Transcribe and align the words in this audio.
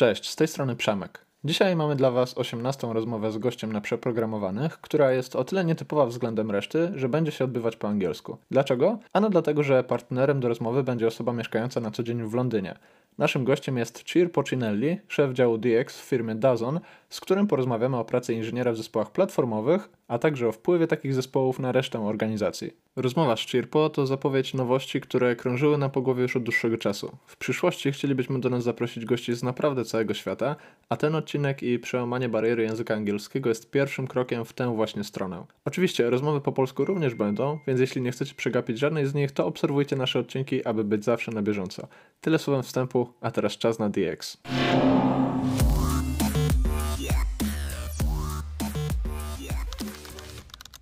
Cześć, 0.00 0.28
z 0.28 0.36
tej 0.36 0.48
strony 0.48 0.76
Przemek. 0.76 1.24
Dzisiaj 1.44 1.76
mamy 1.76 1.96
dla 1.96 2.10
Was 2.10 2.38
18 2.38 2.86
rozmowę 2.92 3.32
z 3.32 3.38
gościem 3.38 3.72
na 3.72 3.80
przeprogramowanych, 3.80 4.80
która 4.80 5.12
jest 5.12 5.36
o 5.36 5.44
tyle 5.44 5.64
nietypowa 5.64 6.06
względem 6.06 6.50
reszty, 6.50 6.92
że 6.94 7.08
będzie 7.08 7.32
się 7.32 7.44
odbywać 7.44 7.76
po 7.76 7.88
angielsku. 7.88 8.36
Dlaczego? 8.50 8.98
Ano 9.12 9.30
dlatego, 9.30 9.62
że 9.62 9.84
partnerem 9.84 10.40
do 10.40 10.48
rozmowy 10.48 10.82
będzie 10.82 11.06
osoba 11.06 11.32
mieszkająca 11.32 11.80
na 11.80 11.90
co 11.90 12.02
dzień 12.02 12.22
w 12.22 12.34
Londynie. 12.34 12.74
Naszym 13.18 13.44
gościem 13.44 13.78
jest 13.78 14.02
Cir 14.02 14.32
Pocinelli, 14.32 14.98
szef 15.08 15.32
działu 15.32 15.58
DX 15.58 16.00
w 16.00 16.04
firmie 16.04 16.34
Dazon, 16.34 16.80
z 17.08 17.20
którym 17.20 17.46
porozmawiamy 17.46 17.96
o 17.96 18.04
pracy 18.04 18.34
inżyniera 18.34 18.72
w 18.72 18.76
zespołach 18.76 19.10
platformowych, 19.10 19.88
a 20.08 20.18
także 20.18 20.48
o 20.48 20.52
wpływie 20.52 20.86
takich 20.86 21.14
zespołów 21.14 21.58
na 21.58 21.72
resztę 21.72 22.06
organizacji. 22.06 22.72
Rozmowa 22.96 23.36
z 23.36 23.40
Chirpo 23.40 23.90
to 23.90 24.06
zapowiedź 24.06 24.54
nowości, 24.54 25.00
które 25.00 25.36
krążyły 25.36 25.78
na 25.78 25.88
pogłowie 25.88 26.22
już 26.22 26.36
od 26.36 26.42
dłuższego 26.42 26.78
czasu. 26.78 27.16
W 27.26 27.36
przyszłości 27.36 27.92
chcielibyśmy 27.92 28.40
do 28.40 28.50
nas 28.50 28.64
zaprosić 28.64 29.04
gości 29.04 29.34
z 29.34 29.42
naprawdę 29.42 29.84
całego 29.84 30.14
świata, 30.14 30.56
a 30.88 30.96
ten 30.96 31.14
odcinek 31.14 31.62
i 31.62 31.78
przełamanie 31.78 32.28
bariery 32.28 32.62
języka 32.62 32.94
angielskiego 32.94 33.48
jest 33.48 33.70
pierwszym 33.70 34.06
krokiem 34.06 34.44
w 34.44 34.52
tę 34.52 34.76
właśnie 34.76 35.04
stronę. 35.04 35.44
Oczywiście 35.64 36.10
rozmowy 36.10 36.40
po 36.40 36.52
polsku 36.52 36.84
również 36.84 37.14
będą, 37.14 37.58
więc 37.66 37.80
jeśli 37.80 38.02
nie 38.02 38.12
chcecie 38.12 38.34
przegapić 38.34 38.78
żadnej 38.78 39.06
z 39.06 39.14
nich, 39.14 39.32
to 39.32 39.46
obserwujcie 39.46 39.96
nasze 39.96 40.18
odcinki, 40.18 40.64
aby 40.64 40.84
być 40.84 41.04
zawsze 41.04 41.32
na 41.32 41.42
bieżąco. 41.42 41.88
Tyle 42.20 42.38
słowem 42.38 42.62
wstępu, 42.62 43.12
a 43.20 43.30
teraz 43.30 43.58
czas 43.58 43.78
na 43.78 43.90
DX. 43.90 44.36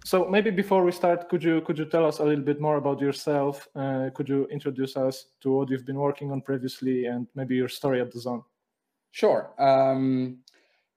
So 0.09 0.25
maybe 0.25 0.51
before 0.51 0.85
we 0.85 0.93
start, 0.93 1.29
could 1.29 1.45
you 1.45 1.61
could 1.61 1.79
you 1.79 1.85
tell 1.85 2.07
us 2.07 2.19
a 2.21 2.25
little 2.25 2.43
bit 2.43 2.63
more 2.63 2.79
about 2.79 2.99
yourself? 2.99 3.69
Uh, 3.77 4.09
could 4.15 4.27
you 4.27 4.47
introduce 4.47 4.97
us 4.97 5.27
to 5.43 5.51
what 5.51 5.69
you've 5.69 5.85
been 5.85 5.99
working 5.99 6.33
on 6.33 6.41
previously 6.41 7.05
and 7.05 7.27
maybe 7.35 7.57
your 7.57 7.69
story 7.69 8.01
at 8.01 8.11
DAZN? 8.11 8.43
Sure. 9.11 9.51
Um, 9.59 10.39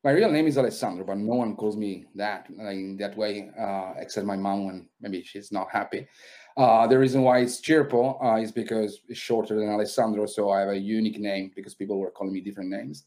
my 0.01 0.11
real 0.11 0.31
name 0.31 0.47
is 0.47 0.57
Alessandro, 0.57 1.03
but 1.03 1.17
no 1.17 1.35
one 1.35 1.57
calls 1.57 1.75
me 1.75 2.05
that 2.15 2.48
in 2.49 2.95
that 3.01 3.17
way, 3.17 3.51
uh, 3.59 3.95
except 3.98 4.26
my 4.26 4.37
mom 4.37 4.65
when 4.65 4.87
maybe 5.01 5.21
she's 5.23 5.51
not 5.51 5.70
happy. 5.70 6.07
Uh, 6.55 6.87
the 6.87 6.98
reason 6.98 7.21
why 7.21 7.39
it's 7.39 7.59
Cirpo 7.59 8.15
uh, 8.23 8.37
is 8.37 8.54
because 8.54 9.01
it's 9.09 9.20
shorter 9.20 9.59
than 9.59 9.67
Alessandro, 9.67 10.26
so 10.26 10.51
I 10.51 10.62
have 10.62 10.70
a 10.70 10.79
unique 10.79 11.20
name 11.20 11.51
because 11.54 11.76
people 11.76 11.99
were 11.99 12.12
calling 12.12 12.32
me 12.32 12.39
different 12.39 12.70
names. 12.70 13.04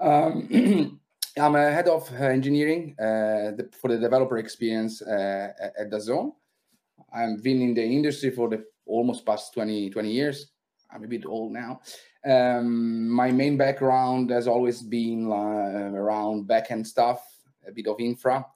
Um, 0.00 0.98
I'm 1.38 1.54
a 1.54 1.70
head 1.70 1.86
of 1.86 2.10
uh, 2.12 2.24
engineering 2.24 2.94
uh, 2.98 3.52
the, 3.56 3.68
for 3.78 3.88
the 3.88 3.98
developer 3.98 4.38
experience 4.38 5.02
uh, 5.02 5.52
at 5.78 5.90
DAZN. 5.90 6.32
I've 7.12 7.42
been 7.42 7.60
in 7.60 7.74
the 7.74 7.84
industry 7.84 8.30
for 8.30 8.48
the 8.48 8.64
almost 8.86 9.26
past 9.26 9.52
20, 9.52 9.90
20 9.90 10.10
years. 10.10 10.52
I'm 10.90 11.04
a 11.04 11.08
bit 11.08 11.26
old 11.26 11.52
now. 11.52 11.80
Um, 12.24 13.08
my 13.10 13.30
main 13.30 13.58
background 13.58 14.30
has 14.30 14.48
always 14.48 14.80
been 14.82 15.26
around 15.26 16.48
backend 16.48 16.86
stuff, 16.86 17.22
a 17.68 17.72
bit 17.72 17.86
of 17.86 18.00
infra, 18.00 18.46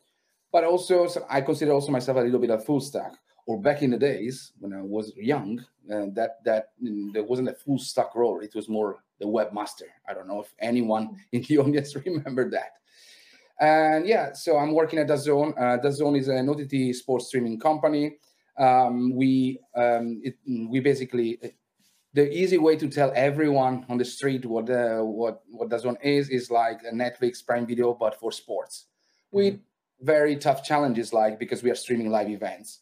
but 0.50 0.64
also 0.64 1.06
I 1.28 1.42
consider 1.42 1.72
also 1.72 1.92
myself 1.92 2.16
a 2.16 2.22
little 2.22 2.40
bit 2.40 2.50
of 2.50 2.64
full 2.64 2.80
stack. 2.80 3.12
Or 3.46 3.60
back 3.60 3.82
in 3.82 3.90
the 3.90 3.98
days 3.98 4.52
when 4.58 4.72
I 4.72 4.80
was 4.80 5.12
young, 5.16 5.58
uh, 5.92 6.06
that 6.14 6.42
that 6.44 6.68
mm, 6.82 7.12
there 7.12 7.24
wasn't 7.24 7.48
a 7.48 7.54
full 7.54 7.78
stack 7.78 8.14
role. 8.14 8.40
It 8.40 8.54
was 8.54 8.68
more 8.68 9.02
the 9.20 9.26
webmaster. 9.26 9.88
I 10.08 10.14
don't 10.14 10.26
know 10.26 10.40
if 10.40 10.52
anyone 10.58 11.16
in 11.32 11.42
the 11.42 11.58
audience 11.58 11.94
remember 12.06 12.50
that. 12.50 12.72
And 13.60 14.06
yeah, 14.06 14.32
so 14.32 14.56
I'm 14.56 14.72
working 14.72 14.98
at 14.98 15.06
DAZN. 15.06 15.84
Uh, 15.84 15.90
Zone 15.90 16.16
is 16.16 16.28
an 16.28 16.48
OTT 16.48 16.96
sports 16.96 17.26
streaming 17.26 17.60
company. 17.60 18.16
Um, 18.58 19.14
we 19.14 19.60
um, 19.76 20.20
it, 20.24 20.36
we 20.46 20.80
basically 20.80 21.38
the 22.12 22.32
easy 22.32 22.58
way 22.58 22.76
to 22.76 22.88
tell 22.88 23.12
everyone 23.14 23.86
on 23.88 23.98
the 23.98 24.04
street 24.04 24.44
what 24.44 24.68
uh, 24.70 25.00
what 25.00 25.42
what 25.50 25.68
DAZN 25.68 25.96
is 26.02 26.28
is 26.30 26.50
like 26.50 26.80
a 26.82 26.92
Netflix 26.92 27.44
Prime 27.44 27.66
Video, 27.66 27.94
but 27.94 28.18
for 28.18 28.32
sports. 28.32 28.86
Mm-hmm. 28.86 29.36
With 29.36 29.60
very 30.00 30.36
tough 30.36 30.64
challenges, 30.64 31.12
like 31.12 31.38
because 31.38 31.62
we 31.62 31.70
are 31.70 31.74
streaming 31.74 32.10
live 32.10 32.30
events. 32.30 32.80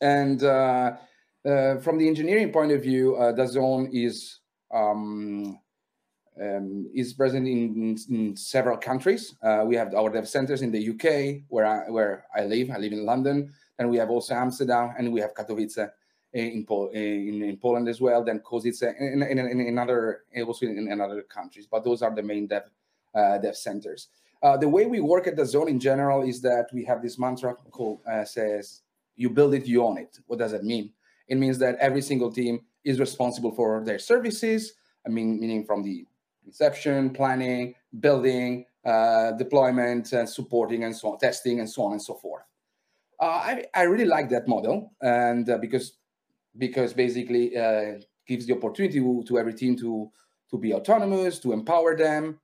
And 0.00 0.42
uh, 0.42 0.96
uh, 1.44 1.76
from 1.78 1.98
the 1.98 2.06
engineering 2.06 2.52
point 2.52 2.72
of 2.72 2.82
view, 2.82 3.16
uh, 3.16 3.32
DAZN 3.32 3.90
is 3.92 4.39
um, 4.72 5.58
um, 6.40 6.90
is 6.94 7.12
present 7.12 7.46
in, 7.46 7.96
in 8.08 8.36
several 8.36 8.76
countries. 8.76 9.34
Uh, 9.42 9.64
we 9.66 9.76
have 9.76 9.94
our 9.94 10.10
dev 10.10 10.28
centers 10.28 10.62
in 10.62 10.70
the 10.70 10.90
UK, 10.90 11.42
where 11.48 11.66
I, 11.66 11.90
where 11.90 12.24
I 12.34 12.44
live. 12.44 12.70
I 12.70 12.78
live 12.78 12.92
in 12.92 13.04
London. 13.04 13.52
And 13.78 13.90
we 13.90 13.96
have 13.96 14.10
also 14.10 14.34
Amsterdam, 14.34 14.94
and 14.98 15.12
we 15.12 15.20
have 15.20 15.34
Katowice 15.34 15.90
in, 16.32 16.64
Pol- 16.64 16.90
in, 16.90 17.42
in 17.42 17.56
Poland 17.56 17.88
as 17.88 18.00
well. 18.00 18.22
Then 18.22 18.40
Kozice 18.40 18.82
in, 18.82 19.22
in, 19.22 19.38
in, 19.38 19.78
other 19.78 20.24
also 20.46 20.66
in, 20.66 20.88
in, 20.90 21.00
other 21.00 21.22
countries. 21.22 21.66
But 21.66 21.84
those 21.84 22.02
are 22.02 22.14
the 22.14 22.22
main 22.22 22.46
dev 22.46 22.64
uh, 23.14 23.38
dev 23.38 23.56
centers. 23.56 24.08
Uh, 24.42 24.56
the 24.56 24.68
way 24.68 24.86
we 24.86 25.00
work 25.00 25.26
at 25.26 25.36
DAZN 25.36 25.68
in 25.68 25.80
general 25.80 26.22
is 26.22 26.40
that 26.40 26.68
we 26.72 26.84
have 26.84 27.02
this 27.02 27.18
mantra 27.18 27.54
called 27.70 28.00
uh, 28.10 28.24
says 28.24 28.82
you 29.16 29.28
build 29.28 29.54
it, 29.54 29.66
you 29.66 29.84
own 29.84 29.98
it. 29.98 30.18
What 30.26 30.38
does 30.38 30.52
that 30.52 30.64
mean? 30.64 30.92
It 31.28 31.36
means 31.36 31.58
that 31.58 31.76
every 31.78 32.00
single 32.00 32.32
team 32.32 32.60
is 32.84 33.00
responsible 33.00 33.52
for 33.52 33.82
their 33.84 33.98
services. 33.98 34.74
I 35.06 35.10
mean, 35.10 35.40
meaning 35.40 35.64
from 35.64 35.82
the 35.82 36.06
conception, 36.42 37.10
planning, 37.10 37.74
building, 38.00 38.66
uh, 38.84 39.32
deployment, 39.32 40.12
and 40.12 40.28
supporting, 40.28 40.84
and 40.84 40.96
so 40.96 41.12
on, 41.12 41.18
testing, 41.18 41.60
and 41.60 41.68
so 41.68 41.82
on 41.82 41.92
and 41.92 42.02
so 42.02 42.14
forth. 42.14 42.42
Uh, 43.20 43.26
I, 43.26 43.64
I 43.74 43.82
really 43.82 44.06
like 44.06 44.30
that 44.30 44.48
model, 44.48 44.92
and 45.00 45.48
uh, 45.48 45.58
because 45.58 45.98
because 46.56 46.92
basically 46.92 47.56
uh, 47.56 48.00
gives 48.26 48.46
the 48.46 48.54
opportunity 48.54 48.98
to, 48.98 49.22
to 49.26 49.38
every 49.38 49.54
team 49.54 49.76
to 49.76 50.10
to 50.50 50.58
be 50.58 50.74
autonomous, 50.74 51.38
to 51.40 51.52
empower 51.52 51.96
them. 51.96 52.40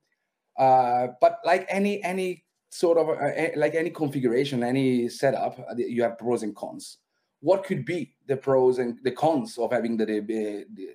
Uh, 0.58 1.08
but 1.20 1.38
like 1.44 1.66
any 1.68 2.02
any 2.04 2.44
sort 2.68 2.98
of 2.98 3.08
uh, 3.08 3.48
like 3.56 3.74
any 3.74 3.90
configuration, 3.90 4.62
any 4.62 5.08
setup, 5.08 5.58
you 5.76 6.02
have 6.02 6.18
pros 6.18 6.42
and 6.42 6.54
cons. 6.54 6.98
What 7.40 7.64
could 7.64 7.84
be 7.84 8.14
the 8.26 8.36
pros 8.36 8.78
and 8.78 8.98
the 9.02 9.12
cons 9.12 9.58
of 9.58 9.72
having 9.72 9.96
the, 9.96 10.06
the, 10.06 10.66
the 10.74 10.88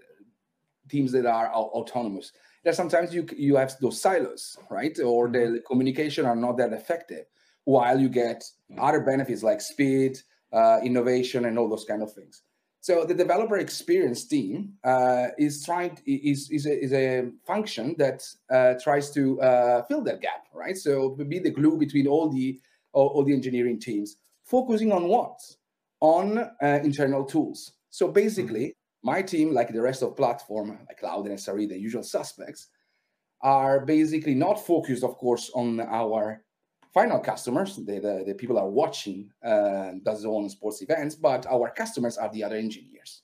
teams 0.89 1.11
that 1.11 1.25
are 1.25 1.51
autonomous? 1.53 2.31
that 2.63 2.75
sometimes 2.75 3.13
you 3.13 3.25
you 3.35 3.55
have 3.55 3.75
those 3.79 3.99
silos, 3.99 4.57
right? 4.69 4.97
Or 4.99 5.29
the 5.29 5.39
mm-hmm. 5.39 5.55
communication 5.67 6.25
are 6.25 6.35
not 6.35 6.57
that 6.57 6.73
effective, 6.73 7.25
while 7.65 7.99
you 7.99 8.09
get 8.09 8.43
other 8.77 9.01
benefits 9.01 9.43
like 9.43 9.61
speed, 9.61 10.19
uh, 10.53 10.79
innovation, 10.83 11.45
and 11.45 11.57
all 11.57 11.69
those 11.69 11.85
kind 11.85 12.03
of 12.03 12.13
things. 12.13 12.43
So 12.83 13.05
the 13.05 13.13
developer 13.13 13.57
experience 13.57 14.25
team 14.25 14.73
uh, 14.83 15.27
is 15.37 15.63
trying 15.65 15.99
is 16.05 16.49
is 16.51 16.65
a, 16.65 16.83
is 16.83 16.93
a 16.93 17.29
function 17.45 17.95
that 17.97 18.23
uh, 18.49 18.75
tries 18.83 19.11
to 19.11 19.41
uh, 19.41 19.83
fill 19.83 20.03
that 20.03 20.21
gap, 20.21 20.47
right? 20.53 20.77
So 20.77 21.09
be 21.09 21.39
the 21.39 21.51
glue 21.51 21.77
between 21.77 22.07
all 22.07 22.29
the 22.29 22.59
all, 22.93 23.07
all 23.07 23.23
the 23.23 23.33
engineering 23.33 23.79
teams, 23.79 24.17
focusing 24.43 24.91
on 24.91 25.07
what 25.07 25.39
on 26.01 26.37
uh, 26.37 26.79
internal 26.83 27.23
tools. 27.23 27.73
So 27.89 28.07
basically, 28.09 28.73
my 29.03 29.21
team, 29.21 29.53
like 29.53 29.71
the 29.71 29.81
rest 29.81 30.03
of 30.03 30.17
platform, 30.17 30.77
like 30.87 30.99
Cloud 30.99 31.27
and 31.27 31.37
SRE, 31.37 31.69
the 31.69 31.79
usual 31.79 32.03
suspects, 32.03 32.67
are 33.41 33.85
basically 33.85 34.35
not 34.35 34.65
focused, 34.65 35.03
of 35.03 35.17
course, 35.17 35.49
on 35.55 35.79
our 35.79 36.43
final 36.93 37.19
customers, 37.19 37.77
the, 37.77 37.99
the, 37.99 38.23
the 38.27 38.33
people 38.35 38.57
are 38.59 38.69
watching 38.69 39.31
uh, 39.43 39.93
DAZN 40.03 40.51
sports 40.51 40.81
events, 40.81 41.15
but 41.15 41.45
our 41.47 41.71
customers 41.71 42.17
are 42.17 42.29
the 42.33 42.43
other 42.43 42.57
engineers. 42.57 43.23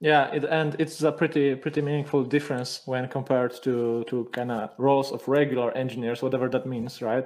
Yeah, 0.00 0.30
it, 0.30 0.44
and 0.44 0.76
it's 0.78 1.02
a 1.02 1.10
pretty 1.10 1.54
pretty 1.54 1.80
meaningful 1.80 2.22
difference 2.22 2.82
when 2.84 3.08
compared 3.08 3.54
to 3.62 4.04
to 4.08 4.28
kind 4.30 4.52
of 4.52 4.70
roles 4.76 5.10
of 5.10 5.26
regular 5.26 5.72
engineers, 5.72 6.20
whatever 6.20 6.50
that 6.50 6.66
means, 6.66 7.00
right? 7.00 7.24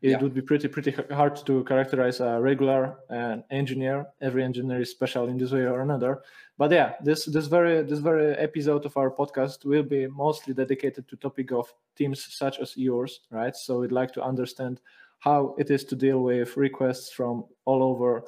It 0.00 0.10
yeah. 0.10 0.20
would 0.20 0.32
be 0.32 0.40
pretty 0.40 0.68
pretty 0.68 0.92
hard 1.12 1.34
to 1.46 1.64
characterize 1.64 2.20
a 2.20 2.40
regular 2.40 2.98
uh, 3.10 3.38
engineer. 3.50 4.06
Every 4.20 4.44
engineer 4.44 4.82
is 4.82 4.90
special 4.90 5.28
in 5.28 5.38
this 5.38 5.50
way 5.50 5.66
or 5.66 5.80
another. 5.80 6.22
But 6.56 6.70
yeah, 6.70 6.92
this 7.02 7.24
this 7.24 7.48
very 7.48 7.82
this 7.82 7.98
very 7.98 8.34
episode 8.36 8.86
of 8.86 8.96
our 8.96 9.10
podcast 9.10 9.64
will 9.64 9.82
be 9.82 10.06
mostly 10.06 10.54
dedicated 10.54 11.08
to 11.08 11.16
topic 11.16 11.50
of 11.50 11.72
teams 11.96 12.22
such 12.32 12.60
as 12.60 12.76
yours, 12.76 13.22
right? 13.30 13.56
So 13.56 13.80
we'd 13.80 13.90
like 13.90 14.12
to 14.12 14.22
understand 14.22 14.80
how 15.18 15.56
it 15.58 15.70
is 15.70 15.84
to 15.84 15.96
deal 15.96 16.20
with 16.20 16.56
requests 16.56 17.10
from 17.10 17.46
all 17.64 17.82
over 17.82 18.24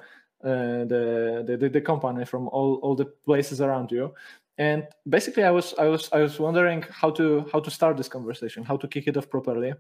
the, 0.47 1.57
the 1.59 1.69
the 1.69 1.81
company 1.81 2.25
from 2.25 2.49
all 2.49 2.77
all 2.83 2.95
the 2.95 3.07
places 3.25 3.61
around 3.61 3.91
you. 3.91 4.15
And 4.59 4.87
basically 5.07 5.45
i 5.45 5.51
was 5.51 5.75
i 5.79 5.85
was 5.85 6.09
i 6.13 6.21
was 6.21 6.41
wondering 6.41 6.83
how 6.91 7.11
to 7.11 7.45
how 7.53 7.61
to 7.61 7.71
start 7.71 7.99
this 7.99 8.09
conversation 8.09 8.65
how 8.65 8.79
to 8.79 8.89
kick 8.89 9.07
it 9.07 9.17
off 9.19 9.29
properly 9.29 9.75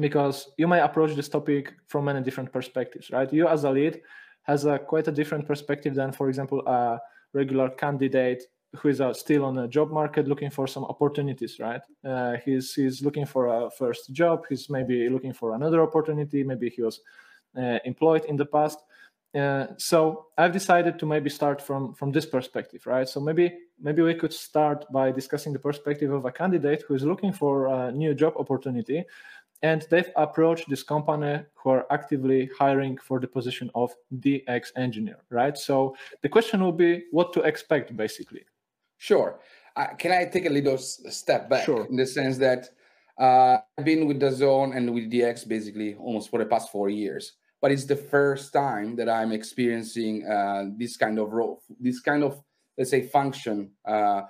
because 0.00 0.50
you 0.58 0.68
may 0.68 0.80
approach 0.80 1.14
this 1.14 1.28
topic 1.28 1.72
from 1.86 2.04
many 2.04 2.20
different 2.22 2.52
perspectives 2.52 3.10
right? 3.10 3.32
You 3.32 3.48
as 3.48 3.64
a 3.64 3.70
lead 3.70 4.02
has 4.42 4.64
a 4.64 4.78
quite 4.78 5.08
a 5.08 5.12
different 5.12 5.46
perspective 5.46 5.94
than 5.94 6.12
for 6.12 6.28
example 6.28 6.60
a 6.66 7.00
regular 7.32 7.70
candidate 7.70 8.42
who 8.76 8.88
is 8.88 9.00
uh, 9.00 9.12
still 9.12 9.44
on 9.44 9.58
a 9.58 9.68
job 9.68 9.90
market 9.90 10.26
looking 10.26 10.50
for 10.50 10.66
some 10.66 10.84
opportunities 10.84 11.58
right? 11.58 11.82
Uh, 12.04 12.36
he's 12.44 12.74
he's 12.74 13.02
looking 13.02 13.26
for 13.26 13.46
a 13.46 13.70
first 13.70 14.12
job. 14.12 14.44
He's 14.48 14.70
maybe 14.70 15.08
looking 15.08 15.32
for 15.32 15.54
another 15.54 15.82
opportunity. 15.82 16.42
Maybe 16.42 16.70
he 16.70 16.82
was 16.82 17.00
uh, 17.56 17.78
employed 17.84 18.24
in 18.24 18.36
the 18.36 18.46
past 18.46 18.78
uh, 19.34 19.68
so 19.78 20.26
I've 20.36 20.52
decided 20.52 20.98
to 20.98 21.06
maybe 21.06 21.30
start 21.30 21.62
from 21.62 21.94
from 21.94 22.12
this 22.12 22.26
perspective, 22.26 22.86
right? 22.86 23.08
So 23.08 23.20
maybe 23.20 23.52
maybe 23.80 24.02
we 24.02 24.14
could 24.14 24.32
start 24.32 24.84
by 24.92 25.10
discussing 25.10 25.52
the 25.52 25.58
perspective 25.58 26.12
of 26.12 26.24
a 26.26 26.32
candidate 26.32 26.84
who 26.86 26.94
is 26.94 27.04
looking 27.04 27.32
for 27.32 27.66
a 27.68 27.90
new 27.92 28.14
job 28.14 28.34
opportunity, 28.36 29.04
and 29.62 29.86
they've 29.90 30.10
approached 30.16 30.68
this 30.68 30.82
company 30.82 31.44
who 31.54 31.70
are 31.70 31.86
actively 31.90 32.50
hiring 32.58 32.98
for 32.98 33.20
the 33.20 33.26
position 33.26 33.70
of 33.74 33.94
DX 34.18 34.68
engineer, 34.76 35.18
right? 35.30 35.56
So 35.56 35.96
the 36.20 36.28
question 36.28 36.62
will 36.62 36.72
be 36.72 37.04
what 37.10 37.32
to 37.32 37.40
expect, 37.42 37.96
basically. 37.96 38.44
Sure. 38.98 39.40
Uh, 39.74 39.94
can 39.98 40.12
I 40.12 40.26
take 40.26 40.44
a 40.44 40.50
little 40.50 40.76
step 40.76 41.48
back 41.48 41.64
sure. 41.64 41.86
in 41.86 41.96
the 41.96 42.06
sense 42.06 42.36
that 42.38 42.68
uh, 43.18 43.58
I've 43.78 43.84
been 43.84 44.06
with 44.06 44.20
DAZN 44.20 44.76
and 44.76 44.92
with 44.92 45.10
DX 45.10 45.48
basically 45.48 45.94
almost 45.94 46.28
for 46.28 46.38
the 46.38 46.44
past 46.44 46.70
four 46.70 46.90
years 46.90 47.32
but 47.62 47.70
it's 47.70 47.84
the 47.84 47.96
first 47.96 48.52
time 48.52 48.96
that 48.96 49.08
I'm 49.08 49.30
experiencing 49.30 50.26
uh, 50.26 50.64
this 50.76 50.96
kind 50.96 51.18
of 51.18 51.32
role, 51.32 51.62
this 51.78 52.00
kind 52.00 52.24
of 52.24 52.42
let's 52.76 52.90
say 52.90 53.02
function. 53.06 53.70
Uh, 53.86 54.22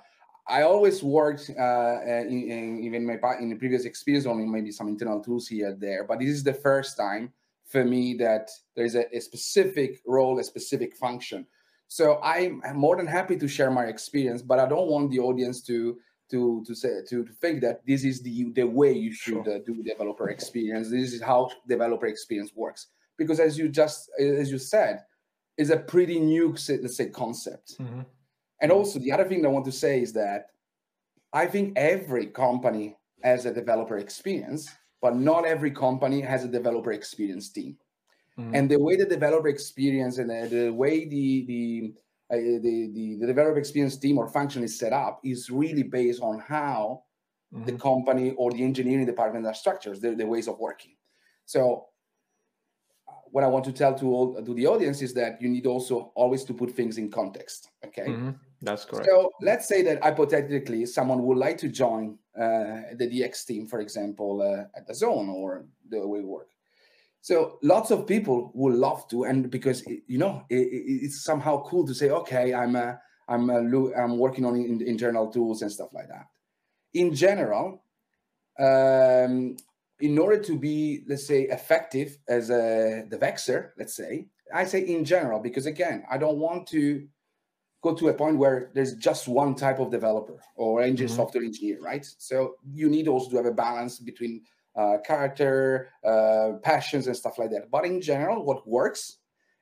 I 0.47 0.61
always 0.63 1.01
worked 1.01 1.49
uh, 1.49 1.99
in, 2.05 2.51
in, 2.51 2.83
even 2.83 3.05
my 3.05 3.17
in 3.39 3.49
the 3.49 3.55
previous 3.55 3.85
experience 3.85 4.27
only 4.27 4.45
maybe 4.45 4.71
some 4.71 4.87
internal 4.87 5.21
tools 5.21 5.47
here 5.47 5.69
and 5.69 5.81
there, 5.81 6.03
but 6.03 6.19
this 6.19 6.29
is 6.29 6.43
the 6.43 6.53
first 6.53 6.95
time 6.95 7.33
for 7.65 7.83
me 7.83 8.13
that 8.15 8.51
there's 8.75 8.95
a, 8.95 9.05
a 9.15 9.19
specific 9.19 10.01
role, 10.05 10.37
a 10.39 10.43
specific 10.43 10.95
function. 10.95 11.47
So 11.87 12.19
I'm, 12.21 12.61
I'm 12.67 12.77
more 12.77 12.97
than 12.97 13.07
happy 13.07 13.37
to 13.37 13.47
share 13.47 13.71
my 13.71 13.85
experience, 13.85 14.41
but 14.41 14.59
I 14.59 14.67
don't 14.67 14.89
want 14.89 15.11
the 15.11 15.19
audience 15.19 15.61
to 15.63 15.97
to 16.29 16.63
to 16.67 16.75
say 16.75 17.01
to, 17.09 17.25
to 17.25 17.33
think 17.33 17.61
that 17.61 17.85
this 17.87 18.03
is 18.03 18.21
the 18.21 18.51
the 18.53 18.63
way 18.63 18.91
you 18.93 19.13
should 19.13 19.45
sure. 19.45 19.55
uh, 19.55 19.59
do 19.65 19.81
developer 19.81 20.29
experience. 20.29 20.91
This 20.91 21.13
is 21.13 21.21
how 21.21 21.49
developer 21.67 22.05
experience 22.05 22.51
works 22.55 22.87
because 23.17 23.39
as 23.39 23.57
you 23.57 23.69
just 23.69 24.09
as 24.19 24.51
you 24.51 24.57
said 24.57 25.03
is 25.57 25.69
a 25.69 25.77
pretty 25.77 26.19
new 26.19 26.49
let's 26.49 26.97
say 26.97 27.09
concept 27.09 27.77
mm-hmm. 27.79 28.01
and 28.61 28.71
also 28.71 28.99
the 28.99 29.11
other 29.11 29.25
thing 29.25 29.45
i 29.45 29.49
want 29.49 29.65
to 29.65 29.71
say 29.71 30.01
is 30.01 30.13
that 30.13 30.47
i 31.31 31.45
think 31.45 31.73
every 31.77 32.27
company 32.27 32.95
has 33.23 33.45
a 33.45 33.53
developer 33.53 33.97
experience 33.97 34.69
but 35.01 35.15
not 35.15 35.45
every 35.45 35.71
company 35.71 36.21
has 36.21 36.43
a 36.43 36.47
developer 36.47 36.91
experience 36.91 37.49
team 37.49 37.77
mm-hmm. 38.39 38.55
and 38.55 38.69
the 38.69 38.79
way 38.79 38.95
the 38.95 39.05
developer 39.05 39.47
experience 39.47 40.17
and 40.17 40.29
the, 40.29 40.47
the 40.47 40.69
way 40.73 41.05
the 41.05 41.45
the, 41.45 41.93
uh, 42.31 42.37
the, 42.37 42.89
the 42.93 43.17
the 43.19 43.27
developer 43.27 43.59
experience 43.59 43.97
team 43.97 44.17
or 44.17 44.27
function 44.27 44.63
is 44.63 44.77
set 44.77 44.93
up 44.93 45.19
is 45.23 45.49
really 45.49 45.83
based 45.83 46.21
on 46.21 46.39
how 46.39 47.03
mm-hmm. 47.53 47.65
the 47.65 47.73
company 47.73 48.31
or 48.31 48.51
the 48.51 48.63
engineering 48.63 49.05
department 49.05 49.45
are 49.45 49.53
structured, 49.53 50.01
the, 50.01 50.15
the 50.15 50.25
ways 50.25 50.47
of 50.47 50.59
working. 50.59 50.95
So 51.45 51.87
what 53.33 53.43
I 53.43 53.47
want 53.47 53.65
to 53.65 53.71
tell 53.71 53.95
to 53.95 54.05
all 54.13 54.35
to 54.35 54.53
the 54.53 54.67
audience 54.67 55.01
is 55.01 55.11
that 55.15 55.41
you 55.41 55.49
need 55.49 55.65
also 55.65 56.11
always 56.13 56.43
to 56.43 56.53
put 56.53 56.69
things 56.69 56.99
in 56.99 57.09
context. 57.09 57.71
Okay, 57.83 58.05
mm-hmm. 58.05 58.29
that's 58.61 58.85
correct. 58.85 59.07
So 59.09 59.31
let's 59.41 59.67
say 59.67 59.81
that 59.81 60.03
hypothetically 60.03 60.85
someone 60.85 61.23
would 61.23 61.39
like 61.39 61.57
to 61.57 61.67
join 61.67 62.19
uh, 62.37 62.93
the 62.93 63.09
DX 63.11 63.47
team, 63.47 63.65
for 63.65 63.79
example, 63.79 64.43
uh, 64.43 64.79
at 64.79 64.95
zone 64.95 65.29
or 65.29 65.65
the 65.89 66.07
way 66.07 66.19
we 66.19 66.25
work. 66.25 66.49
So 67.21 67.57
lots 67.63 67.89
of 67.89 68.05
people 68.05 68.51
would 68.53 68.75
love 68.75 69.07
to, 69.09 69.23
and 69.23 69.49
because 69.49 69.81
it, 69.87 70.03
you 70.05 70.19
know 70.19 70.45
it, 70.51 70.67
it's 71.05 71.23
somehow 71.23 71.63
cool 71.63 71.87
to 71.87 71.95
say, 71.95 72.11
okay, 72.11 72.53
I'm 72.53 72.75
a, 72.75 72.99
I'm 73.27 73.49
a, 73.49 73.61
I'm 73.95 74.19
working 74.19 74.45
on 74.45 74.55
in, 74.57 74.79
internal 74.85 75.31
tools 75.31 75.63
and 75.63 75.71
stuff 75.71 75.89
like 75.91 76.07
that. 76.09 76.27
In 76.93 77.15
general, 77.15 77.83
um, 78.59 79.57
in 80.03 80.19
order 80.19 80.37
to 80.37 80.59
be, 80.59 81.01
let's 81.07 81.25
say, 81.25 81.43
effective 81.43 82.17
as 82.27 82.49
a 82.49 83.05
vexer, 83.09 83.69
let's 83.77 83.95
say, 83.95 84.27
I 84.53 84.65
say 84.65 84.81
in 84.81 85.05
general, 85.05 85.39
because 85.39 85.65
again, 85.65 86.03
I 86.11 86.17
don't 86.17 86.39
want 86.39 86.67
to 86.75 87.07
go 87.81 87.95
to 87.95 88.09
a 88.09 88.13
point 88.13 88.37
where 88.37 88.69
there's 88.75 88.95
just 88.95 89.29
one 89.29 89.55
type 89.55 89.79
of 89.79 89.91
developer 89.91 90.41
or 90.57 90.81
engine 90.81 91.07
mm-hmm. 91.07 91.15
software 91.15 91.45
engineer, 91.45 91.79
right? 91.81 92.05
So 92.17 92.55
you 92.69 92.89
need 92.89 93.07
also 93.07 93.29
to 93.29 93.37
have 93.37 93.45
a 93.45 93.53
balance 93.53 93.97
between 93.97 94.41
uh, 94.75 94.97
character, 95.05 95.87
uh, 96.03 96.57
passions, 96.61 97.07
and 97.07 97.15
stuff 97.15 97.39
like 97.39 97.51
that. 97.51 97.71
But 97.71 97.85
in 97.85 98.01
general, 98.01 98.43
what 98.43 98.67
works 98.67 99.19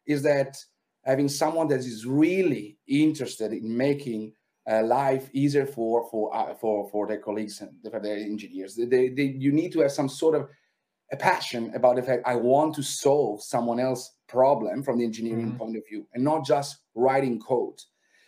is 0.07 0.23
that 0.23 0.57
having 1.05 1.29
someone 1.29 1.67
that 1.67 1.81
is 1.81 2.07
really 2.07 2.79
interested 2.88 3.53
in 3.53 3.77
making 3.77 4.33
uh, 4.69 4.84
life 4.84 5.30
easier 5.34 5.66
for 5.66 6.10
for 6.10 6.36
uh, 6.36 6.54
for 6.54 6.90
for 6.90 7.08
their 7.08 7.19
colleagues 7.19 7.62
and 7.62 7.72
for 7.90 8.00
their 8.00 8.18
engineers. 8.18 8.75
They, 8.75 9.10
they, 9.10 9.24
you 9.24 9.52
need 9.52 9.72
to 9.74 9.81
have 9.81 9.92
some 9.92 10.10
sort 10.10 10.36
of 10.36 10.50
a 11.12 11.18
passion 11.18 11.72
about 11.75 11.98
the 11.98 12.04
fact 12.04 12.24
I 12.25 12.36
want 12.36 12.75
to 12.75 12.84
solve 12.84 13.44
someone 13.44 13.80
else's 13.80 14.13
problem 14.28 14.81
from 14.81 14.98
the 14.98 15.04
engineering 15.04 15.48
mm-hmm. 15.48 15.58
point 15.58 15.78
of 15.78 15.84
view, 15.90 16.08
and 16.13 16.24
not 16.24 16.46
just 16.46 16.78
writing 16.96 17.40
code. 17.40 17.80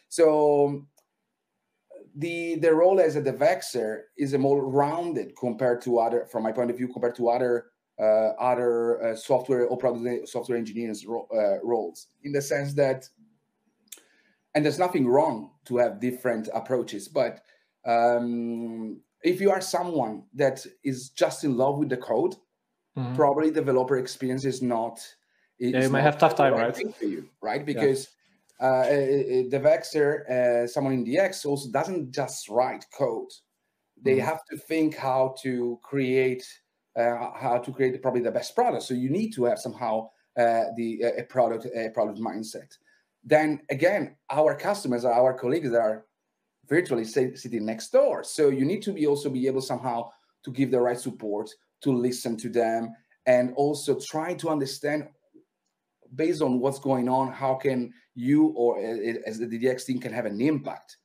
So 0.09 0.85
the 2.15 2.55
the 2.55 2.73
role 2.73 2.99
as 2.99 3.15
a 3.15 3.21
devexer 3.21 4.01
is 4.17 4.33
a 4.33 4.37
more 4.37 4.65
rounded 4.65 5.33
compared 5.37 5.81
to 5.81 5.99
other, 5.99 6.25
from 6.31 6.43
my 6.43 6.51
point 6.51 6.71
of 6.71 6.77
view, 6.77 6.87
compared 6.87 7.15
to 7.15 7.29
other 7.29 7.67
uh, 7.99 8.33
other 8.39 9.03
uh, 9.03 9.15
software 9.15 9.67
or 9.67 9.77
product 9.77 10.27
software 10.27 10.57
engineers 10.57 11.05
ro- 11.05 11.27
uh, 11.33 11.65
roles, 11.65 12.07
in 12.23 12.31
the 12.31 12.41
sense 12.41 12.73
that 12.73 13.07
and 14.55 14.63
there's 14.63 14.79
nothing 14.79 15.07
wrong 15.07 15.51
to 15.65 15.77
have 15.77 15.99
different 15.99 16.49
approaches 16.53 17.07
but 17.07 17.41
um, 17.85 19.01
if 19.23 19.41
you 19.41 19.51
are 19.51 19.61
someone 19.61 20.23
that 20.33 20.65
is 20.83 21.09
just 21.09 21.43
in 21.43 21.57
love 21.57 21.77
with 21.77 21.89
the 21.89 21.97
code 21.97 22.35
mm-hmm. 22.97 23.15
probably 23.15 23.51
developer 23.51 23.97
experience 23.97 24.45
is 24.45 24.61
not 24.61 24.99
yeah, 25.59 25.81
you 25.81 25.89
might 25.89 26.01
have 26.01 26.17
tough 26.17 26.35
time 26.35 26.53
right 26.53 26.75
for 26.95 27.05
you 27.05 27.29
right 27.41 27.65
because 27.65 28.09
yeah. 28.59 28.67
uh, 28.67 28.85
the 28.85 29.59
vexer 29.63 30.29
uh, 30.29 30.67
someone 30.67 30.93
in 30.93 31.03
the 31.03 31.15
dx 31.15 31.45
also 31.45 31.69
doesn't 31.71 32.11
just 32.11 32.49
write 32.49 32.85
code 32.97 33.29
they 34.03 34.17
mm-hmm. 34.17 34.25
have 34.25 34.43
to 34.49 34.57
think 34.57 34.95
how 34.95 35.35
to 35.41 35.79
create 35.83 36.45
uh, 36.95 37.31
how 37.35 37.57
to 37.57 37.71
create 37.71 37.99
probably 38.01 38.21
the 38.21 38.31
best 38.31 38.55
product 38.55 38.83
so 38.83 38.93
you 38.93 39.09
need 39.09 39.31
to 39.31 39.45
have 39.45 39.57
somehow 39.57 40.07
uh, 40.37 40.65
the 40.75 41.01
a 41.17 41.23
product 41.23 41.65
a 41.75 41.89
product 41.89 42.19
mindset 42.19 42.77
then 43.23 43.61
again, 43.69 44.15
our 44.29 44.55
customers, 44.55 45.05
our 45.05 45.33
colleagues 45.33 45.71
that 45.71 45.79
are 45.79 46.05
virtually 46.67 47.05
sitting 47.05 47.65
next 47.65 47.91
door. 47.91 48.23
So 48.23 48.49
you 48.49 48.65
need 48.65 48.81
to 48.83 48.93
be 48.93 49.07
also 49.07 49.29
be 49.29 49.47
able 49.47 49.61
somehow 49.61 50.09
to 50.43 50.51
give 50.51 50.71
the 50.71 50.79
right 50.79 50.99
support, 50.99 51.49
to 51.81 51.91
listen 51.91 52.37
to 52.37 52.49
them, 52.49 52.93
and 53.25 53.53
also 53.55 53.99
try 53.99 54.33
to 54.35 54.49
understand 54.49 55.07
based 56.15 56.41
on 56.41 56.59
what's 56.59 56.79
going 56.79 57.09
on, 57.09 57.31
how 57.31 57.55
can 57.55 57.93
you 58.15 58.47
or 58.49 58.79
as 59.25 59.39
the 59.39 59.47
DX 59.47 59.85
team 59.85 59.99
can 59.99 60.13
have 60.13 60.25
an 60.25 60.39
impact. 60.41 60.97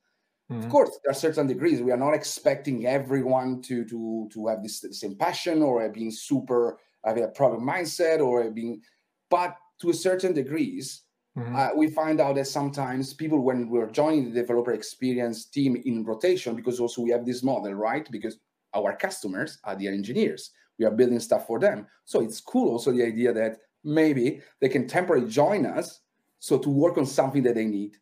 Mm-hmm. 0.50 0.62
Of 0.62 0.68
course, 0.70 0.90
there 1.02 1.10
are 1.10 1.14
certain 1.14 1.46
degrees. 1.46 1.82
We 1.82 1.92
are 1.92 1.96
not 1.96 2.14
expecting 2.14 2.86
everyone 2.86 3.62
to 3.62 3.84
to 3.84 4.28
to 4.32 4.46
have 4.46 4.62
this 4.62 4.84
same 4.92 5.16
passion 5.16 5.62
or 5.62 5.88
being 5.88 6.10
super 6.10 6.78
having 7.04 7.24
a 7.24 7.28
product 7.28 7.62
mindset 7.62 8.20
or 8.20 8.50
being, 8.50 8.82
but 9.30 9.56
to 9.80 9.90
a 9.90 9.94
certain 9.94 10.32
degrees, 10.32 11.02
Mm-hmm. 11.38 11.56
Uh, 11.56 11.68
we 11.76 11.88
find 11.88 12.20
out 12.20 12.34
that 12.34 12.46
sometimes 12.46 13.14
people, 13.14 13.40
when 13.40 13.68
we're 13.68 13.90
joining 13.90 14.24
the 14.24 14.40
developer 14.40 14.72
experience 14.72 15.44
team 15.44 15.80
in 15.84 16.04
rotation, 16.04 16.56
because 16.56 16.80
also 16.80 17.02
we 17.02 17.10
have 17.10 17.24
this 17.24 17.42
model, 17.42 17.72
right? 17.74 18.08
Because 18.10 18.38
our 18.74 18.96
customers 18.96 19.58
are 19.64 19.76
the 19.76 19.86
engineers, 19.86 20.50
we 20.78 20.84
are 20.84 20.90
building 20.90 21.20
stuff 21.20 21.46
for 21.46 21.58
them. 21.58 21.86
So 22.04 22.20
it's 22.20 22.40
cool 22.40 22.72
also 22.72 22.92
the 22.92 23.04
idea 23.04 23.32
that 23.32 23.58
maybe 23.84 24.40
they 24.60 24.68
can 24.68 24.86
temporarily 24.88 25.30
join 25.30 25.64
us 25.64 26.00
so 26.40 26.58
to 26.58 26.68
work 26.68 26.98
on 26.98 27.06
something 27.06 27.42
that 27.44 27.54
they 27.54 27.66
need. 27.66 27.96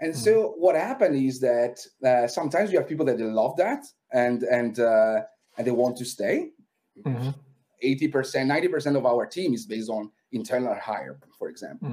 And 0.00 0.12
mm-hmm. 0.12 0.22
so 0.22 0.54
what 0.58 0.74
happened 0.74 1.16
is 1.16 1.40
that 1.40 1.78
uh, 2.04 2.26
sometimes 2.26 2.72
you 2.72 2.78
have 2.78 2.88
people 2.88 3.06
that 3.06 3.18
they 3.18 3.24
love 3.24 3.56
that 3.56 3.84
and 4.12 4.42
and 4.42 4.78
uh, 4.80 5.20
and 5.56 5.66
they 5.66 5.70
want 5.70 5.96
to 5.98 6.04
stay. 6.04 6.50
Mm-hmm. 7.04 7.30
80%, 7.82 8.12
90% 8.12 8.96
of 8.96 9.06
our 9.06 9.26
team 9.26 9.54
is 9.54 9.66
based 9.66 9.90
on 9.90 10.08
internal 10.30 10.74
hire, 10.76 11.18
for 11.36 11.48
example. 11.48 11.88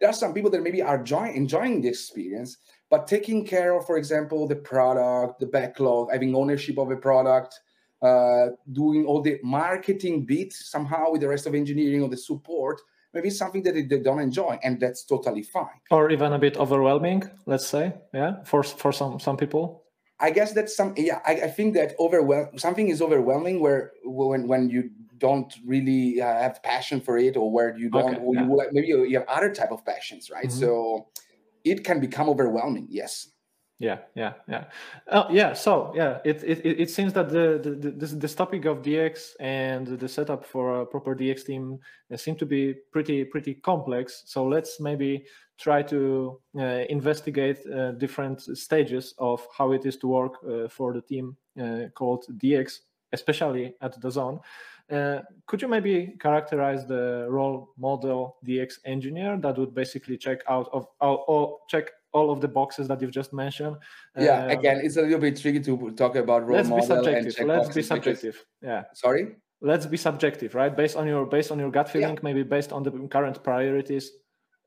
There 0.00 0.08
are 0.08 0.14
some 0.14 0.32
people 0.32 0.50
that 0.50 0.62
maybe 0.62 0.82
are 0.82 1.02
joy- 1.02 1.32
enjoying 1.34 1.82
the 1.82 1.88
experience, 1.88 2.56
but 2.88 3.06
taking 3.06 3.44
care 3.44 3.76
of, 3.76 3.86
for 3.86 3.98
example, 3.98 4.48
the 4.48 4.56
product, 4.56 5.40
the 5.40 5.46
backlog, 5.46 6.10
having 6.10 6.34
ownership 6.34 6.78
of 6.78 6.90
a 6.90 6.96
product, 6.96 7.60
uh, 8.02 8.48
doing 8.72 9.04
all 9.04 9.20
the 9.20 9.38
marketing 9.42 10.24
bit 10.24 10.52
somehow 10.52 11.10
with 11.12 11.20
the 11.20 11.28
rest 11.28 11.46
of 11.46 11.54
engineering 11.54 12.02
or 12.02 12.08
the 12.08 12.16
support, 12.16 12.80
maybe 13.12 13.28
something 13.28 13.62
that 13.62 13.74
they 13.74 13.98
don't 13.98 14.20
enjoy, 14.20 14.58
and 14.62 14.80
that's 14.80 15.04
totally 15.04 15.42
fine. 15.42 15.80
Or 15.90 16.10
even 16.10 16.32
a 16.32 16.38
bit 16.38 16.56
overwhelming, 16.56 17.24
let's 17.46 17.66
say, 17.66 17.92
yeah, 18.14 18.42
for 18.44 18.62
for 18.62 18.92
some 18.92 19.20
some 19.20 19.36
people. 19.36 19.84
I 20.18 20.30
guess 20.30 20.52
that's 20.52 20.74
some 20.76 20.94
yeah. 20.96 21.20
I, 21.26 21.32
I 21.32 21.48
think 21.48 21.74
that 21.74 21.94
overwhelm 21.98 22.58
something 22.58 22.88
is 22.88 23.02
overwhelming 23.02 23.60
where 23.60 23.92
when 24.04 24.48
when 24.48 24.70
you 24.70 24.90
don't 25.20 25.54
really 25.64 26.20
uh, 26.20 26.26
have 26.26 26.62
passion 26.62 27.00
for 27.00 27.18
it 27.18 27.36
or 27.36 27.50
where 27.52 27.76
you 27.76 27.88
don't 27.90 28.16
okay, 28.16 28.24
yeah. 28.34 28.46
you 28.46 28.56
like 28.56 28.72
maybe 28.72 28.88
you 28.88 29.18
have 29.18 29.28
other 29.28 29.52
type 29.52 29.70
of 29.70 29.84
passions 29.84 30.30
right 30.30 30.48
mm-hmm. 30.48 30.60
so 30.60 31.06
it 31.64 31.84
can 31.84 32.00
become 32.00 32.28
overwhelming 32.28 32.86
yes 32.90 33.28
Yeah, 33.80 34.00
yeah, 34.14 34.34
yeah. 34.46 34.64
Oh, 35.10 35.26
yeah. 35.30 35.54
So, 35.54 35.92
yeah, 35.96 36.18
it 36.22 36.44
it, 36.44 36.66
it 36.82 36.90
seems 36.90 37.14
that 37.14 37.30
the, 37.30 37.58
the 37.62 37.90
this 37.90 38.12
this 38.12 38.34
topic 38.34 38.66
of 38.66 38.82
DX 38.82 39.30
and 39.40 39.86
the 39.86 40.06
setup 40.06 40.44
for 40.44 40.82
a 40.82 40.86
proper 40.86 41.16
DX 41.16 41.46
team 41.46 41.78
uh, 42.12 42.16
seem 42.18 42.36
to 42.36 42.46
be 42.46 42.74
pretty 42.92 43.24
pretty 43.24 43.54
complex. 43.54 44.22
So 44.26 44.44
let's 44.44 44.80
maybe 44.80 45.24
try 45.58 45.82
to 45.84 46.38
uh, 46.58 46.84
investigate 46.90 47.58
uh, 47.66 47.92
different 47.92 48.42
stages 48.42 49.14
of 49.16 49.46
how 49.56 49.72
it 49.72 49.86
is 49.86 49.96
to 49.98 50.08
work 50.08 50.34
uh, 50.44 50.68
for 50.68 50.92
the 50.92 51.00
team 51.00 51.36
uh, 51.58 51.88
called 51.94 52.26
DX, 52.36 52.80
especially 53.12 53.74
at 53.80 53.98
DAZN. 53.98 54.40
Uh, 54.90 55.20
could 55.46 55.62
you 55.62 55.68
maybe 55.68 56.14
characterize 56.20 56.86
the 56.86 57.26
role 57.28 57.70
model 57.78 58.36
DX 58.46 58.78
engineer 58.84 59.36
that 59.38 59.56
would 59.58 59.74
basically 59.74 60.16
check 60.16 60.40
out 60.48 60.68
of 60.72 60.86
all, 61.00 61.60
check 61.68 61.90
all 62.12 62.30
of 62.30 62.40
the 62.40 62.48
boxes 62.48 62.88
that 62.88 63.00
you've 63.00 63.10
just 63.10 63.32
mentioned. 63.32 63.76
Yeah, 64.18 64.44
um, 64.44 64.50
again, 64.50 64.80
it's 64.82 64.96
a 64.96 65.02
little 65.02 65.18
bit 65.18 65.40
tricky 65.40 65.60
to 65.60 65.90
talk 65.92 66.16
about 66.16 66.46
role 66.46 66.56
let's 66.56 66.68
model. 66.68 66.86
Be 66.86 66.94
subjective. 66.94 67.46
let's 67.46 67.74
be 67.74 67.82
subjective. 67.82 68.44
Because... 68.60 68.74
Yeah. 68.74 68.82
Sorry. 68.94 69.36
Let's 69.62 69.86
be 69.86 69.96
subjective, 69.96 70.54
right? 70.54 70.74
Based 70.74 70.96
on 70.96 71.06
your 71.06 71.26
based 71.26 71.52
on 71.52 71.58
your 71.58 71.70
gut 71.70 71.88
feeling, 71.88 72.14
yeah. 72.14 72.20
maybe 72.22 72.42
based 72.42 72.72
on 72.72 72.82
the 72.82 72.90
current 73.08 73.42
priorities. 73.44 74.10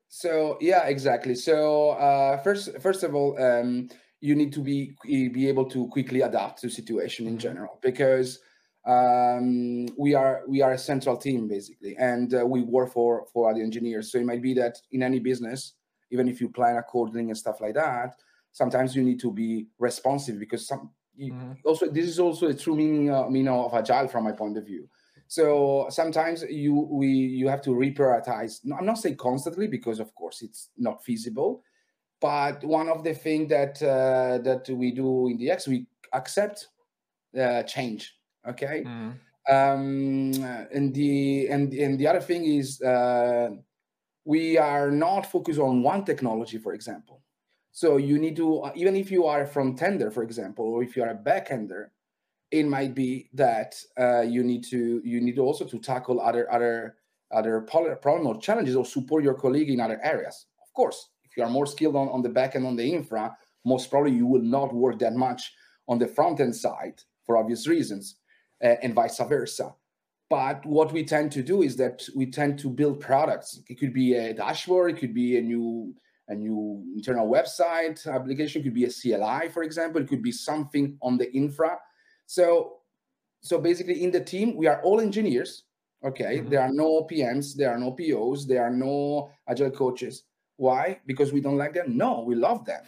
So 0.07 0.57
yeah, 0.61 0.83
exactly. 0.85 1.33
So 1.33 1.91
uh, 1.91 2.37
first, 2.43 2.79
first 2.79 3.01
of 3.01 3.15
all, 3.15 3.41
um, 3.41 3.89
you 4.21 4.35
need 4.35 4.53
to 4.53 4.59
be 4.59 4.95
be 5.03 5.49
able 5.49 5.65
to 5.71 5.87
quickly 5.87 6.21
adapt 6.21 6.61
to 6.61 6.69
situation 6.69 7.25
in 7.25 7.33
mm-hmm. 7.33 7.39
general 7.39 7.79
because 7.81 8.39
um, 8.85 9.87
we 9.97 10.13
are 10.13 10.41
we 10.47 10.61
are 10.61 10.73
a 10.73 10.77
central 10.77 11.15
team 11.15 11.47
basically, 11.47 11.95
and 11.97 12.33
uh, 12.33 12.45
we 12.45 12.61
work 12.61 12.91
for 12.91 13.25
for 13.31 13.53
the 13.53 13.61
engineers. 13.61 14.11
So 14.11 14.17
it 14.17 14.25
might 14.25 14.41
be 14.41 14.53
that 14.55 14.77
in 14.91 15.03
any 15.03 15.19
business, 15.19 15.73
even 16.11 16.27
if 16.27 16.41
you 16.41 16.49
plan 16.49 16.77
accordingly 16.77 17.29
and 17.29 17.37
stuff 17.37 17.61
like 17.61 17.75
that, 17.75 18.15
sometimes 18.51 18.95
you 18.95 19.03
need 19.03 19.19
to 19.21 19.31
be 19.31 19.67
responsive 19.79 20.37
because 20.37 20.67
some 20.67 20.91
mm-hmm. 21.19 21.53
also 21.65 21.89
this 21.89 22.07
is 22.07 22.19
also 22.19 22.47
a 22.47 22.53
true 22.53 22.75
meaning 22.75 23.09
uh, 23.09 23.29
meaning 23.29 23.53
of 23.53 23.73
agile 23.73 24.07
from 24.07 24.25
my 24.25 24.33
point 24.33 24.57
of 24.57 24.65
view. 24.65 24.89
So 25.27 25.87
sometimes 25.89 26.43
you 26.49 26.73
we 26.73 27.07
you 27.07 27.47
have 27.47 27.61
to 27.61 27.69
reprioritize. 27.69 28.59
No, 28.65 28.75
I'm 28.75 28.85
not 28.85 28.99
saying 28.99 29.15
constantly 29.15 29.67
because 29.67 29.99
of 29.99 30.13
course 30.13 30.41
it's 30.41 30.69
not 30.77 31.03
feasible, 31.05 31.63
but 32.19 32.63
one 32.65 32.89
of 32.89 33.03
the 33.03 33.13
things 33.13 33.49
that 33.49 33.81
uh, 33.81 34.39
that 34.39 34.69
we 34.69 34.91
do 34.91 35.27
in 35.27 35.39
DX 35.39 35.69
we 35.69 35.87
accept 36.11 36.67
uh, 37.39 37.63
change. 37.63 38.13
Okay. 38.47 38.83
Mm. 38.85 39.13
Um, 39.49 40.31
and 40.71 40.93
the 40.93 41.47
and 41.49 41.73
and 41.73 41.99
the 41.99 42.07
other 42.07 42.21
thing 42.21 42.45
is 42.45 42.81
uh, 42.81 43.49
we 44.25 44.57
are 44.57 44.89
not 44.89 45.25
focused 45.25 45.59
on 45.59 45.83
one 45.83 46.05
technology, 46.05 46.57
for 46.57 46.73
example. 46.73 47.21
So 47.71 47.97
you 47.97 48.19
need 48.19 48.35
to, 48.35 48.59
uh, 48.59 48.71
even 48.75 48.95
if 48.95 49.11
you 49.11 49.25
are 49.25 49.41
a 49.41 49.47
front 49.47 49.81
ender, 49.81 50.11
for 50.11 50.23
example, 50.23 50.65
or 50.65 50.83
if 50.83 50.95
you 50.95 51.03
are 51.03 51.09
a 51.09 51.15
back 51.15 51.49
ender, 51.49 51.91
it 52.51 52.67
might 52.67 52.93
be 52.93 53.29
that 53.33 53.75
uh, 53.99 54.21
you 54.21 54.43
need 54.43 54.63
to 54.65 55.01
you 55.03 55.19
need 55.19 55.39
also 55.39 55.65
to 55.65 55.79
tackle 55.79 56.21
other 56.21 56.49
other 56.51 56.95
other 57.31 57.61
problem 57.61 58.27
or 58.27 58.39
challenges 58.39 58.75
or 58.75 58.85
support 58.85 59.23
your 59.23 59.33
colleague 59.33 59.69
in 59.69 59.79
other 59.79 59.99
areas. 60.03 60.45
Of 60.61 60.71
course, 60.73 61.09
if 61.23 61.35
you 61.35 61.43
are 61.43 61.49
more 61.49 61.65
skilled 61.65 61.95
on, 61.95 62.07
on 62.09 62.21
the 62.21 62.29
back 62.29 62.55
end 62.55 62.67
on 62.67 62.75
the 62.75 62.93
infra, 62.93 63.35
most 63.65 63.89
probably 63.89 64.11
you 64.11 64.27
will 64.27 64.43
not 64.43 64.73
work 64.73 64.99
that 64.99 65.15
much 65.15 65.51
on 65.87 65.97
the 65.97 66.07
front 66.07 66.39
end 66.39 66.55
side 66.55 67.01
for 67.25 67.37
obvious 67.37 67.67
reasons, 67.67 68.17
and 68.63 68.93
vice 68.93 69.19
versa. 69.19 69.73
But 70.29 70.65
what 70.65 70.91
we 70.91 71.03
tend 71.03 71.31
to 71.33 71.43
do 71.43 71.61
is 71.61 71.75
that 71.77 72.07
we 72.15 72.25
tend 72.25 72.57
to 72.59 72.69
build 72.69 72.99
products. 72.99 73.61
It 73.67 73.79
could 73.79 73.93
be 73.93 74.15
a 74.15 74.33
dashboard, 74.33 74.91
it 74.91 74.99
could 74.99 75.13
be 75.13 75.37
a 75.37 75.41
new 75.41 75.93
a 76.29 76.35
new 76.35 76.81
internal 76.95 77.27
website 77.27 78.07
application, 78.07 78.61
it 78.61 78.63
could 78.63 78.73
be 78.73 78.85
a 78.85 78.89
CLI, 78.89 79.49
for 79.49 79.61
example, 79.63 80.01
it 80.01 80.07
could 80.07 80.23
be 80.23 80.31
something 80.31 80.97
on 81.01 81.17
the 81.17 81.31
infra. 81.33 81.77
So 82.25 82.77
so 83.41 83.59
basically 83.59 84.03
in 84.03 84.11
the 84.11 84.21
team, 84.21 84.55
we 84.55 84.67
are 84.67 84.81
all 84.83 85.01
engineers. 85.01 85.63
Okay. 86.03 86.39
Mm-hmm. 86.39 86.49
There 86.49 86.61
are 86.61 86.71
no 86.71 87.05
PMs, 87.11 87.55
there 87.55 87.71
are 87.71 87.77
no 87.77 87.91
POs, 87.91 88.47
there 88.47 88.63
are 88.63 88.71
no 88.71 89.29
agile 89.47 89.71
coaches. 89.71 90.23
Why? 90.57 90.99
Because 91.05 91.33
we 91.33 91.41
don't 91.41 91.57
like 91.57 91.73
them? 91.73 91.97
No, 91.97 92.23
we 92.25 92.35
love 92.35 92.65
them. 92.65 92.83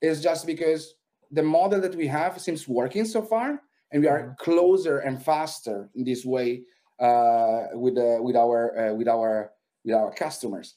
It's 0.00 0.20
just 0.20 0.46
because 0.46 0.94
the 1.30 1.42
model 1.42 1.80
that 1.80 1.94
we 1.94 2.06
have 2.06 2.40
seems 2.40 2.66
working 2.66 3.04
so 3.04 3.22
far, 3.22 3.60
and 3.92 4.02
we 4.02 4.08
are 4.08 4.20
mm-hmm. 4.20 4.32
closer 4.38 4.98
and 4.98 5.22
faster 5.22 5.90
in 5.94 6.04
this 6.04 6.24
way 6.24 6.62
uh, 6.98 7.68
with 7.72 7.96
uh, 7.98 8.18
with 8.20 8.36
our 8.36 8.90
uh, 8.90 8.94
with 8.94 9.08
our 9.08 9.52
with 9.84 9.94
our 9.94 10.12
customers. 10.12 10.76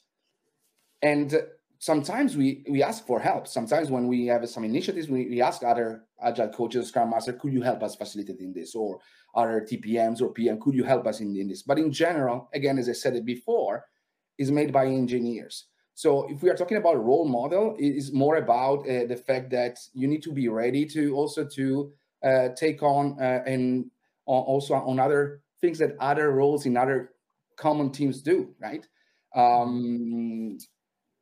And 1.02 1.42
sometimes 1.78 2.36
we 2.36 2.64
we 2.68 2.82
ask 2.82 3.06
for 3.06 3.20
help. 3.20 3.46
Sometimes 3.46 3.90
when 3.90 4.08
we 4.08 4.26
have 4.26 4.48
some 4.48 4.64
initiatives, 4.64 5.08
we, 5.08 5.28
we 5.28 5.42
ask 5.42 5.62
other 5.62 6.04
agile 6.22 6.48
coaches, 6.48 6.88
Scrum 6.88 7.10
Master, 7.10 7.32
could 7.34 7.52
you 7.52 7.62
help 7.62 7.82
us 7.82 7.94
facilitate 7.94 8.40
in 8.40 8.52
this, 8.52 8.74
or 8.74 9.00
other 9.34 9.66
TPMs 9.68 10.22
or 10.22 10.32
PM, 10.32 10.60
could 10.60 10.74
you 10.74 10.84
help 10.84 11.06
us 11.06 11.20
in, 11.20 11.36
in 11.36 11.48
this? 11.48 11.62
But 11.62 11.78
in 11.78 11.92
general, 11.92 12.48
again, 12.54 12.78
as 12.78 12.88
I 12.88 12.92
said 12.92 13.16
it 13.16 13.24
before, 13.24 13.84
is 14.38 14.50
made 14.50 14.72
by 14.72 14.86
engineers. 14.86 15.66
So 15.94 16.28
if 16.28 16.42
we 16.42 16.50
are 16.50 16.56
talking 16.56 16.76
about 16.76 17.04
role 17.04 17.28
model, 17.28 17.76
it 17.78 17.94
is 17.94 18.12
more 18.12 18.36
about 18.36 18.80
uh, 18.80 19.06
the 19.06 19.16
fact 19.16 19.50
that 19.50 19.78
you 19.92 20.08
need 20.08 20.22
to 20.22 20.32
be 20.32 20.48
ready 20.48 20.86
to 20.86 21.14
also 21.14 21.44
to 21.44 21.92
take 22.56 22.82
on 22.82 23.16
uh, 23.20 23.42
and 23.46 23.90
also 24.26 24.74
on 24.74 24.98
other 24.98 25.42
things 25.60 25.78
that 25.78 25.96
other 26.00 26.30
roles 26.30 26.66
in 26.66 26.76
other 26.76 27.10
common 27.56 27.90
teams 27.90 28.22
do, 28.22 28.54
right? 28.60 28.86
Um, 29.34 30.58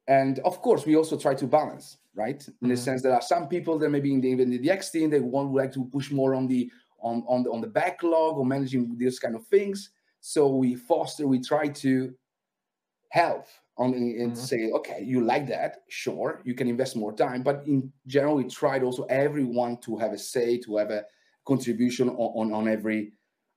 and 0.09 0.38
of 0.40 0.61
course, 0.61 0.85
we 0.85 0.97
also 0.97 1.16
try 1.16 1.35
to 1.35 1.47
balance, 1.47 1.99
right? 2.14 2.47
In 2.47 2.52
mm-hmm. 2.54 2.68
the 2.68 2.76
sense 2.76 3.02
that 3.02 3.12
are 3.12 3.23
some 3.23 3.49
people 3.49 3.78
that 3.78 3.90
maybe 3.90 4.12
in 4.12 4.21
the, 4.21 4.28
even 4.28 4.50
the 4.50 4.59
DX 4.59 4.90
team 4.92 5.11
they 5.11 5.21
want 5.21 5.52
like 5.52 5.73
to 5.73 5.85
push 5.87 6.11
more 6.11 6.35
on 6.35 6.47
the 6.47 6.71
on 7.00 7.25
on 7.28 7.42
the, 7.42 7.50
on 7.50 7.61
the 7.61 7.66
backlog 7.66 8.37
or 8.37 8.47
managing 8.47 8.97
these 8.97 9.18
kind 9.18 9.35
of 9.35 9.47
things. 9.47 9.90
So 10.21 10.49
we 10.49 10.75
foster, 10.76 11.26
we 11.26 11.40
try 11.40 11.68
to 11.68 12.14
help 13.11 13.47
on 13.79 13.95
and 13.95 14.33
mm-hmm. 14.33 14.35
say, 14.35 14.71
okay, 14.71 15.02
you 15.02 15.23
like 15.23 15.47
that, 15.49 15.83
sure, 15.88 16.43
you 16.45 16.55
can 16.55 16.69
invest 16.69 16.95
more 16.97 17.12
time. 17.12 17.43
But 17.43 17.64
in 17.67 17.93
general, 18.07 18.37
we 18.37 18.45
tried 18.45 18.83
also 18.83 19.05
everyone 19.05 19.79
to 19.79 19.97
have 19.97 20.12
a 20.12 20.19
say, 20.19 20.59
to 20.59 20.76
have 20.76 20.91
a 20.91 21.05
contribution 21.47 22.09
on, 22.11 22.52
on, 22.52 22.52
on 22.52 22.69
every 22.69 23.12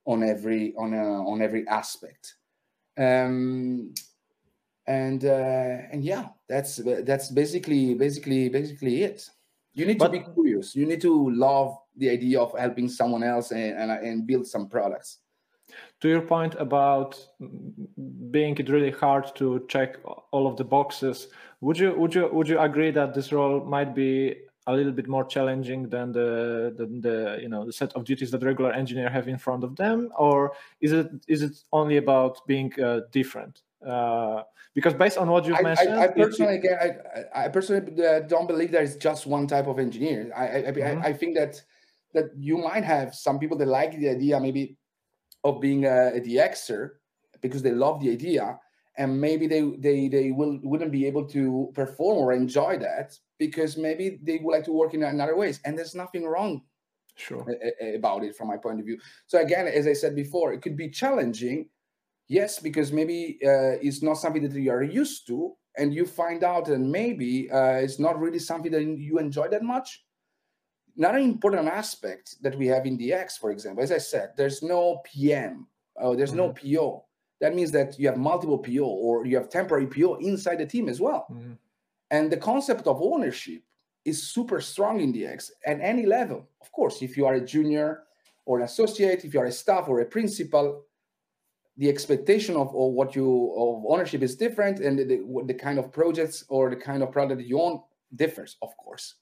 on 0.06 0.24
every 0.24 0.74
on 0.78 0.94
a, 0.94 1.30
on 1.30 1.42
every 1.42 1.68
aspect 1.68 2.36
um 2.98 3.94
and 4.88 5.26
uh 5.26 5.78
and 5.92 6.04
yeah 6.04 6.28
that's 6.48 6.78
that's 7.04 7.30
basically 7.30 7.94
basically 7.96 8.50
basically 8.50 9.04
it 9.04 9.28
you 9.74 9.86
need 9.86 9.98
but, 9.98 10.12
to 10.12 10.20
be 10.20 10.26
curious 10.34 10.76
you 10.76 10.86
need 10.86 11.02
to 11.02 11.30
love 11.32 11.78
the 11.98 12.10
idea 12.10 12.40
of 12.40 12.58
helping 12.58 12.88
someone 12.88 13.24
else 13.24 13.52
and, 13.52 13.78
and, 13.78 13.92
and 13.92 14.28
build 14.28 14.46
some 14.48 14.70
products 14.70 15.20
to 16.02 16.08
your 16.08 16.22
point 16.22 16.56
about 16.60 17.20
being 18.32 18.58
it 18.58 18.70
really 18.70 18.92
hard 18.92 19.36
to 19.36 19.66
check 19.68 19.98
all 20.32 20.48
of 20.48 20.58
the 20.58 20.64
boxes 20.64 21.28
would 21.62 21.80
you 21.80 21.94
would 21.96 22.14
you 22.14 22.30
would 22.32 22.48
you 22.48 22.60
agree 22.60 22.92
that 22.92 23.14
this 23.14 23.32
role 23.32 23.64
might 23.64 23.96
be 23.96 24.36
a 24.68 24.74
little 24.74 24.92
bit 24.92 25.08
more 25.08 25.24
challenging 25.24 25.90
than 25.90 26.12
the, 26.12 26.74
the, 26.78 26.86
the 26.86 27.40
you 27.42 27.50
know 27.50 27.66
the 27.66 27.74
set 27.74 27.94
of 27.94 28.04
duties 28.04 28.32
that 28.32 28.44
regular 28.44 28.72
engineer 28.72 29.10
have 29.10 29.28
in 29.28 29.38
front 29.38 29.64
of 29.64 29.76
them? 29.76 30.12
Or 30.18 30.54
is 30.82 30.92
it 30.92 31.10
is 31.28 31.42
it 31.44 31.64
only 31.72 31.98
about 31.98 32.46
being 32.48 32.72
uh, 32.82 33.02
different? 33.12 33.62
Uh, 33.86 34.42
because 34.74 34.94
based 34.94 35.18
on 35.18 35.30
what 35.30 35.46
you've 35.46 35.62
mentioned 35.62 35.94
i, 35.94 36.06
I 36.06 36.08
personally 36.08 36.60
it, 36.64 36.98
I, 37.36 37.46
I, 37.46 37.48
personally 37.50 38.04
uh, 38.04 38.22
don't 38.22 38.48
believe 38.48 38.72
there 38.72 38.82
is 38.82 38.98
just 38.98 39.28
one 39.28 39.46
type 39.46 39.68
of 39.68 39.78
engineer. 39.78 40.32
I, 40.36 40.44
I, 40.44 40.62
mm-hmm. 40.72 41.02
I, 41.04 41.14
think 41.14 41.38
that 41.38 41.62
that 42.14 42.26
you 42.36 42.58
might 42.58 42.84
have 42.84 43.14
some 43.14 43.38
people 43.38 43.58
that 43.60 43.68
like 43.68 43.98
the 43.98 44.10
idea 44.10 44.40
maybe 44.40 44.76
of 45.46 45.62
being 45.62 45.86
a, 45.86 46.08
a 46.18 46.20
dxer 46.20 46.90
because 47.42 47.62
they 47.62 47.72
love 47.72 48.02
the 48.02 48.12
idea 48.12 48.60
and 48.98 49.22
maybe 49.22 49.46
they 49.48 49.62
they 49.78 50.08
they 50.08 50.32
will 50.32 50.60
wouldn't 50.64 50.92
be 50.92 51.06
able 51.06 51.26
to 51.28 51.72
perform 51.74 52.18
or 52.18 52.34
enjoy 52.34 52.78
that 52.78 53.18
because 53.38 53.78
maybe 53.78 54.20
they 54.24 54.40
would 54.42 54.52
like 54.52 54.64
to 54.64 54.72
work 54.72 54.94
in 54.94 55.04
another 55.04 55.36
ways. 55.36 55.60
And 55.66 55.78
there's 55.78 55.96
nothing 55.96 56.26
wrong 56.26 56.62
sure. 57.16 57.46
about 57.94 58.24
it 58.24 58.36
from 58.36 58.48
my 58.48 58.58
point 58.58 58.80
of 58.80 58.86
view. 58.86 59.00
So 59.28 59.40
again 59.40 59.68
as 59.68 59.88
i 59.88 59.94
said 59.94 60.16
before 60.16 60.54
it 60.54 60.62
could 60.62 60.78
be 60.78 60.90
challenging 60.90 61.70
yes 62.28 62.60
because 62.60 62.92
maybe 62.92 63.38
uh, 63.46 63.78
it's 63.86 64.02
not 64.02 64.16
something 64.16 64.44
that 64.44 64.60
you 64.60 64.72
are 64.72 64.84
used 64.84 65.28
to 65.28 65.56
and 65.78 65.94
you 65.94 66.06
find 66.06 66.44
out 66.44 66.70
and 66.70 66.90
maybe 66.90 67.52
uh, 67.52 67.78
it's 67.86 68.00
not 68.00 68.20
really 68.20 68.40
something 68.40 68.72
that 68.72 68.84
you 68.84 69.20
enjoy 69.20 69.48
that 69.50 69.64
much 69.64 70.04
another 70.98 71.18
important 71.18 71.68
aspect 71.68 72.42
that 72.42 72.58
we 72.58 72.68
have 72.68 72.86
in 72.86 72.98
dx 72.98 73.38
for 73.40 73.52
example 73.52 73.84
as 73.84 73.92
i 73.92 73.98
said 73.98 74.32
there's 74.38 74.62
no 74.64 75.02
pm 75.04 75.68
uh, 76.02 76.14
there's 76.16 76.32
mm-hmm. 76.32 76.74
no 76.74 76.82
po 76.82 77.06
that 77.42 77.56
means 77.56 77.72
that 77.72 78.00
you 78.00 78.08
have 78.08 78.18
multiple 78.18 78.58
PO 78.58 78.84
or 78.84 79.26
you 79.26 79.36
have 79.36 79.50
temporary 79.50 79.88
PO 79.88 80.16
inside 80.16 80.60
the 80.60 80.66
team 80.66 80.88
as 80.88 81.02
well. 81.02 81.28
Mm-hmm. 81.32 81.54
And 82.12 82.32
the 82.32 82.38
concept 82.38 82.88
of 82.88 83.02
ownership 83.02 83.62
is 84.06 84.24
super 84.24 84.62
strong 84.62 85.02
in 85.02 85.12
DX 85.12 85.52
at 85.66 85.80
any 85.82 86.06
level. 86.06 86.48
Of 86.62 86.72
course, 86.72 87.02
if 87.02 87.18
you 87.18 87.26
are 87.26 87.36
a 87.36 87.46
junior 87.46 88.04
or 88.46 88.60
an 88.60 88.66
associate, 88.66 89.26
if 89.26 89.34
you 89.34 89.40
are 89.40 89.48
a 89.48 89.52
staff 89.52 89.88
or 89.88 90.00
a 90.00 90.06
principal, 90.06 90.84
the 91.78 91.90
expectation 91.90 92.56
of, 92.56 92.68
of 92.70 92.94
what 92.94 93.16
you 93.16 93.54
of 93.58 93.84
ownership 93.88 94.22
is 94.22 94.36
different, 94.36 94.80
and 94.80 94.98
the, 94.98 95.44
the 95.46 95.54
kind 95.54 95.78
of 95.78 95.92
projects 95.92 96.46
or 96.48 96.70
the 96.70 96.76
kind 96.76 97.04
of 97.04 97.12
product 97.12 97.40
that 97.40 97.48
you 97.48 97.60
own 97.60 97.82
differs, 98.16 98.56
of 98.62 98.78
course. 98.78 99.16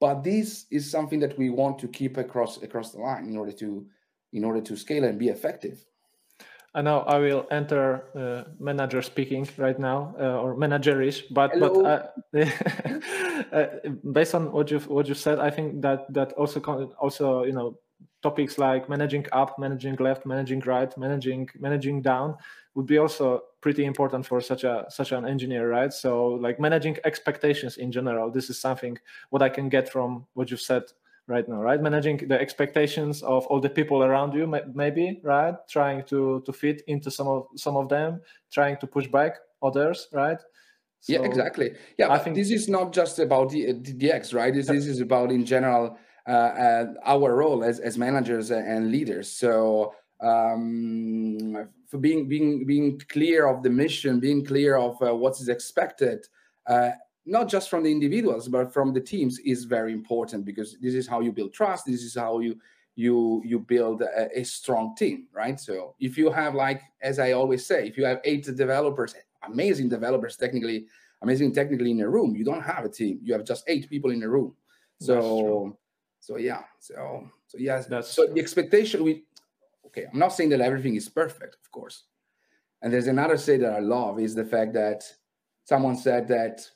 But 0.00 0.22
this 0.22 0.66
is 0.70 0.90
something 0.90 1.20
that 1.20 1.36
we 1.38 1.50
want 1.50 1.78
to 1.78 1.88
keep 1.88 2.16
across 2.16 2.62
across 2.62 2.92
the 2.92 2.98
line 2.98 3.28
in 3.28 3.36
order 3.36 3.52
to 3.52 3.86
in 4.32 4.44
order 4.44 4.60
to 4.60 4.76
scale 4.76 5.04
and 5.04 5.18
be 5.18 5.28
effective 5.28 5.84
And 6.76 6.84
now 6.84 7.00
I 7.08 7.18
will 7.18 7.46
enter 7.50 8.04
uh, 8.14 8.50
manager 8.60 9.00
speaking 9.00 9.48
right 9.56 9.78
now 9.78 10.14
uh, 10.20 10.42
or 10.42 10.54
managerish, 10.54 11.22
but 11.30 11.52
Hello. 11.52 11.82
but 11.82 12.14
uh, 12.34 12.46
uh, 13.56 13.66
based 14.12 14.34
on 14.34 14.52
what 14.52 14.70
you 14.70 14.80
what 14.80 15.08
you 15.08 15.14
said, 15.14 15.38
I 15.38 15.48
think 15.48 15.80
that 15.80 16.04
that 16.12 16.32
also 16.32 16.60
also 17.00 17.44
you 17.44 17.52
know 17.52 17.78
topics 18.22 18.58
like 18.58 18.90
managing 18.90 19.24
up, 19.32 19.58
managing 19.58 19.96
left, 19.96 20.26
managing 20.26 20.60
right, 20.66 20.92
managing 20.98 21.48
managing 21.58 22.02
down 22.02 22.36
would 22.76 22.86
be 22.86 22.98
also 22.98 23.42
pretty 23.62 23.84
important 23.84 24.24
for 24.24 24.40
such 24.40 24.62
a 24.62 24.84
such 24.88 25.10
an 25.10 25.26
engineer, 25.26 25.68
right? 25.68 25.92
So 25.92 26.28
like 26.28 26.60
managing 26.60 26.98
expectations 27.04 27.78
in 27.78 27.90
general, 27.90 28.30
this 28.30 28.50
is 28.50 28.60
something 28.60 28.98
what 29.30 29.42
I 29.42 29.48
can 29.48 29.68
get 29.68 29.88
from 29.88 30.26
what 30.34 30.50
you 30.50 30.56
said 30.56 30.84
right 31.26 31.48
now 31.48 31.60
right? 31.60 31.80
Managing 31.80 32.18
the 32.28 32.38
expectations 32.40 33.22
of 33.22 33.46
all 33.46 33.60
the 33.60 33.70
people 33.70 34.04
around 34.04 34.34
you 34.34 34.46
maybe 34.74 35.20
right? 35.24 35.56
Trying 35.68 36.04
to 36.04 36.42
to 36.46 36.52
fit 36.52 36.82
into 36.86 37.10
some 37.10 37.26
of 37.26 37.46
some 37.56 37.76
of 37.76 37.88
them 37.88 38.20
trying 38.52 38.76
to 38.76 38.86
push 38.86 39.08
back 39.08 39.38
others 39.62 40.08
right? 40.12 40.38
So 41.00 41.12
yeah 41.14 41.22
exactly. 41.22 41.72
Yeah 41.98 42.12
i 42.12 42.18
think 42.18 42.36
this 42.36 42.50
is 42.50 42.68
not 42.68 42.92
just 42.92 43.18
about 43.18 43.50
the 43.50 43.74
dx 43.74 44.34
right? 44.34 44.52
This, 44.54 44.66
this 44.66 44.86
is 44.86 45.00
about 45.00 45.32
in 45.32 45.44
general 45.44 45.98
uh, 46.28 46.32
uh, 46.32 46.84
our 47.04 47.36
role 47.36 47.62
as, 47.62 47.78
as 47.78 47.96
managers 47.96 48.50
and 48.50 48.90
leaders. 48.90 49.30
So 49.30 49.94
um, 50.20 51.68
for 51.88 51.98
being 51.98 52.28
being 52.28 52.66
being 52.66 53.00
clear 53.08 53.46
of 53.46 53.62
the 53.62 53.70
mission 53.70 54.20
being 54.20 54.44
clear 54.44 54.76
of 54.76 55.00
uh, 55.02 55.14
what 55.14 55.40
is 55.40 55.48
expected 55.48 56.26
uh, 56.66 56.90
not 57.26 57.48
just 57.48 57.68
from 57.68 57.82
the 57.82 57.90
individuals 57.90 58.48
but 58.48 58.72
from 58.72 58.92
the 58.92 59.00
teams 59.00 59.38
is 59.40 59.64
very 59.64 59.92
important 59.92 60.44
because 60.44 60.76
this 60.80 60.94
is 60.94 61.06
how 61.06 61.20
you 61.20 61.32
build 61.32 61.52
trust. 61.52 61.84
This 61.86 62.02
is 62.02 62.14
how 62.14 62.38
you 62.38 62.56
you 62.94 63.42
you 63.44 63.58
build 63.58 64.00
a, 64.00 64.40
a, 64.40 64.44
strong 64.44 64.94
team 64.96 65.26
right? 65.32 65.60
So 65.60 65.94
if 66.00 66.16
you 66.16 66.30
have 66.30 66.54
like 66.54 66.80
as 67.02 67.18
i 67.18 67.32
always 67.32 67.66
say 67.66 67.86
if 67.86 67.98
you 67.98 68.04
have 68.06 68.20
eight 68.24 68.44
developers 68.44 69.14
amazing 69.42 69.88
developers 69.90 70.36
technically 70.36 70.86
amazing 71.20 71.52
technically 71.52 71.90
in 71.90 72.00
a 72.00 72.08
room 72.08 72.34
you 72.34 72.44
don't 72.44 72.62
have 72.62 72.84
a 72.84 72.88
team. 72.88 73.18
You 73.22 73.34
have 73.34 73.44
just 73.44 73.64
eight 73.66 73.90
people 73.90 74.12
in 74.12 74.22
a 74.22 74.28
room. 74.28 74.54
So 75.00 75.76
so 76.20 76.38
yeah 76.38 76.62
so 76.78 77.28
so 77.48 77.58
yes. 77.58 77.86
That's 77.86 78.08
so 78.08 78.26
the 78.26 78.40
expectation 78.40 79.02
we 79.02 79.24
okay 79.96 80.06
i'm 80.12 80.18
not 80.18 80.32
saying 80.32 80.50
that 80.50 80.60
everything 80.60 80.96
is 80.96 81.08
perfect 81.08 81.56
of 81.64 81.70
course 81.70 82.04
and 82.82 82.92
there's 82.92 83.06
another 83.06 83.36
say 83.36 83.56
that 83.56 83.72
i 83.72 83.78
love 83.78 84.18
is 84.18 84.34
the 84.34 84.44
fact 84.44 84.72
that 84.74 85.02
someone 85.64 85.96
said 85.96 86.28
that 86.28 86.68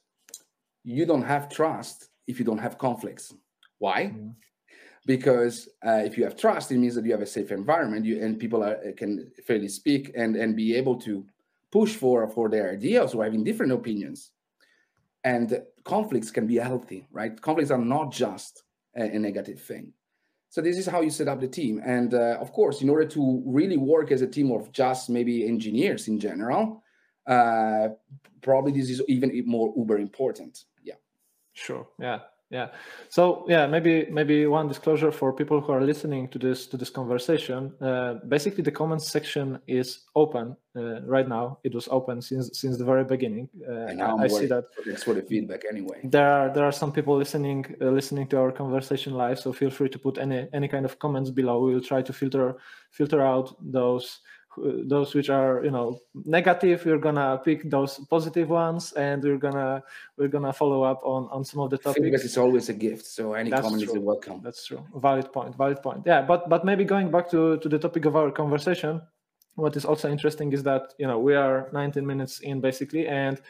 you 0.85 1.07
don't 1.07 1.23
have 1.23 1.49
trust 1.49 2.09
if 2.27 2.39
you 2.39 2.45
don't 2.45 2.59
have 2.59 2.79
conflicts. 2.79 3.35
Why? 3.79 4.07
Mm-hmm. 4.07 4.31
Because 5.07 5.69
uh, 5.85 6.03
if 6.05 6.19
you 6.19 6.25
have 6.25 6.37
trust, 6.37 6.71
it 6.71 6.79
means 6.79 6.95
that 6.95 7.05
you 7.05 7.13
have 7.13 7.23
a 7.23 7.27
safe 7.27 7.51
environment, 7.53 8.05
you 8.05 8.23
and 8.23 8.39
people 8.39 8.63
are, 8.63 8.77
can 8.97 9.31
fairly 9.47 9.69
speak 9.69 10.13
and 10.15 10.37
and 10.37 10.55
be 10.55 10.75
able 10.77 10.97
to 11.01 11.25
push 11.73 11.95
for 11.97 12.29
for 12.29 12.49
their 12.49 12.71
ideas 12.71 13.15
or 13.15 13.25
having 13.25 13.43
different 13.43 13.73
opinions. 13.73 14.31
And 15.25 15.63
conflicts 15.85 16.31
can 16.31 16.47
be 16.47 16.57
healthy, 16.57 17.07
right? 17.11 17.41
Conflicts 17.41 17.71
are 17.71 17.79
not 17.79 18.13
just 18.13 18.63
a, 18.97 19.03
a 19.03 19.19
negative 19.19 19.61
thing. 19.61 19.93
So 20.51 20.61
this 20.61 20.77
is 20.77 20.87
how 20.87 21.01
you 21.01 21.11
set 21.11 21.29
up 21.29 21.41
the 21.41 21.47
team. 21.47 21.81
And 21.85 22.13
uh, 22.13 22.37
of 22.41 22.53
course, 22.53 22.83
in 22.83 22.91
order 22.91 23.07
to 23.07 23.43
really 23.47 23.77
work 23.77 24.11
as 24.11 24.21
a 24.21 24.27
team 24.27 24.51
of 24.51 24.73
just 24.73 25.09
maybe 25.09 25.47
engineers 25.47 26.09
in 26.09 26.19
general, 26.19 26.83
uh, 27.25 27.91
probably 28.43 28.73
this 28.73 28.91
is 28.91 29.01
even 29.07 29.31
more 29.47 29.73
uber 29.77 29.99
important 29.99 30.65
Yeah. 30.83 30.95
Sure. 31.53 31.87
Yeah. 32.01 32.19
Yeah. 32.51 32.71
So 33.09 33.45
yeah, 33.49 33.69
maybe 33.69 34.07
maybe 34.11 34.47
one 34.47 34.67
disclosure 34.67 35.13
for 35.13 35.33
people 35.33 35.61
who 35.61 35.73
are 35.73 35.81
listening 35.81 36.27
to 36.29 36.39
this 36.39 36.67
to 36.67 36.77
this 36.77 36.91
conversation. 36.91 37.73
Uh, 37.81 38.15
basically, 38.27 38.65
the 38.65 38.73
comments 38.73 39.09
section 39.09 39.61
is 39.69 40.01
open 40.17 40.57
uh, 40.75 41.03
right 41.03 41.29
now. 41.29 41.59
It 41.63 41.73
was 41.73 41.87
open 41.93 42.21
since 42.21 42.51
since 42.61 42.77
the 42.77 42.85
very 42.85 43.05
beginning. 43.05 43.49
Uh, 43.69 43.87
and 43.87 44.03
I 44.03 44.27
see 44.27 44.47
that. 44.47 44.65
Thanks 44.85 45.05
for 45.05 45.15
the 45.15 45.23
feedback. 45.23 45.63
Anyway, 45.71 46.01
there 46.03 46.29
are 46.29 46.53
there 46.53 46.65
are 46.65 46.73
some 46.73 46.91
people 46.91 47.17
listening 47.17 47.65
uh, 47.81 47.85
listening 47.85 48.27
to 48.29 48.39
our 48.39 48.51
conversation 48.51 49.15
live. 49.15 49.39
So 49.39 49.53
feel 49.53 49.71
free 49.71 49.89
to 49.89 49.99
put 49.99 50.19
any 50.19 50.49
any 50.53 50.67
kind 50.67 50.85
of 50.85 50.99
comments 50.99 51.31
below. 51.31 51.65
We 51.65 51.75
will 51.75 51.87
try 51.93 52.03
to 52.03 52.13
filter 52.13 52.57
filter 52.91 53.21
out 53.21 53.55
those 53.61 54.21
those 54.57 55.15
which 55.15 55.31
are 55.31 55.65
you 55.65 55.71
know 55.71 55.99
negative 56.25 56.85
we're 56.85 56.99
gonna 56.99 57.41
pick 57.45 57.71
those 57.71 57.99
positive 58.11 58.49
ones 58.51 58.93
and 58.93 59.23
we're 59.23 59.39
gonna 59.39 59.83
we're 60.17 60.29
gonna 60.29 60.53
follow 60.53 60.83
up 60.83 61.01
on 61.05 61.29
on 61.31 61.45
some 61.45 61.61
of 61.61 61.71
the 61.71 61.79
topics. 61.79 62.03
because 62.03 62.25
it's 62.25 62.37
always 62.37 62.69
a 62.69 62.73
gift 62.73 63.07
so 63.07 63.35
any 63.35 63.51
That's 63.51 63.63
comment 63.63 63.85
true. 63.85 63.95
is 63.95 63.99
welcome. 64.01 64.41
That's 64.43 64.67
true. 64.67 64.85
Valid 64.97 65.33
point 65.33 65.57
valid 65.57 65.81
point. 65.83 66.03
Yeah 66.05 66.23
but 66.23 66.49
but 66.49 66.65
maybe 66.65 66.85
going 66.85 67.11
back 67.11 67.31
to 67.31 67.59
to 67.59 67.69
the 67.69 67.79
topic 67.79 68.05
of 68.07 68.17
our 68.17 68.31
conversation 68.31 69.01
what 69.55 69.77
is 69.77 69.85
also 69.85 70.11
interesting 70.11 70.53
is 70.53 70.63
that 70.65 70.95
you 70.99 71.07
know 71.07 71.19
we 71.19 71.35
are 71.35 71.69
19 71.73 72.05
minutes 72.05 72.41
in 72.41 72.61
basically 72.61 73.07
and 73.07 73.41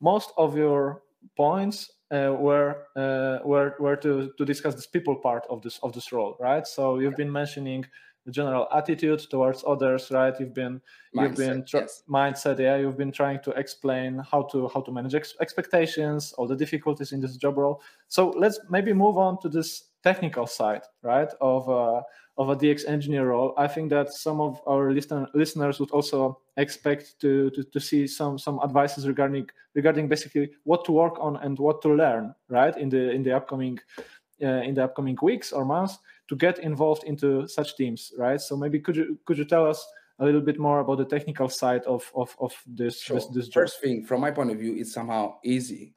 most 0.00 0.32
of 0.36 0.56
your 0.56 1.02
points 1.36 1.90
uh, 2.10 2.34
were 2.38 2.86
uh, 2.96 3.38
were 3.44 3.74
were 3.78 3.96
to 3.96 4.32
to 4.38 4.44
discuss 4.44 4.74
this 4.74 4.86
people 4.86 5.16
part 5.16 5.44
of 5.50 5.60
this 5.62 5.78
of 5.82 5.92
this 5.92 6.12
role 6.12 6.36
right? 6.40 6.66
So 6.66 6.98
you've 6.98 7.16
been 7.16 7.32
mentioning 7.32 7.84
general 8.30 8.66
attitude 8.74 9.20
towards 9.30 9.64
others 9.66 10.10
right? 10.10 10.34
You've 10.38 10.54
been 10.54 10.80
mindset, 11.14 11.22
you've 11.22 11.36
been 11.36 11.64
yes. 11.72 12.02
mindset 12.08 12.58
yeah 12.58 12.76
you've 12.76 12.96
been 12.96 13.12
trying 13.12 13.40
to 13.44 13.50
explain 13.52 14.22
how 14.30 14.42
to 14.52 14.68
how 14.68 14.80
to 14.82 14.92
manage 14.92 15.14
ex- 15.14 15.36
expectations 15.40 16.32
all 16.36 16.46
the 16.46 16.56
difficulties 16.56 17.12
in 17.12 17.20
this 17.20 17.36
job 17.36 17.58
role. 17.58 17.82
So 18.08 18.30
let's 18.30 18.58
maybe 18.70 18.92
move 18.92 19.16
on 19.18 19.40
to 19.42 19.48
this 19.48 19.84
technical 20.02 20.46
side 20.46 20.82
right 21.02 21.32
of 21.40 21.68
uh, 21.68 22.00
of 22.38 22.50
a 22.50 22.56
dx 22.56 22.86
engineer 22.86 23.28
role. 23.28 23.54
I 23.56 23.66
think 23.66 23.90
that 23.90 24.12
some 24.12 24.40
of 24.40 24.60
our 24.66 24.92
listen, 24.92 25.26
listeners 25.34 25.80
would 25.80 25.90
also 25.90 26.40
expect 26.56 27.20
to, 27.20 27.50
to 27.50 27.64
to 27.64 27.80
see 27.80 28.06
some 28.06 28.38
some 28.38 28.60
advices 28.62 29.06
regarding 29.08 29.48
regarding 29.74 30.08
basically 30.08 30.50
what 30.64 30.84
to 30.84 30.92
work 30.92 31.16
on 31.18 31.36
and 31.36 31.58
what 31.58 31.82
to 31.82 31.88
learn 31.88 32.34
right 32.48 32.76
in 32.76 32.88
the 32.88 33.10
in 33.10 33.22
the 33.22 33.32
upcoming 33.32 33.78
uh, 34.42 34.62
in 34.68 34.74
the 34.74 34.84
upcoming 34.84 35.16
weeks 35.22 35.52
or 35.52 35.64
months 35.64 35.98
to 36.28 36.36
get 36.36 36.58
involved 36.58 37.04
into 37.04 37.46
such 37.46 37.76
teams, 37.76 38.12
right? 38.18 38.40
So 38.40 38.56
maybe 38.56 38.80
could 38.80 38.96
you 38.96 39.18
could 39.24 39.38
you 39.38 39.44
tell 39.44 39.66
us 39.66 39.86
a 40.18 40.24
little 40.24 40.40
bit 40.40 40.58
more 40.58 40.80
about 40.80 40.98
the 40.98 41.04
technical 41.04 41.48
side 41.48 41.82
of 41.82 42.10
of, 42.14 42.34
of 42.40 42.52
this, 42.66 43.00
sure. 43.02 43.16
this, 43.16 43.26
this 43.26 43.48
First 43.48 43.80
thing, 43.80 44.04
from 44.04 44.20
my 44.20 44.30
point 44.30 44.50
of 44.50 44.58
view, 44.58 44.76
it's 44.76 44.92
somehow 44.92 45.36
easy 45.44 45.94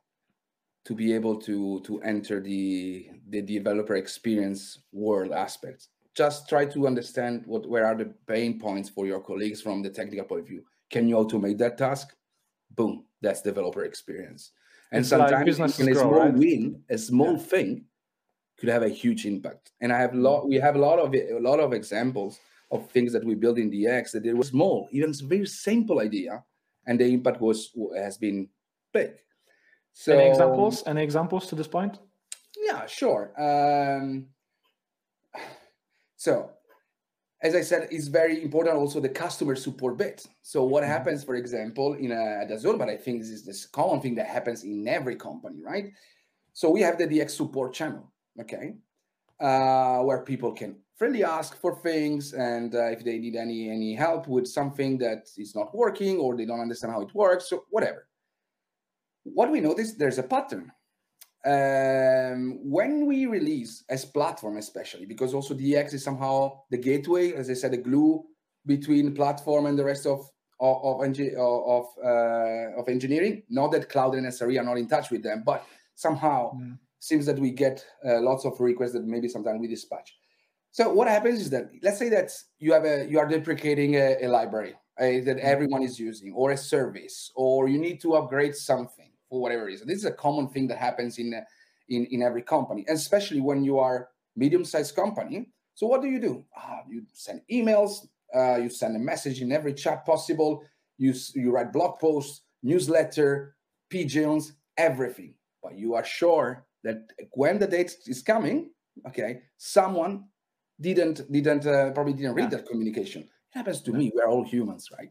to 0.86 0.96
be 0.96 1.13
able 1.13 1.38
to 1.42 1.82
to 1.82 2.02
enter 2.02 2.39
the 2.39 3.10
the 3.30 3.42
developer 3.42 3.96
experience 3.96 4.80
world 4.92 5.32
aspects. 5.32 5.89
Just 6.15 6.50
try 6.50 6.65
to 6.65 6.88
understand 6.88 7.44
what 7.46 7.68
where 7.70 7.86
are 7.86 7.96
the 7.96 8.13
pain 8.28 8.60
points 8.60 8.89
for 8.89 9.06
your 9.06 9.22
colleagues 9.22 9.62
from 9.62 9.82
the 9.82 9.89
technical 9.89 10.26
point 10.26 10.42
of 10.42 10.48
view. 10.48 10.63
Can 10.89 11.08
you 11.08 11.15
automate 11.15 11.58
that 11.60 11.78
task? 11.78 12.15
Boom, 12.72 13.06
that's 13.22 13.42
developer 13.42 13.84
experience. 13.84 14.52
And 14.92 15.02
it's 15.02 15.10
sometimes 15.10 15.60
like 15.60 15.70
a 15.70 15.96
small 15.96 16.12
right? 16.12 16.34
win, 16.34 16.84
a 16.89 16.98
small 16.98 17.34
yeah. 17.34 17.38
thing, 17.38 17.86
could 18.60 18.69
have 18.69 18.84
a 18.84 18.89
huge 18.89 19.26
impact. 19.26 19.72
And 19.82 19.91
I 19.91 20.00
have 20.00 20.13
a 20.13 20.17
mm. 20.17 20.24
lot. 20.24 20.48
We 20.48 20.56
have 20.56 20.76
a 20.76 20.80
lot 20.80 21.00
of 21.00 21.13
a 21.13 21.39
lot 21.39 21.60
of 21.60 21.74
examples 21.74 22.39
of 22.72 22.89
things 22.91 23.13
that 23.13 23.24
we 23.24 23.36
built 23.36 23.58
in 23.58 23.72
DX 23.72 24.12
that 24.12 24.26
it 24.26 24.36
was 24.38 24.50
small, 24.50 24.88
even 24.91 25.10
a 25.10 25.26
very 25.26 25.48
simple 25.48 26.00
idea, 26.00 26.43
and 26.86 27.00
the 27.00 27.06
impact 27.06 27.41
was 27.41 27.72
has 27.95 28.17
been 28.17 28.50
big. 28.93 29.12
So, 29.93 30.17
any 30.17 30.30
examples? 30.30 30.84
Any 30.86 31.04
examples 31.04 31.48
to 31.48 31.56
this 31.56 31.67
point? 31.67 31.98
Yeah, 32.58 32.86
sure. 32.86 33.34
Um, 33.38 34.28
so, 36.15 36.52
as 37.41 37.56
I 37.56 37.62
said, 37.62 37.88
it's 37.91 38.08
very 38.08 38.43
important 38.43 38.76
also 38.76 39.00
the 39.00 39.10
customer 39.10 39.56
support 39.56 39.98
bit. 39.98 40.28
So, 40.41 40.63
what 40.63 40.84
mm-hmm. 40.84 40.91
happens, 40.91 41.24
for 41.24 41.36
example, 41.36 41.93
in 41.93 42.12
a 42.12 42.45
DAZN, 42.50 42.78
but 42.78 42.89
I 42.89 42.98
think 42.98 43.22
this 43.22 43.30
is 43.30 43.45
this 43.45 43.65
common 43.65 44.02
thing 44.02 44.15
that 44.15 44.28
happens 44.28 44.63
in 44.63 44.88
every 44.88 45.15
company, 45.15 45.62
right? 45.63 45.91
So, 46.54 46.69
we 46.69 46.82
have 46.82 46.98
the 46.98 47.08
DX 47.08 47.32
support 47.32 47.74
channel 47.74 48.12
okay, 48.39 48.74
uh, 49.39 50.00
where 50.00 50.24
people 50.24 50.52
can 50.52 50.76
freely 50.98 51.24
ask 51.24 51.56
for 51.56 51.76
things 51.76 52.34
and 52.34 52.76
uh, 52.76 52.88
if 52.88 53.04
they 53.06 53.18
need 53.18 53.36
any 53.36 53.70
any 53.70 53.96
help 53.96 54.28
with 54.28 54.46
something 54.46 54.98
that 54.98 55.30
is 55.38 55.56
not 55.56 55.74
working 55.74 56.18
or 56.18 56.36
they 56.36 56.46
don't 56.46 56.60
understand 56.60 56.92
how 56.92 57.02
it 57.02 57.15
works 57.15 57.52
or 57.52 57.62
whatever. 57.70 58.06
What 59.24 59.50
we 59.50 59.62
notice 59.62 59.94
there's 59.94 60.18
a 60.18 60.24
pattern. 60.24 60.72
Um, 61.46 62.60
when 62.62 63.06
we 63.06 63.26
release 63.26 63.86
as 63.88 64.04
platform, 64.04 64.58
especially 64.58 65.06
because 65.06 65.34
also 65.34 65.54
DX 65.54 65.94
is 65.94 66.04
somehow 66.04 66.63
the 66.70 66.78
gateway, 66.78 67.32
as 67.32 67.50
I 67.50 67.54
said, 67.54 67.72
the 67.72 67.78
glue 67.78 68.26
between 68.65 69.15
platform 69.15 69.68
and 69.68 69.80
the 69.80 69.86
rest 69.86 70.06
of 70.06 70.30
of 70.60 70.84
of, 70.84 71.02
of, 71.08 71.86
uh, 72.04 72.80
of 72.80 72.89
engineering. 72.89 73.44
Not 73.50 73.72
that 73.72 73.88
cloud 73.88 74.15
and 74.15 74.28
SRE 74.28 74.60
are 74.60 74.65
not 74.65 74.78
in 74.78 74.89
touch 74.89 75.12
with 75.12 75.24
them, 75.24 75.44
but 75.46 75.65
somehow. 75.96 76.52
Mm 76.56 76.78
seems 76.99 77.25
that 77.25 77.39
we 77.39 77.51
get 77.51 77.85
uh, 78.05 78.21
lots 78.21 78.45
of 78.45 78.59
requests 78.59 78.93
that 78.93 79.05
maybe 79.05 79.27
sometimes 79.27 79.59
we 79.59 79.67
dispatch. 79.67 80.15
So 80.71 80.93
what 80.93 81.07
happens 81.07 81.39
is 81.41 81.49
that 81.49 81.71
let's 81.81 81.97
say 81.97 82.09
that 82.09 82.31
you 82.59 82.73
have 82.73 82.85
a 82.85 83.07
you 83.09 83.19
are 83.19 83.27
deprecating 83.27 83.95
a, 83.95 84.17
a 84.21 84.27
library 84.27 84.73
uh, 84.99 85.03
that 85.03 85.25
mm-hmm. 85.25 85.39
everyone 85.41 85.81
is 85.81 85.99
using 85.99 86.33
or 86.33 86.51
a 86.51 86.57
service 86.57 87.31
or 87.35 87.67
you 87.67 87.79
need 87.79 87.99
to 88.01 88.13
upgrade 88.13 88.55
something 88.55 89.12
for 89.29 89.41
whatever 89.41 89.65
reason. 89.65 89.88
This 89.88 89.97
is 89.97 90.05
a 90.05 90.12
common 90.12 90.47
thing 90.47 90.67
that 90.67 90.77
happens 90.77 91.17
in 91.17 91.33
in, 91.89 92.05
in 92.12 92.21
every 92.21 92.43
company, 92.43 92.85
especially 92.88 93.41
when 93.41 93.63
you 93.63 93.79
are 93.79 94.09
medium-sized 94.35 94.95
company. 94.95 95.49
So 95.73 95.88
what 95.88 96.01
do 96.01 96.07
you 96.07 96.19
do? 96.19 96.45
Ah, 96.55 96.81
you 96.88 97.03
send 97.13 97.41
emails, 97.51 98.07
uh, 98.35 98.57
you 98.57 98.69
send 98.69 98.95
a 98.95 98.99
message 98.99 99.41
in 99.41 99.51
every 99.51 99.73
chat 99.73 100.05
possible, 100.05 100.63
you, 100.97 101.13
you 101.33 101.51
write 101.51 101.73
blog 101.73 101.99
posts, 101.99 102.41
newsletter, 102.62 103.55
pigeons, 103.89 104.53
everything. 104.77 105.33
But 105.63 105.77
you 105.77 105.95
are 105.95 106.05
sure 106.05 106.65
that 106.84 107.08
when 107.34 107.60
the 107.60 107.68
date 107.68 107.96
is 108.06 108.22
coming, 108.22 108.72
okay, 109.08 109.42
someone 109.58 110.26
didn't 110.80 111.32
didn't 111.32 111.65
uh, 111.65 111.92
probably 111.92 112.13
didn't 112.13 112.36
read 112.36 112.52
yeah. 112.52 112.58
that 112.58 112.68
communication. 112.68 113.24
It 113.24 113.58
happens 113.58 113.82
to 113.82 113.92
yeah. 113.92 113.98
me. 113.98 114.12
We're 114.13 114.30
all 114.30 114.44
humans, 114.44 114.89
right? 114.98 115.10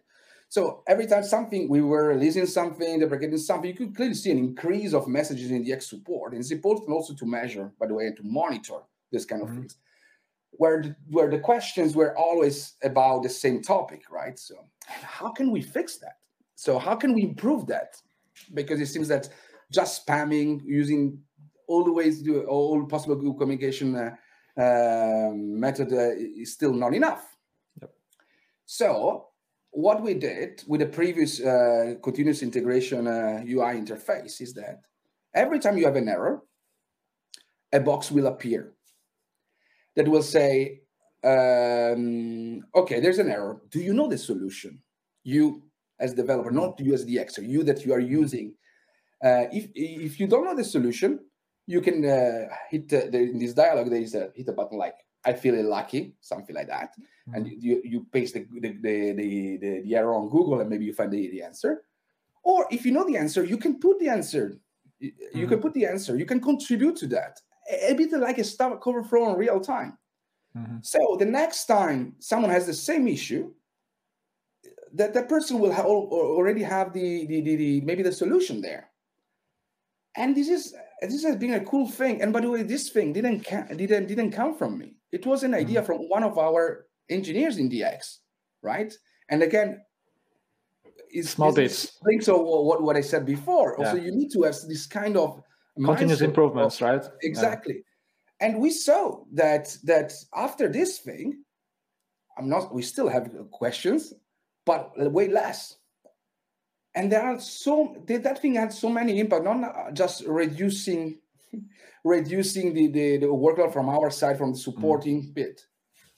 So 0.50 0.82
every 0.88 1.06
time 1.06 1.24
something 1.24 1.68
we 1.68 1.82
were 1.82 2.08
releasing 2.08 2.46
something, 2.46 3.00
deprecating 3.00 3.36
something, 3.36 3.70
you 3.70 3.76
could 3.76 3.94
clearly 3.94 4.14
see 4.14 4.30
an 4.30 4.38
increase 4.38 4.94
of 4.94 5.06
messages 5.06 5.50
in 5.50 5.64
DX 5.64 5.82
support. 5.82 6.32
And 6.32 6.40
it's 6.40 6.50
important 6.50 6.90
also 6.90 7.14
to 7.14 7.26
measure, 7.26 7.72
by 7.78 7.86
the 7.86 7.94
way, 7.94 8.06
and 8.06 8.16
to 8.16 8.22
monitor 8.24 8.78
this 9.12 9.26
kind 9.26 9.42
of 9.42 9.48
mm-hmm. 9.48 9.60
things. 9.60 9.76
Where 10.52 10.82
the, 10.82 10.96
where 11.10 11.30
the 11.30 11.38
questions 11.38 11.94
were 11.94 12.16
always 12.16 12.74
about 12.82 13.22
the 13.22 13.28
same 13.28 13.60
topic, 13.60 14.04
right? 14.10 14.38
So 14.38 14.54
how 14.86 15.30
can 15.30 15.50
we 15.50 15.60
fix 15.60 15.98
that? 15.98 16.16
So 16.54 16.78
how 16.78 16.96
can 16.96 17.12
we 17.12 17.22
improve 17.22 17.66
that? 17.66 18.00
Because 18.54 18.80
it 18.80 18.86
seems 18.86 19.08
that 19.08 19.28
just 19.70 20.06
spamming, 20.06 20.62
using 20.64 21.20
all 21.68 21.84
the 21.84 21.92
ways 21.92 22.18
to 22.18 22.24
do 22.24 22.42
all 22.44 22.84
possible 22.86 23.34
communication 23.34 23.94
uh, 23.94 24.10
uh, 24.60 25.30
method 25.34 25.92
uh, 25.92 26.10
is 26.16 26.52
still 26.52 26.72
not 26.72 26.94
enough. 26.94 27.24
Yep. 27.80 27.90
So 28.66 29.28
what 29.70 30.02
we 30.02 30.14
did 30.14 30.64
with 30.66 30.80
the 30.80 30.86
previous 30.86 31.40
uh, 31.40 31.94
continuous 32.02 32.42
integration 32.42 33.06
UI 33.06 33.60
uh, 33.60 33.80
interface 33.80 34.40
is 34.40 34.54
that 34.54 34.80
every 35.34 35.60
time 35.60 35.78
you 35.78 35.84
have 35.84 35.96
an 35.96 36.08
error, 36.08 36.42
a 37.72 37.78
box 37.78 38.10
will 38.10 38.26
appear 38.26 38.72
that 39.94 40.08
will 40.08 40.22
say, 40.22 40.80
um, 41.22 42.64
okay, 42.74 43.00
there's 43.00 43.18
an 43.18 43.30
error. 43.30 43.60
Do 43.70 43.80
you 43.80 43.92
know 43.92 44.08
the 44.08 44.18
solution? 44.18 44.80
You 45.22 45.62
as 46.00 46.14
developer, 46.14 46.50
not 46.50 46.80
you 46.80 46.94
as 46.94 47.04
the 47.04 47.18
expert, 47.18 47.44
you 47.44 47.62
that 47.64 47.84
you 47.84 47.92
are 47.92 48.00
using. 48.00 48.54
Uh, 49.22 49.46
if 49.52 49.68
if 49.74 50.18
you 50.18 50.26
don't 50.26 50.44
know 50.44 50.56
the 50.56 50.64
solution, 50.64 51.18
you 51.68 51.80
can 51.80 52.04
uh, 52.04 52.48
hit 52.70 52.88
the, 52.88 53.08
the, 53.12 53.18
in 53.18 53.38
this 53.38 53.52
dialogue. 53.52 53.90
There 53.90 54.00
is 54.00 54.14
a 54.14 54.30
hit 54.34 54.48
a 54.48 54.52
button 54.52 54.78
like 54.78 54.96
I 55.24 55.34
feel 55.34 55.54
lucky, 55.62 56.14
something 56.20 56.56
like 56.56 56.68
that, 56.68 56.94
mm-hmm. 56.98 57.34
and 57.34 57.46
you 57.46 57.82
you 57.84 58.06
paste 58.10 58.34
the 58.34 58.46
the, 58.60 58.72
the 58.82 59.12
the, 59.60 59.80
the 59.84 59.94
error 59.94 60.14
on 60.14 60.28
Google 60.28 60.60
and 60.60 60.70
maybe 60.70 60.86
you 60.86 60.94
find 60.94 61.12
the, 61.12 61.30
the 61.30 61.42
answer. 61.42 61.82
Or 62.42 62.66
if 62.70 62.86
you 62.86 62.92
know 62.92 63.06
the 63.06 63.18
answer, 63.18 63.44
you 63.44 63.58
can 63.58 63.78
put 63.78 63.98
the 64.00 64.08
answer. 64.08 64.58
You 65.00 65.12
mm-hmm. 65.12 65.48
can 65.48 65.60
put 65.60 65.74
the 65.74 65.86
answer. 65.86 66.16
You 66.16 66.26
can 66.26 66.40
contribute 66.40 66.96
to 66.96 67.06
that 67.08 67.40
a 67.68 67.94
bit 67.94 68.12
like 68.12 68.38
a 68.38 68.44
Stack 68.44 68.86
Overflow 68.86 69.32
in 69.32 69.36
real 69.36 69.60
time. 69.60 69.98
Mm-hmm. 70.56 70.78
So 70.82 71.16
the 71.18 71.26
next 71.26 71.66
time 71.66 72.14
someone 72.18 72.50
has 72.50 72.66
the 72.66 72.74
same 72.74 73.06
issue, 73.06 73.52
that 74.94 75.12
that 75.14 75.28
person 75.28 75.58
will 75.58 75.72
ha- 75.72 75.84
already 75.84 76.62
have 76.62 76.92
the, 76.92 77.26
the, 77.26 77.40
the, 77.42 77.56
the, 77.56 77.80
maybe 77.82 78.02
the 78.02 78.12
solution 78.12 78.60
there. 78.60 78.87
And 80.18 80.36
this 80.36 80.48
is 80.48 80.74
this 81.00 81.22
has 81.22 81.36
been 81.36 81.54
a 81.54 81.64
cool 81.64 81.88
thing. 81.88 82.20
And 82.20 82.32
by 82.32 82.40
the 82.40 82.50
way, 82.50 82.62
this 82.64 82.90
thing 82.90 83.12
didn't 83.12 83.46
didn't 83.76 84.06
didn't 84.08 84.32
come 84.32 84.54
from 84.54 84.76
me. 84.76 84.96
It 85.12 85.24
was 85.24 85.44
an 85.44 85.54
idea 85.54 85.80
mm-hmm. 85.80 85.86
from 85.86 86.08
one 86.08 86.24
of 86.24 86.36
our 86.36 86.86
engineers 87.08 87.56
in 87.56 87.70
DX, 87.70 88.18
right? 88.60 88.92
And 89.30 89.42
again, 89.42 89.80
it's 91.10 91.30
small 91.30 91.52
bits. 91.54 91.98
Links 92.02 92.28
of 92.28 92.40
what, 92.40 92.82
what 92.82 92.96
I 92.96 93.00
said 93.00 93.24
before. 93.24 93.76
Yeah. 93.78 93.86
Also, 93.86 93.96
you 93.96 94.10
need 94.10 94.30
to 94.32 94.42
have 94.42 94.56
this 94.66 94.86
kind 94.86 95.16
of 95.16 95.40
continuous 95.82 96.20
improvements, 96.20 96.82
right? 96.82 97.04
Exactly. 97.22 97.76
Yeah. 97.76 98.48
And 98.48 98.60
we 98.60 98.70
saw 98.70 99.24
that 99.34 99.76
that 99.84 100.12
after 100.34 100.68
this 100.68 100.98
thing, 100.98 101.44
I'm 102.36 102.48
not. 102.48 102.74
We 102.74 102.82
still 102.82 103.08
have 103.08 103.30
questions, 103.52 104.12
but 104.66 104.92
way 105.12 105.28
less. 105.28 105.77
And 106.94 107.12
there 107.12 107.22
are 107.22 107.38
so 107.38 107.96
that 108.06 108.40
thing 108.40 108.54
had 108.54 108.72
so 108.72 108.88
many 108.88 109.20
impact, 109.20 109.44
not 109.44 109.94
just 109.94 110.24
reducing 110.26 111.18
reducing 112.04 112.74
the, 112.74 112.88
the, 112.88 113.18
the 113.18 113.26
workload 113.26 113.72
from 113.72 113.88
our 113.88 114.10
side 114.10 114.38
from 114.38 114.52
the 114.52 114.58
supporting 114.58 115.22
mm. 115.22 115.34
bit, 115.34 115.66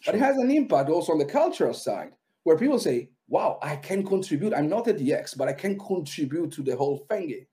but 0.07 0.15
it 0.15 0.21
has 0.21 0.37
an 0.37 0.51
impact 0.51 0.91
also 0.91 1.13
on 1.13 1.19
the 1.19 1.25
cultural 1.25 1.75
side 1.75 2.13
where 2.45 2.57
people 2.57 2.79
say, 2.79 3.11
"Wow, 3.29 3.59
I 3.63 3.77
can 3.77 4.07
contribute. 4.07 4.55
I'm 4.55 4.69
not 4.69 4.89
a 4.89 4.95
DX, 4.95 5.37
but 5.37 5.49
I 5.49 5.53
can 5.53 5.79
contribute 5.79 6.53
to 6.53 6.63
the 6.63 6.77
whole 6.77 6.99
thing." 7.09 7.47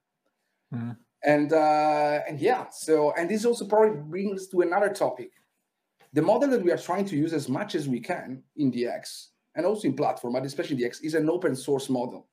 Mm 0.73 0.97
and 1.23 1.53
uh, 1.53 2.21
and 2.27 2.39
yeah 2.39 2.65
so 2.71 3.13
and 3.17 3.29
this 3.29 3.45
also 3.45 3.65
probably 3.65 4.01
brings 4.01 4.47
to 4.47 4.61
another 4.61 4.89
topic 4.89 5.31
the 6.13 6.21
model 6.21 6.49
that 6.49 6.63
we 6.63 6.71
are 6.71 6.77
trying 6.77 7.05
to 7.05 7.15
use 7.15 7.33
as 7.33 7.49
much 7.49 7.75
as 7.75 7.87
we 7.87 7.99
can 7.99 8.41
in 8.55 8.71
dx 8.71 9.27
and 9.55 9.65
also 9.65 9.87
in 9.87 9.95
platform 9.95 10.33
but 10.33 10.45
especially 10.45 10.77
dx 10.77 11.03
is 11.03 11.15
an 11.15 11.29
open 11.29 11.55
source 11.55 11.89
model 11.89 12.27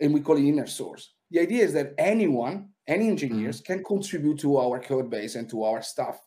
and 0.00 0.12
we 0.14 0.20
call 0.20 0.36
it 0.36 0.44
inner 0.44 0.66
source 0.66 1.14
the 1.30 1.40
idea 1.40 1.64
is 1.64 1.72
that 1.72 1.94
anyone 1.98 2.68
any 2.86 3.08
engineers 3.08 3.60
mm-hmm. 3.60 3.72
can 3.72 3.84
contribute 3.84 4.38
to 4.38 4.56
our 4.56 4.80
code 4.80 5.10
base 5.10 5.34
and 5.34 5.48
to 5.48 5.62
our 5.64 5.82
stuff 5.82 6.18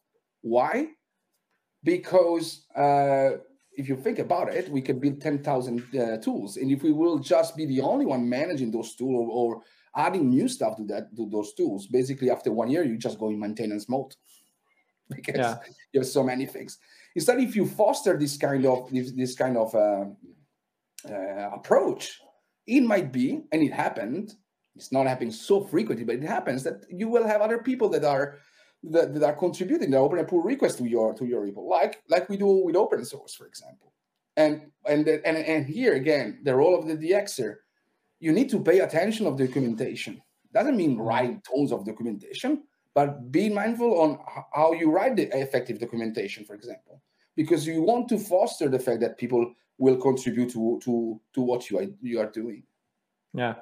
why 0.41 0.87
because 1.83 2.65
uh, 2.75 3.31
if 3.75 3.89
you 3.89 3.97
think 3.97 4.19
about 4.19 4.53
it, 4.53 4.69
we 4.69 4.81
can 4.81 4.99
build 4.99 5.19
10,000 5.19 5.83
uh, 5.95 6.17
tools. 6.17 6.57
And 6.57 6.71
if 6.71 6.83
we 6.83 6.91
will 6.91 7.19
just 7.19 7.57
be 7.57 7.65
the 7.65 7.81
only 7.81 8.05
one 8.05 8.27
managing 8.27 8.71
those 8.71 8.95
tools 8.95 9.27
or, 9.29 9.55
or 9.55 9.61
adding 9.95 10.29
new 10.29 10.47
stuff 10.47 10.77
to 10.77 10.83
that 10.85 11.15
to 11.15 11.29
those 11.29 11.53
tools. 11.53 11.87
Basically, 11.87 12.29
after 12.29 12.51
one 12.51 12.69
year, 12.69 12.83
you 12.83 12.97
just 12.97 13.19
go 13.19 13.29
in 13.29 13.39
maintenance 13.39 13.87
mode 13.89 14.13
because 15.09 15.37
yeah. 15.37 15.57
you 15.91 15.99
have 15.99 16.07
so 16.07 16.23
many 16.23 16.45
things. 16.45 16.77
Instead, 17.15 17.39
if 17.39 17.55
you 17.55 17.67
foster 17.67 18.17
this 18.17 18.37
kind 18.37 18.65
of 18.65 18.89
this, 18.91 19.11
this 19.11 19.35
kind 19.35 19.57
of 19.57 19.73
uh, 19.75 20.05
uh, 21.09 21.49
approach, 21.53 22.19
it 22.67 22.81
might 22.81 23.11
be, 23.11 23.43
and 23.51 23.61
it 23.61 23.73
happened. 23.73 24.33
It's 24.75 24.91
not 24.91 25.07
happening 25.07 25.31
so 25.31 25.63
frequently, 25.63 26.05
but 26.05 26.15
it 26.15 26.23
happens 26.23 26.63
that 26.63 26.85
you 26.89 27.07
will 27.07 27.27
have 27.27 27.41
other 27.41 27.59
people 27.59 27.89
that 27.89 28.03
are 28.03 28.37
that, 28.85 29.13
that 29.13 29.23
are 29.23 29.35
contributing, 29.35 29.91
that 29.91 29.97
open 29.97 30.19
a 30.19 30.23
pull 30.23 30.41
request 30.41 30.77
to 30.79 30.85
your 30.85 31.13
to 31.13 31.25
your 31.25 31.45
repo, 31.45 31.67
like 31.67 32.01
like 32.09 32.27
we 32.29 32.37
do 32.37 32.47
with 32.47 32.75
open 32.75 33.05
source, 33.05 33.33
for 33.33 33.45
example. 33.45 33.93
And 34.35 34.71
and 34.85 35.07
and 35.07 35.37
and 35.37 35.65
here 35.65 35.93
again, 35.93 36.39
the 36.43 36.55
role 36.55 36.77
of 36.77 36.87
the 36.87 36.97
DXer 36.97 37.57
you 38.23 38.31
need 38.31 38.49
to 38.49 38.63
pay 38.63 38.79
attention 38.79 39.27
of 39.27 39.37
documentation. 39.37 40.21
Doesn't 40.53 40.77
mean 40.77 40.97
write 40.97 41.43
tons 41.43 41.73
of 41.73 41.85
documentation, 41.85 42.63
but 42.95 43.29
be 43.33 43.49
mindful 43.49 43.99
on 43.99 44.17
how 44.53 44.71
you 44.71 44.91
write 44.91 45.17
the 45.17 45.27
effective 45.37 45.77
documentation, 45.77 46.45
for 46.45 46.55
example, 46.55 47.01
because 47.35 47.67
you 47.67 47.81
want 47.81 48.07
to 48.07 48.17
foster 48.17 48.69
the 48.69 48.79
fact 48.79 49.01
that 49.01 49.17
people 49.17 49.53
will 49.83 49.97
contribute 49.97 50.49
to 50.51 50.79
to 50.83 51.19
to 51.33 51.41
what 51.41 51.69
you 51.69 51.77
are 51.79 51.87
you 52.01 52.19
are 52.19 52.31
doing. 52.31 52.63
Yeah. 53.33 53.55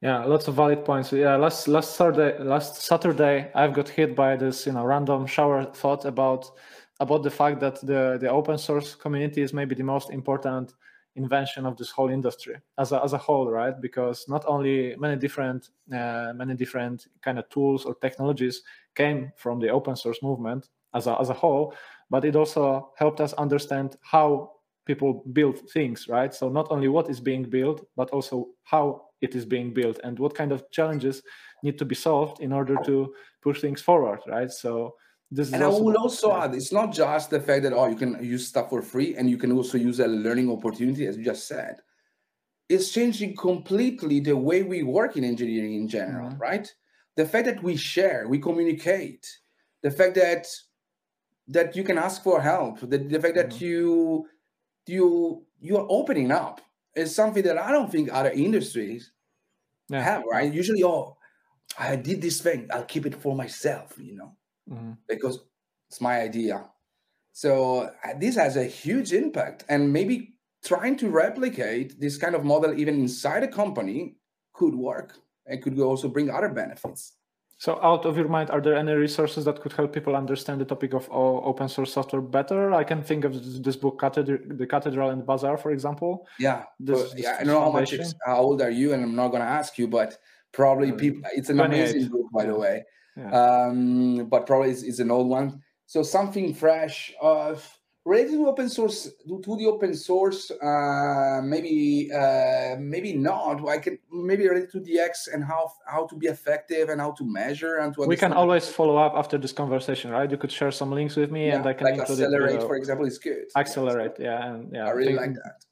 Yeah, 0.00 0.24
lots 0.24 0.48
of 0.48 0.56
valid 0.56 0.84
points. 0.84 1.12
Yeah, 1.12 1.36
last 1.36 1.68
last 1.68 1.94
Saturday, 1.96 2.42
last 2.42 2.82
Saturday, 2.82 3.52
I've 3.54 3.72
got 3.72 3.88
hit 3.88 4.16
by 4.16 4.36
this, 4.36 4.66
you 4.66 4.72
know, 4.72 4.84
random 4.84 5.26
shower 5.26 5.64
thought 5.64 6.04
about 6.04 6.50
about 6.98 7.22
the 7.22 7.30
fact 7.30 7.60
that 7.60 7.80
the 7.80 8.18
the 8.20 8.28
open 8.28 8.58
source 8.58 8.96
community 8.96 9.42
is 9.42 9.52
maybe 9.52 9.76
the 9.76 9.84
most 9.84 10.10
important 10.10 10.74
invention 11.16 11.66
of 11.66 11.76
this 11.76 11.90
whole 11.90 12.10
industry 12.10 12.56
as 12.78 12.92
a, 12.92 13.02
as 13.04 13.12
a 13.12 13.18
whole 13.18 13.50
right 13.50 13.80
because 13.80 14.24
not 14.28 14.44
only 14.46 14.96
many 14.96 15.16
different 15.16 15.68
uh, 15.92 16.32
many 16.34 16.54
different 16.54 17.06
kind 17.20 17.38
of 17.38 17.46
tools 17.50 17.84
or 17.84 17.94
technologies 17.96 18.62
came 18.94 19.30
from 19.36 19.60
the 19.60 19.68
open 19.68 19.94
source 19.94 20.22
movement 20.22 20.70
as 20.94 21.06
a, 21.06 21.20
as 21.20 21.28
a 21.28 21.34
whole 21.34 21.74
but 22.08 22.24
it 22.24 22.34
also 22.34 22.92
helped 22.96 23.20
us 23.20 23.34
understand 23.34 23.96
how 24.00 24.50
people 24.86 25.22
build 25.32 25.58
things 25.70 26.08
right 26.08 26.34
so 26.34 26.48
not 26.48 26.66
only 26.70 26.88
what 26.88 27.08
is 27.08 27.20
being 27.20 27.44
built 27.44 27.86
but 27.96 28.10
also 28.10 28.48
how 28.64 29.02
it 29.20 29.34
is 29.34 29.44
being 29.44 29.72
built 29.72 30.00
and 30.02 30.18
what 30.18 30.34
kind 30.34 30.52
of 30.52 30.68
challenges 30.70 31.22
need 31.62 31.78
to 31.78 31.84
be 31.84 31.94
solved 31.94 32.40
in 32.40 32.52
order 32.52 32.76
to 32.84 33.14
push 33.42 33.60
things 33.60 33.80
forward 33.80 34.20
right 34.26 34.50
so 34.50 34.94
this 35.32 35.50
and 35.50 35.64
I 35.64 35.68
will 35.68 35.96
also 35.96 36.36
add, 36.36 36.54
it's 36.54 36.72
not 36.72 36.92
just 36.92 37.30
the 37.30 37.40
fact 37.40 37.62
that 37.62 37.72
oh 37.72 37.86
you 37.86 37.96
can 37.96 38.22
use 38.22 38.46
stuff 38.46 38.68
for 38.68 38.82
free 38.82 39.16
and 39.16 39.30
you 39.30 39.38
can 39.38 39.50
also 39.50 39.78
use 39.78 39.98
a 39.98 40.06
learning 40.06 40.50
opportunity, 40.50 41.06
as 41.06 41.16
you 41.16 41.24
just 41.24 41.48
said. 41.48 41.76
It's 42.68 42.92
changing 42.92 43.36
completely 43.36 44.20
the 44.20 44.36
way 44.36 44.62
we 44.62 44.82
work 44.82 45.16
in 45.16 45.24
engineering 45.24 45.74
in 45.74 45.88
general, 45.88 46.28
mm-hmm. 46.28 46.38
right? 46.38 46.70
The 47.16 47.24
fact 47.24 47.46
that 47.46 47.62
we 47.62 47.76
share, 47.76 48.28
we 48.28 48.38
communicate, 48.38 49.26
the 49.82 49.90
fact 49.90 50.16
that 50.16 50.46
that 51.48 51.74
you 51.76 51.82
can 51.82 51.96
ask 51.96 52.22
for 52.22 52.40
help, 52.42 52.80
the, 52.80 52.98
the 52.98 53.18
fact 53.18 53.34
that 53.36 53.50
mm-hmm. 53.50 53.64
you 53.64 54.26
you 54.86 55.44
you 55.60 55.76
are 55.76 55.86
opening 55.88 56.30
up 56.30 56.60
is 56.94 57.14
something 57.14 57.42
that 57.44 57.58
I 57.58 57.70
don't 57.72 57.90
think 57.90 58.10
other 58.12 58.30
industries 58.30 59.12
yeah. 59.88 60.02
have, 60.02 60.24
right? 60.30 60.52
Usually, 60.52 60.82
oh, 60.84 61.16
I 61.78 61.96
did 61.96 62.20
this 62.20 62.40
thing, 62.40 62.68
I'll 62.72 62.84
keep 62.84 63.06
it 63.06 63.14
for 63.14 63.34
myself, 63.34 63.96
you 63.98 64.16
know 64.16 64.36
mm-hmm. 64.70 64.92
because 65.08 65.40
it's 65.88 66.00
my 66.00 66.20
idea. 66.20 66.64
So 67.32 67.90
uh, 68.04 68.14
this 68.18 68.36
has 68.36 68.56
a 68.56 68.64
huge 68.64 69.12
impact, 69.12 69.64
and 69.68 69.92
maybe 69.92 70.34
trying 70.64 70.96
to 70.98 71.08
replicate 71.08 72.00
this 72.00 72.16
kind 72.16 72.34
of 72.34 72.44
model 72.44 72.78
even 72.78 72.94
inside 72.94 73.42
a 73.42 73.48
company 73.48 74.16
could 74.52 74.74
work 74.74 75.16
and 75.46 75.62
could 75.62 75.78
also 75.80 76.08
bring 76.08 76.30
other 76.30 76.48
benefits. 76.48 77.14
So, 77.62 77.78
out 77.80 78.06
of 78.06 78.16
your 78.16 78.26
mind, 78.26 78.50
are 78.50 78.60
there 78.60 78.74
any 78.74 78.90
resources 78.90 79.44
that 79.44 79.60
could 79.60 79.72
help 79.72 79.92
people 79.92 80.16
understand 80.16 80.60
the 80.60 80.64
topic 80.64 80.94
of 80.94 81.08
open 81.12 81.68
source 81.68 81.92
software 81.92 82.20
better? 82.20 82.74
I 82.74 82.82
can 82.82 83.04
think 83.04 83.24
of 83.24 83.62
this 83.62 83.76
book, 83.76 84.00
the 84.00 84.66
Cathedral 84.68 85.10
and 85.10 85.24
Bazaar, 85.24 85.56
for 85.56 85.70
example. 85.70 86.26
Yeah, 86.40 86.64
this, 86.80 87.12
this 87.12 87.22
yeah. 87.22 87.36
I 87.38 87.44
don't 87.44 87.54
know 87.54 87.60
how 87.60 87.70
much. 87.70 87.94
How 88.26 88.38
old 88.38 88.62
are 88.62 88.70
you? 88.70 88.94
And 88.94 89.04
I'm 89.04 89.14
not 89.14 89.28
going 89.28 89.42
to 89.42 89.48
ask 89.48 89.78
you, 89.78 89.86
but 89.86 90.18
probably 90.50 90.90
uh, 90.90 90.96
people. 90.96 91.22
It's 91.34 91.50
an 91.50 91.60
amazing 91.60 92.08
book, 92.08 92.26
by 92.32 92.46
the 92.46 92.56
way. 92.56 92.82
Yeah. 93.16 93.30
Um, 93.30 94.26
but 94.28 94.44
probably 94.44 94.70
it's, 94.70 94.82
it's, 94.82 94.98
an 94.98 95.12
old 95.12 95.28
one. 95.28 95.62
So 95.86 96.02
something 96.02 96.54
fresh. 96.54 97.14
Uh, 97.22 97.54
related 98.04 98.32
to 98.32 98.46
open 98.48 98.68
source 98.68 99.10
to 99.44 99.56
the 99.56 99.66
open 99.66 99.94
source 99.94 100.50
uh, 100.50 101.40
maybe 101.42 102.10
uh, 102.12 102.76
maybe 102.78 103.12
not. 103.12 103.66
I 103.68 103.78
can 103.78 103.98
maybe 104.10 104.48
related 104.48 104.72
to 104.72 104.80
dx 104.80 105.32
and 105.32 105.44
how 105.44 105.72
how 105.86 106.06
to 106.06 106.16
be 106.16 106.26
effective 106.26 106.88
and 106.88 107.00
how 107.00 107.12
to 107.12 107.24
measure 107.24 107.78
and 107.78 107.94
to 107.94 108.02
we 108.02 108.16
can 108.16 108.32
always 108.32 108.68
follow 108.68 108.96
up 108.96 109.14
after 109.14 109.38
this 109.38 109.52
conversation 109.52 110.10
right? 110.10 110.30
You 110.30 110.36
could 110.36 110.50
share 110.50 110.72
some 110.72 110.90
links 110.90 111.14
with 111.16 111.30
me 111.30 111.46
yeah, 111.46 111.56
and 111.56 111.66
i 111.66 111.72
can 111.72 111.86
like 111.86 112.00
accelerate 112.00 112.62
for 112.62 112.76
example 112.76 113.06
is 113.06 113.18
good. 113.18 113.44
Accelerate 113.56 114.16
yeah 114.18 114.46
and 114.48 114.72
yeah 114.72 114.86
i 114.86 114.90
really 114.90 115.14
like 115.14 115.34
that. 115.34 115.64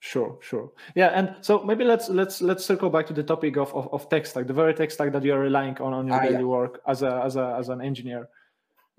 Sure 0.00 0.38
sure. 0.40 0.72
Yeah 0.94 1.08
and 1.08 1.36
so 1.40 1.62
maybe 1.62 1.84
let's 1.84 2.08
let's 2.08 2.42
let's 2.42 2.64
circle 2.64 2.90
back 2.90 3.06
to 3.06 3.14
the 3.14 3.22
topic 3.22 3.56
of 3.56 3.74
of, 3.74 3.88
of 3.92 4.08
tech 4.10 4.26
stack 4.26 4.46
the 4.46 4.52
very 4.52 4.74
tech 4.74 4.90
stack 4.90 5.12
that 5.12 5.24
you 5.24 5.32
are 5.32 5.40
relying 5.40 5.76
on 5.78 5.92
on 5.94 6.06
your 6.06 6.16
ah, 6.16 6.22
daily 6.22 6.34
yeah. 6.36 6.56
work 6.58 6.80
as 6.86 7.02
a 7.02 7.22
as 7.24 7.36
a 7.36 7.56
as 7.58 7.68
an 7.68 7.80
engineer 7.80 8.28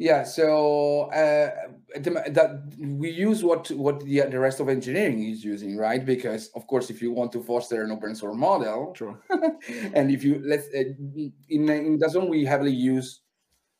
yeah, 0.02 0.24
so 0.24 1.12
uh, 1.12 1.52
that 2.00 2.64
we 2.80 3.12
use 3.12 3.44
what 3.44 3.70
what 3.70 4.00
the, 4.00 4.22
the 4.22 4.40
rest 4.40 4.60
of 4.60 4.68
engineering 4.68 5.22
is 5.24 5.46
using, 5.46 5.78
right? 5.78 6.04
Because 6.04 6.50
of 6.56 6.66
course, 6.66 6.90
if 6.90 7.04
you 7.04 7.12
want 7.12 7.32
to 7.34 7.44
foster 7.44 7.84
an 7.84 7.92
open 7.92 8.16
source 8.16 8.36
model, 8.36 8.94
True. 8.96 9.20
and 9.94 10.10
if 10.10 10.24
you 10.24 10.42
let's 10.44 10.68
uh, 10.74 10.86
in 11.50 11.70
in 11.70 12.00
DAZN 12.00 12.30
we 12.30 12.44
heavily 12.44 12.72
use 12.74 13.22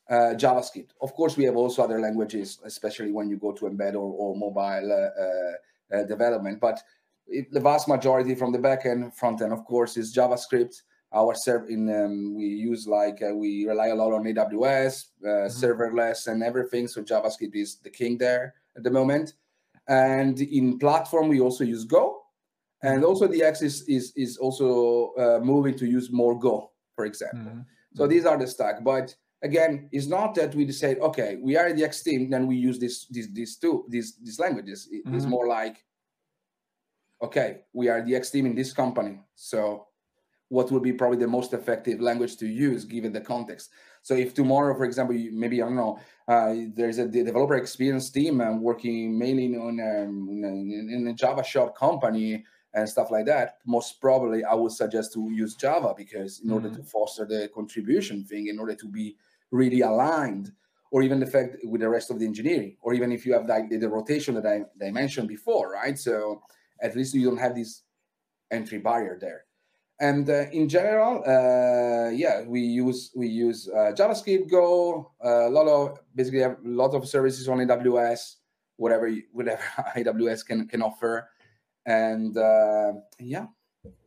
uh, 0.08 0.34
JavaScript. 0.36 0.90
Of 1.00 1.12
course, 1.14 1.36
we 1.36 1.42
have 1.42 1.56
also 1.56 1.82
other 1.82 2.00
languages, 2.00 2.60
especially 2.64 3.10
when 3.10 3.28
you 3.28 3.36
go 3.36 3.50
to 3.50 3.64
embed 3.64 3.94
or, 3.94 4.14
or 4.22 4.36
mobile 4.36 4.88
uh, 4.92 5.96
uh, 5.96 6.04
development. 6.04 6.60
But 6.60 6.80
it, 7.26 7.50
the 7.50 7.60
vast 7.60 7.88
majority 7.88 8.36
from 8.36 8.52
the 8.52 8.58
backend, 8.58 9.12
front 9.16 9.42
end, 9.42 9.52
of 9.52 9.64
course, 9.64 9.96
is 9.96 10.14
JavaScript 10.14 10.82
our 11.14 11.34
server 11.34 11.68
in 11.68 11.88
um, 11.94 12.34
we 12.34 12.44
use 12.44 12.86
like 12.86 13.22
uh, 13.22 13.34
we 13.34 13.66
rely 13.66 13.88
a 13.88 13.94
lot 13.94 14.12
on 14.12 14.24
aws 14.24 15.06
uh, 15.24 15.28
mm-hmm. 15.28 15.64
serverless 15.64 16.26
and 16.26 16.42
everything 16.42 16.88
so 16.88 17.02
javascript 17.02 17.54
is 17.54 17.76
the 17.78 17.90
king 17.90 18.16
there 18.18 18.54
at 18.76 18.82
the 18.82 18.90
moment 18.90 19.34
and 19.88 20.40
in 20.40 20.78
platform 20.78 21.28
we 21.28 21.40
also 21.40 21.64
use 21.64 21.84
go 21.84 22.22
and 22.82 22.96
mm-hmm. 22.96 23.06
also 23.06 23.26
the 23.26 23.42
x 23.42 23.62
is 23.62 23.82
is, 23.88 24.12
is 24.16 24.36
also 24.38 25.12
uh, 25.18 25.38
moving 25.42 25.76
to 25.76 25.86
use 25.86 26.10
more 26.10 26.38
go 26.38 26.70
for 26.94 27.04
example 27.04 27.40
mm-hmm. 27.40 27.60
so 27.94 28.06
these 28.06 28.24
are 28.24 28.38
the 28.38 28.46
stack 28.46 28.82
but 28.82 29.14
again 29.42 29.88
it's 29.92 30.06
not 30.06 30.34
that 30.34 30.54
we 30.54 30.64
decide 30.64 30.98
okay 31.00 31.36
we 31.42 31.56
are 31.56 31.72
the 31.72 31.84
x 31.84 32.02
team 32.02 32.30
then 32.30 32.46
we 32.46 32.56
use 32.56 32.78
this 32.78 33.06
this 33.06 33.28
these 33.32 33.56
two 33.56 33.84
these 33.88 34.16
these 34.22 34.38
languages 34.38 34.88
it's 34.90 35.06
mm-hmm. 35.06 35.28
more 35.28 35.48
like 35.48 35.84
okay 37.20 37.62
we 37.72 37.88
are 37.88 38.02
the 38.02 38.14
x 38.14 38.30
team 38.30 38.46
in 38.46 38.54
this 38.54 38.72
company 38.72 39.20
so 39.34 39.86
what 40.52 40.70
would 40.70 40.82
be 40.82 40.92
probably 40.92 41.16
the 41.16 41.26
most 41.38 41.54
effective 41.54 41.98
language 42.02 42.36
to 42.36 42.46
use 42.46 42.84
given 42.84 43.10
the 43.10 43.20
context. 43.20 43.70
So 44.02 44.12
if 44.14 44.34
tomorrow, 44.34 44.76
for 44.76 44.84
example, 44.84 45.16
you, 45.16 45.32
maybe 45.32 45.62
I 45.62 45.64
don't 45.64 45.76
know, 45.76 45.98
uh, 46.28 46.54
there's 46.74 46.98
a 46.98 47.08
developer 47.08 47.56
experience 47.56 48.10
team 48.10 48.42
um, 48.42 48.60
working 48.60 49.18
mainly 49.18 49.56
on 49.56 49.80
um, 49.80 50.28
in, 50.44 50.90
in 50.92 51.06
a 51.06 51.14
Java 51.14 51.42
shop 51.42 51.74
company 51.74 52.44
and 52.74 52.86
stuff 52.86 53.10
like 53.10 53.24
that, 53.26 53.58
most 53.64 53.98
probably 53.98 54.44
I 54.44 54.52
would 54.52 54.72
suggest 54.72 55.14
to 55.14 55.30
use 55.30 55.54
Java 55.54 55.94
because 55.96 56.40
in 56.40 56.46
mm-hmm. 56.46 56.54
order 56.54 56.70
to 56.76 56.82
foster 56.82 57.24
the 57.24 57.50
contribution 57.54 58.22
thing, 58.22 58.48
in 58.48 58.58
order 58.58 58.74
to 58.74 58.86
be 58.86 59.16
really 59.50 59.80
aligned, 59.80 60.52
or 60.90 61.02
even 61.02 61.18
the 61.18 61.26
fact 61.34 61.56
with 61.64 61.80
the 61.80 61.88
rest 61.88 62.10
of 62.10 62.18
the 62.18 62.26
engineering, 62.26 62.76
or 62.82 62.92
even 62.92 63.10
if 63.10 63.24
you 63.24 63.32
have 63.32 63.46
like 63.46 63.70
the, 63.70 63.78
the 63.78 63.88
rotation 63.88 64.34
that 64.34 64.44
I, 64.44 64.64
that 64.78 64.88
I 64.88 64.90
mentioned 64.90 65.28
before, 65.28 65.72
right? 65.72 65.98
So 65.98 66.42
at 66.82 66.94
least 66.94 67.14
you 67.14 67.24
don't 67.24 67.38
have 67.38 67.54
this 67.54 67.84
entry 68.50 68.78
barrier 68.78 69.16
there. 69.18 69.44
And 70.02 70.28
uh, 70.28 70.50
in 70.50 70.68
general, 70.68 71.22
uh, 71.24 72.10
yeah, 72.10 72.42
we 72.42 72.60
use 72.60 73.12
we 73.14 73.28
use 73.28 73.68
uh, 73.68 73.92
JavaScript, 73.94 74.50
Go, 74.50 75.12
a 75.22 75.48
lot 75.48 75.68
of 75.68 76.00
basically 76.16 76.42
a 76.42 76.56
lot 76.64 76.92
of 76.92 77.08
services 77.08 77.48
on 77.48 77.58
AWS, 77.58 78.38
whatever 78.78 79.08
whatever 79.30 79.62
AWS 79.96 80.44
can 80.44 80.66
can 80.66 80.82
offer, 80.82 81.28
and 81.86 82.36
uh, 82.36 82.94
yeah. 83.20 83.46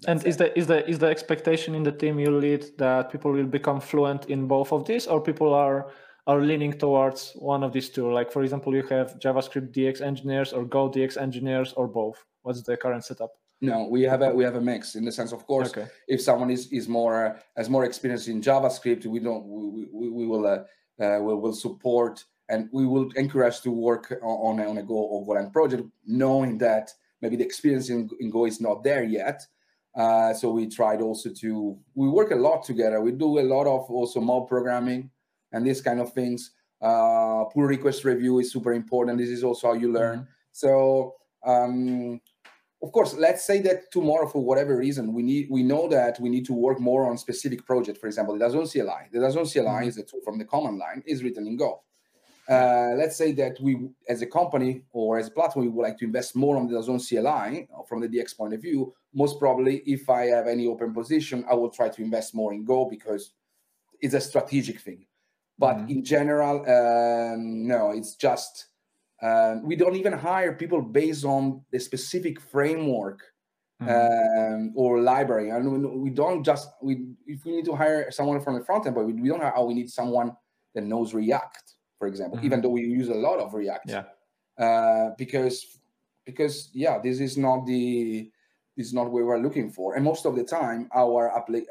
And 0.05 0.21
is 0.25 0.35
the 0.35 0.51
is 0.59 0.67
the 0.67 0.85
is 0.85 0.99
the 0.99 1.07
expectation 1.07 1.73
in 1.73 1.83
the 1.83 1.93
team 1.93 2.19
you 2.19 2.31
lead 2.31 2.65
that 2.77 3.09
people 3.09 3.31
will 3.31 3.51
become 3.59 3.79
fluent 3.79 4.25
in 4.25 4.47
both 4.47 4.73
of 4.73 4.85
these, 4.85 5.07
or 5.07 5.21
people 5.21 5.53
are 5.53 5.93
are 6.27 6.41
leaning 6.41 6.73
towards 6.73 7.31
one 7.35 7.63
of 7.63 7.71
these 7.71 7.87
two? 7.87 8.11
Like 8.11 8.33
for 8.33 8.43
example, 8.43 8.75
you 8.75 8.83
have 8.89 9.17
JavaScript 9.19 9.71
DX 9.71 10.01
engineers 10.01 10.51
or 10.51 10.65
Go 10.65 10.89
DX 10.89 11.15
engineers, 11.15 11.71
or 11.77 11.87
both. 11.87 12.25
What's 12.41 12.63
the 12.63 12.75
current 12.75 13.05
setup? 13.05 13.31
No, 13.61 13.87
we 13.87 14.03
have 14.03 14.21
a 14.21 14.29
we 14.29 14.43
have 14.43 14.55
a 14.55 14.61
mix 14.61 14.95
in 14.95 15.05
the 15.05 15.11
sense, 15.11 15.31
of 15.31 15.47
course, 15.47 15.69
okay. 15.69 15.87
if 16.07 16.21
someone 16.21 16.51
is 16.51 16.71
is 16.71 16.87
more 16.87 17.39
has 17.55 17.69
more 17.69 17.85
experience 17.85 18.27
in 18.27 18.41
JavaScript, 18.41 19.05
we 19.05 19.19
don't 19.19 19.45
we, 19.45 19.87
we, 19.91 20.09
we 20.09 20.27
will 20.27 20.45
uh, 20.45 21.03
uh, 21.03 21.19
we 21.21 21.33
will 21.35 21.53
support 21.53 22.23
and 22.49 22.69
we 22.71 22.85
will 22.85 23.09
encourage 23.15 23.61
to 23.61 23.71
work 23.71 24.13
on, 24.21 24.59
on 24.59 24.77
a 24.77 24.83
Go 24.83 24.93
or 24.93 25.25
Golang 25.25 25.51
project, 25.51 25.83
knowing 26.05 26.57
that 26.59 26.91
maybe 27.21 27.35
the 27.35 27.43
experience 27.43 27.89
in, 27.89 28.09
in 28.19 28.29
Go 28.29 28.45
is 28.45 28.61
not 28.61 28.83
there 28.83 29.03
yet. 29.03 29.41
Uh, 29.95 30.33
so 30.33 30.51
we 30.51 30.67
tried 30.67 31.01
also 31.01 31.29
to 31.29 31.77
we 31.95 32.09
work 32.09 32.31
a 32.31 32.35
lot 32.35 32.63
together. 32.63 32.99
We 33.01 33.13
do 33.13 33.39
a 33.39 33.41
lot 33.41 33.65
of 33.65 33.89
also 33.89 34.19
mob 34.19 34.49
programming 34.49 35.09
and 35.53 35.65
these 35.65 35.81
kind 35.81 36.01
of 36.01 36.11
things. 36.13 36.51
Uh, 36.81 37.45
pull 37.45 37.63
request 37.63 38.03
review 38.03 38.39
is 38.39 38.51
super 38.51 38.73
important. 38.73 39.17
This 39.17 39.29
is 39.29 39.43
also 39.43 39.67
how 39.67 39.73
you 39.73 39.91
learn. 39.91 40.19
Mm-hmm. 40.19 40.31
So 40.51 41.15
um, 41.45 42.19
of 42.85 42.91
course, 42.91 43.15
let's 43.15 43.43
say 43.43 43.61
that 43.61 43.91
tomorrow, 43.91 44.27
for 44.27 44.43
whatever 44.43 44.77
reason, 44.77 45.11
we 45.11 45.23
need 45.23 45.47
we 45.49 45.63
know 45.63 45.87
that 45.87 46.19
we 46.19 46.29
need 46.29 46.45
to 46.45 46.53
work 46.53 46.79
more 46.79 47.09
on 47.09 47.17
specific 47.17 47.65
project. 47.65 47.97
For 47.97 48.05
example, 48.05 48.37
the 48.37 48.45
DAZN 48.45 48.71
CLI. 48.71 49.09
The 49.11 49.19
DAZN 49.25 49.51
CLI 49.51 49.63
mm-hmm. 49.63 49.87
is 49.87 49.97
a 49.97 50.03
tool 50.03 50.21
from 50.23 50.37
the 50.37 50.45
command 50.45 50.77
line 50.77 51.01
is 51.07 51.23
written 51.23 51.47
in 51.47 51.57
Go. 51.57 51.81
Uh, 52.47 52.93
let's 52.95 53.17
say 53.17 53.31
that 53.31 53.59
we, 53.59 53.89
as 54.07 54.21
a 54.21 54.27
company 54.27 54.83
or 54.91 55.17
as 55.17 55.29
a 55.29 55.31
platform, 55.31 55.65
we 55.65 55.71
would 55.71 55.81
like 55.81 55.97
to 55.97 56.05
invest 56.05 56.35
more 56.35 56.57
on 56.57 56.67
the 56.67 56.75
DAZN 56.75 56.99
CLI 57.07 57.67
uh, 57.75 57.81
from 57.89 58.01
the 58.01 58.07
DX 58.07 58.37
point 58.37 58.53
of 58.53 58.61
view. 58.61 58.93
Most 59.15 59.39
probably, 59.39 59.77
if 59.87 60.07
I 60.07 60.25
have 60.27 60.45
any 60.45 60.67
open 60.67 60.93
position, 60.93 61.43
I 61.49 61.55
will 61.55 61.71
try 61.71 61.89
to 61.89 62.01
invest 62.03 62.35
more 62.35 62.53
in 62.53 62.63
Go 62.63 62.85
because 62.85 63.31
it's 63.99 64.13
a 64.13 64.21
strategic 64.21 64.79
thing. 64.79 65.07
But 65.57 65.77
mm-hmm. 65.77 65.89
in 65.89 66.05
general, 66.05 66.57
um, 66.69 67.65
no, 67.65 67.91
it's 67.91 68.13
just 68.15 68.67
um, 69.25 69.63
we 69.63 69.75
don't 69.75 69.95
even 69.95 70.13
hire 70.13 70.53
people 70.53 70.81
based 70.81 71.25
on 71.25 71.61
the 71.71 71.79
specific 71.79 72.39
framework 72.39 73.21
mm-hmm. 73.81 73.89
um, 73.89 74.73
or 74.75 74.99
library. 74.99 75.49
And 75.49 76.01
we 76.01 76.11
don't 76.11 76.43
just 76.43 76.69
we 76.81 77.07
if 77.25 77.43
we 77.45 77.55
need 77.55 77.65
to 77.65 77.75
hire 77.75 78.11
someone 78.11 78.39
from 78.41 78.53
the 78.55 78.63
front 78.63 78.85
end, 78.85 78.95
but 78.95 79.05
we, 79.05 79.13
we 79.13 79.29
don't 79.29 79.41
have 79.41 79.53
oh, 79.55 79.65
we 79.65 79.73
need 79.73 79.89
someone 79.89 80.35
that 80.75 80.83
knows 80.83 81.13
React, 81.13 81.73
for 81.97 82.07
example, 82.07 82.37
mm-hmm. 82.37 82.45
even 82.45 82.61
though 82.61 82.69
we 82.69 82.81
use 82.81 83.09
a 83.09 83.15
lot 83.15 83.39
of 83.39 83.53
React. 83.53 83.89
Yeah. 83.89 84.03
Uh, 84.63 85.11
because 85.17 85.79
because 86.25 86.69
yeah, 86.73 86.99
this 86.99 87.19
is 87.19 87.35
not 87.37 87.65
the 87.65 88.29
this 88.77 88.87
is 88.87 88.93
not 88.93 89.09
what 89.09 89.23
we're 89.23 89.39
looking 89.39 89.71
for. 89.71 89.95
And 89.95 90.03
most 90.03 90.25
of 90.25 90.35
the 90.35 90.43
time, 90.43 90.87
our 90.93 91.35
application 91.35 91.69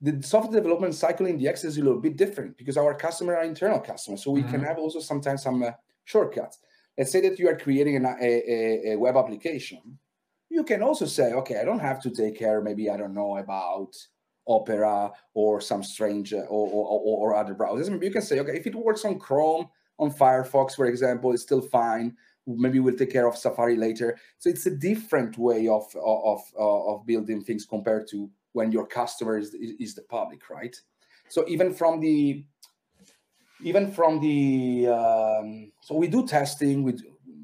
the 0.00 0.22
software 0.22 0.60
development 0.60 0.94
cycle 0.94 1.26
in 1.26 1.40
DX 1.40 1.64
is 1.64 1.76
a 1.76 1.82
little 1.82 2.00
bit 2.00 2.16
different 2.16 2.56
because 2.56 2.76
our 2.76 2.94
customer 2.94 3.34
are 3.34 3.42
internal 3.42 3.80
customers. 3.80 4.22
So 4.22 4.30
we 4.30 4.42
mm-hmm. 4.42 4.52
can 4.52 4.60
have 4.62 4.78
also 4.78 5.00
sometimes 5.00 5.42
some 5.42 5.62
uh, 5.64 5.72
shortcuts. 6.08 6.58
Let's 6.96 7.12
say 7.12 7.20
that 7.20 7.38
you 7.38 7.48
are 7.48 7.56
creating 7.56 7.96
an, 7.96 8.06
a, 8.06 8.92
a, 8.92 8.96
web 8.96 9.16
application. 9.16 9.98
You 10.48 10.64
can 10.64 10.82
also 10.82 11.04
say, 11.06 11.32
okay, 11.34 11.60
I 11.60 11.64
don't 11.64 11.78
have 11.78 12.02
to 12.02 12.10
take 12.10 12.38
care, 12.38 12.60
maybe, 12.62 12.90
I 12.90 12.96
don't 12.96 13.14
know, 13.14 13.36
about 13.36 13.94
Opera 14.46 15.12
or 15.34 15.60
some 15.60 15.82
strange 15.82 16.32
uh, 16.32 16.38
or, 16.48 16.66
or, 16.68 17.32
or, 17.32 17.34
other 17.36 17.54
browsers. 17.54 17.90
Maybe 17.90 18.06
you 18.06 18.12
can 18.12 18.22
say, 18.22 18.40
okay, 18.40 18.56
if 18.56 18.66
it 18.66 18.74
works 18.74 19.04
on 19.04 19.18
Chrome, 19.18 19.68
on 19.98 20.10
Firefox, 20.10 20.74
for 20.74 20.86
example, 20.86 21.32
it's 21.32 21.42
still 21.42 21.60
fine. 21.60 22.16
Maybe 22.46 22.80
we'll 22.80 22.96
take 22.96 23.12
care 23.12 23.28
of 23.28 23.36
Safari 23.36 23.76
later. 23.76 24.16
So 24.38 24.48
it's 24.48 24.64
a 24.64 24.70
different 24.70 25.36
way 25.36 25.68
of 25.68 25.84
of 26.02 26.40
of 26.56 27.04
building 27.04 27.44
things 27.44 27.66
compared 27.66 28.08
to 28.12 28.30
when 28.52 28.72
your 28.72 28.86
customer 28.86 29.36
is, 29.36 29.54
is 29.54 29.94
the 29.94 30.02
public, 30.02 30.48
right? 30.48 30.74
So 31.28 31.44
even 31.46 31.74
from 31.74 32.00
the 32.00 32.44
even 33.62 33.90
from 33.90 34.20
the 34.20 34.86
um, 34.88 35.72
so 35.80 35.94
we 35.94 36.06
do 36.06 36.26
testing 36.26 36.82
we 36.82 36.94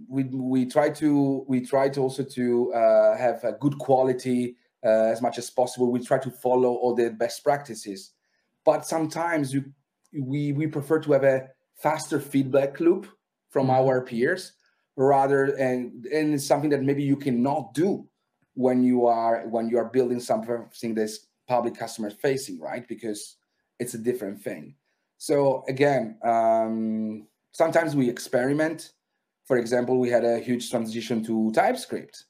we 0.09 0.24
we 0.24 0.66
try 0.66 0.88
to 0.90 1.44
we 1.48 1.61
try 1.61 1.88
to 1.88 2.00
also 2.00 2.22
to 2.22 2.72
uh, 2.72 3.16
have 3.16 3.42
a 3.44 3.53
good 3.53 3.79
quality 3.79 4.57
uh, 4.85 4.88
as 5.12 5.22
much 5.22 5.38
as 5.38 5.50
possible 5.50 5.90
we 5.90 6.00
try 6.00 6.18
to 6.18 6.31
follow 6.31 6.74
all 6.74 6.94
the 6.94 7.11
best 7.11 7.42
practices 7.42 8.12
but 8.64 8.87
sometimes 8.87 9.53
you 9.53 9.64
we 10.20 10.53
we 10.53 10.66
prefer 10.66 10.98
to 10.98 11.12
have 11.12 11.24
a 11.24 11.48
faster 11.74 12.20
feedback 12.20 12.79
loop 12.81 13.07
from 13.50 13.66
mm-hmm. 13.66 13.77
our 13.77 14.00
peers 14.03 14.53
rather 14.96 15.46
and 15.57 16.07
and 16.07 16.35
it's 16.35 16.46
something 16.46 16.70
that 16.70 16.83
maybe 16.83 17.03
you 17.03 17.16
cannot 17.16 17.74
do 17.74 18.07
when 18.55 18.85
you 18.85 19.07
are 19.07 19.46
when 19.48 19.68
you 19.68 19.79
are 19.79 19.87
building 19.87 20.20
something 20.20 20.94
that's 20.94 21.27
public 21.48 21.77
customer 21.77 22.11
facing 22.11 22.61
right 22.61 22.87
because 22.88 23.37
it's 23.79 23.94
a 23.94 23.98
different 23.98 24.40
thing. 24.40 24.74
So 25.24 25.64
again, 25.68 26.18
um, 26.22 27.26
sometimes 27.52 27.96
we 27.96 28.10
experiment. 28.10 28.92
For 29.46 29.56
example, 29.56 29.98
we 29.98 30.10
had 30.10 30.22
a 30.22 30.38
huge 30.38 30.70
transition 30.70 31.24
to 31.24 31.50
TypeScript. 31.52 32.24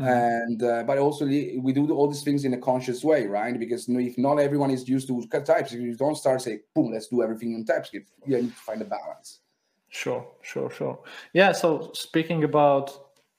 Mm-hmm. 0.00 0.10
and 0.10 0.62
uh, 0.62 0.84
but 0.84 0.96
also 0.98 1.26
we 1.26 1.72
do 1.72 1.92
all 1.92 2.06
these 2.06 2.22
things 2.22 2.44
in 2.44 2.54
a 2.54 2.56
conscious 2.56 3.02
way 3.02 3.26
right 3.26 3.58
because 3.58 3.88
if 3.88 4.16
not 4.16 4.38
everyone 4.38 4.70
is 4.70 4.88
used 4.88 5.08
to 5.08 5.26
typescript 5.26 5.82
you 5.82 5.96
don't 5.96 6.14
start 6.14 6.40
say 6.40 6.60
boom 6.72 6.92
let's 6.92 7.08
do 7.08 7.20
everything 7.20 7.52
in 7.54 7.64
typescript 7.64 8.08
you 8.24 8.36
need 8.36 8.54
to 8.58 8.62
find 8.68 8.80
a 8.80 8.84
balance 8.84 9.40
sure 9.88 10.24
sure 10.42 10.70
sure 10.70 10.96
yeah 11.32 11.50
so 11.50 11.90
speaking 11.94 12.44
about 12.44 12.86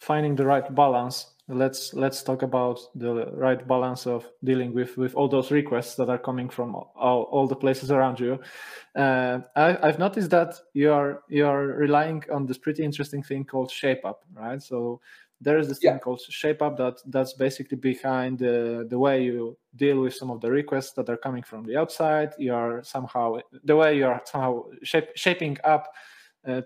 finding 0.02 0.36
the 0.36 0.45
right 0.45 0.76
balance 0.76 1.17
let's 1.50 1.94
let's 1.94 2.22
talk 2.24 2.44
about 2.44 2.80
the 2.96 3.26
right 3.34 3.68
balance 3.68 4.06
of 4.06 4.30
dealing 4.44 4.74
with 4.74 4.98
with 4.98 5.16
all 5.16 5.28
those 5.28 5.52
requests 5.52 5.96
that 5.96 6.10
are 6.10 6.18
coming 6.18 6.48
from 6.48 6.76
all, 6.76 7.28
all 7.32 7.48
the 7.48 7.56
places 7.56 7.92
around 7.92 8.20
you. 8.20 8.40
Uh, 8.96 9.40
I, 9.56 9.88
have 9.88 10.00
noticed 10.00 10.30
that 10.30 10.56
you 10.74 10.92
are 10.92 11.24
you 11.28 11.48
are 11.48 11.66
relying 11.66 12.24
on 12.32 12.46
this 12.46 12.58
pretty 12.58 12.84
interesting 12.84 13.24
thing 13.24 13.46
called 13.46 13.72
shape 13.72 14.06
up 14.06 14.24
right? 14.34 14.62
So 14.62 15.02
there 15.42 15.58
is 15.58 15.68
this 15.68 15.80
yeah. 15.82 15.92
thing 15.92 16.00
called 16.00 16.22
shape 16.22 16.62
up 16.62 16.78
that 16.78 17.02
that's 17.08 17.34
basically 17.34 17.78
behind 17.78 18.40
the, 18.40 18.86
the 18.90 19.00
way 19.00 19.24
you 19.24 19.58
deal 19.76 20.02
with 20.02 20.14
some 20.14 20.30
of 20.30 20.42
the 20.42 20.52
requests 20.52 20.92
that 20.94 21.10
are 21.10 21.18
coming 21.18 21.44
from 21.44 21.64
the 21.64 21.78
outside. 21.78 22.34
You 22.38 22.54
are 22.54 22.84
somehow 22.84 23.38
the 23.64 23.76
way 23.76 23.98
you 23.98 24.06
are 24.06 24.22
somehow 24.26 24.66
shape, 24.84 25.10
shaping 25.16 25.58
up 25.64 25.92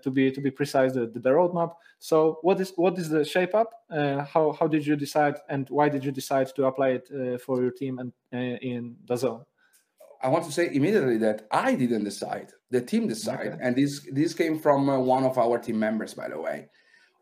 to 0.04 0.10
be 0.10 0.30
to 0.36 0.40
be 0.40 0.50
precise 0.50 0.92
the, 0.92 1.06
the 1.06 1.32
roadmap 1.38 1.72
so 1.98 2.16
what 2.42 2.60
is 2.60 2.72
what 2.76 2.98
is 2.98 3.08
the 3.08 3.24
shape 3.24 3.54
up 3.54 3.70
uh, 3.90 4.24
how 4.24 4.44
how 4.58 4.66
did 4.66 4.86
you 4.86 4.96
decide 4.96 5.36
and 5.48 5.68
why 5.70 5.88
did 5.88 6.02
you 6.04 6.12
decide 6.20 6.48
to 6.56 6.66
apply 6.70 6.88
it 6.98 7.06
uh, 7.10 7.38
for 7.38 7.62
your 7.62 7.70
team 7.80 7.98
and 7.98 8.12
uh, 8.32 8.56
in 8.70 8.96
DAZN 9.08 9.44
I 10.24 10.28
want 10.28 10.44
to 10.46 10.52
say 10.52 10.70
immediately 10.72 11.18
that 11.18 11.46
I 11.50 11.74
didn't 11.74 12.04
decide. 12.04 12.48
The 12.70 12.80
team 12.80 13.06
decided, 13.06 13.52
okay. 13.54 13.62
and 13.62 13.76
this 13.76 13.92
this 14.10 14.32
came 14.32 14.58
from 14.58 14.88
uh, 14.88 14.98
one 14.98 15.24
of 15.24 15.36
our 15.36 15.58
team 15.58 15.78
members, 15.78 16.14
by 16.14 16.28
the 16.28 16.40
way 16.40 16.58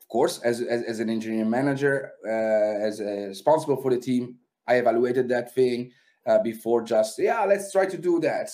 Of 0.00 0.06
course, 0.08 0.38
as, 0.50 0.60
as, 0.60 0.84
as 0.84 1.00
an 1.00 1.10
engineering 1.10 1.50
manager, 1.50 2.12
uh, 2.24 2.86
as 2.88 3.00
uh, 3.00 3.26
responsible 3.34 3.78
for 3.82 3.90
the 3.90 3.98
team, 3.98 4.36
I 4.68 4.74
evaluated 4.76 5.28
that 5.30 5.52
thing 5.52 5.90
uh, 6.26 6.38
before 6.38 6.82
just, 6.82 7.18
yeah, 7.18 7.44
let's 7.44 7.72
try 7.72 7.86
to 7.86 7.98
do 7.98 8.20
that. 8.20 8.50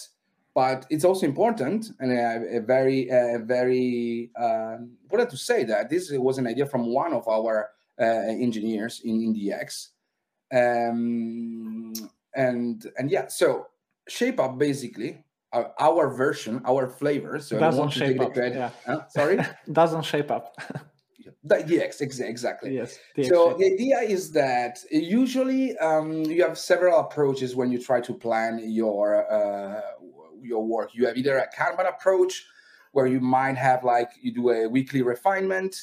But 0.59 0.87
it's 0.91 1.05
also 1.05 1.25
important 1.25 1.93
and 2.01 2.11
a, 2.11 2.57
a 2.57 2.61
very, 2.61 3.09
a 3.11 3.39
very 3.39 4.33
um, 4.37 4.97
important 5.05 5.31
to 5.31 5.37
say 5.37 5.63
that 5.63 5.89
this 5.89 6.11
was 6.11 6.37
an 6.37 6.49
idea 6.49 6.67
from 6.67 6.93
one 6.93 7.13
of 7.13 7.29
our 7.29 7.71
uh, 8.01 8.05
engineers 8.05 9.01
in, 9.05 9.23
in 9.23 9.35
DX. 9.37 9.91
Um, 10.53 11.93
and 12.35 12.85
and 12.97 13.09
yeah, 13.09 13.29
so 13.29 13.69
shape 14.09 14.41
up 14.41 14.59
basically 14.59 15.23
our, 15.53 15.73
our 15.79 16.09
version, 16.09 16.61
our 16.67 16.89
flavor. 16.89 17.39
So 17.39 17.57
doesn't 17.57 17.79
I 17.79 17.81
want 17.81 17.93
to 17.93 17.99
shape 18.01 18.09
take 18.17 18.21
up. 18.21 18.35
the 18.35 18.41
credit. 18.41 18.57
Yeah. 18.57 18.71
Huh? 18.85 19.09
Sorry, 19.11 19.39
doesn't 19.73 20.03
shape 20.03 20.33
up. 20.33 20.61
yes, 21.67 22.01
exactly. 22.01 22.75
Yes. 22.75 22.99
So 23.29 23.55
the 23.59 23.67
idea 23.67 23.99
is 24.01 24.33
that 24.33 24.79
usually 24.91 25.77
um, 25.79 26.25
you 26.25 26.43
have 26.43 26.59
several 26.59 26.99
approaches 27.01 27.55
when 27.55 27.71
you 27.71 27.81
try 27.81 28.01
to 28.01 28.13
plan 28.13 28.61
your 28.65 29.31
uh, 29.31 29.81
your 30.43 30.65
work. 30.65 30.95
You 30.95 31.07
have 31.07 31.17
either 31.17 31.39
a 31.39 31.49
Kanban 31.57 31.89
approach, 31.89 32.47
where 32.93 33.07
you 33.07 33.21
might 33.21 33.57
have 33.57 33.85
like 33.85 34.11
you 34.21 34.33
do 34.33 34.51
a 34.51 34.69
weekly 34.69 35.03
refinement, 35.03 35.77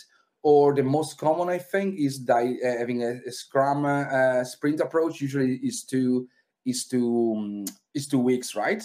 or 0.44 0.74
the 0.74 0.84
most 0.84 1.18
common 1.18 1.50
I 1.50 1.58
think 1.58 2.00
is 2.00 2.20
di- 2.20 2.60
uh, 2.64 2.78
having 2.78 3.04
a, 3.04 3.20
a 3.28 3.32
Scrum 3.32 3.86
uh, 3.86 4.44
sprint 4.44 4.80
approach. 4.80 5.22
Usually 5.22 5.56
is 5.58 5.84
to 5.86 6.28
is 6.66 6.86
to 6.88 7.34
um, 7.38 7.66
is 7.94 8.08
two 8.08 8.20
weeks, 8.20 8.56
right? 8.56 8.84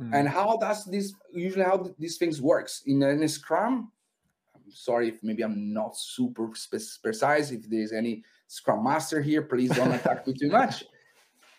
Mm. 0.00 0.14
And 0.14 0.28
how 0.28 0.56
does 0.56 0.84
this 0.84 1.12
usually 1.32 1.64
how 1.64 1.94
these 1.98 2.16
things 2.16 2.40
works 2.40 2.82
in, 2.86 3.02
in 3.02 3.22
a 3.22 3.28
Scrum? 3.28 3.92
I'm 4.54 4.72
sorry 4.72 5.08
if 5.08 5.22
maybe 5.22 5.42
I'm 5.42 5.72
not 5.72 5.96
super 5.96 6.48
precise. 7.02 7.50
If 7.50 7.68
there's 7.68 7.92
any 7.92 8.24
Scrum 8.46 8.82
Master 8.84 9.20
here, 9.20 9.42
please 9.42 9.70
don't 9.70 9.92
attack 9.98 10.26
me 10.26 10.34
too 10.34 10.50
much. 10.50 10.84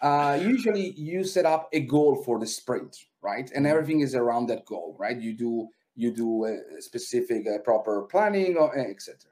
Uh, 0.02 0.40
usually, 0.42 0.92
you 0.92 1.24
set 1.24 1.46
up 1.46 1.70
a 1.74 1.82
goal 1.82 2.16
for 2.24 2.40
the 2.40 2.48
sprint, 2.48 2.98
right? 3.22 3.50
And 3.52 3.66
mm-hmm. 3.66 3.76
everything 3.76 4.00
is 4.02 4.16
around 4.16 4.48
that 4.48 4.66
goal, 4.66 4.96
right? 5.00 5.20
You 5.20 5.34
do 5.34 5.68
you 5.96 6.12
do 6.12 6.46
a 6.46 6.82
specific 6.82 7.46
uh, 7.48 7.60
proper 7.60 8.04
planning 8.04 8.58
or 8.58 8.78
uh, 8.78 8.90
etc. 8.90 9.32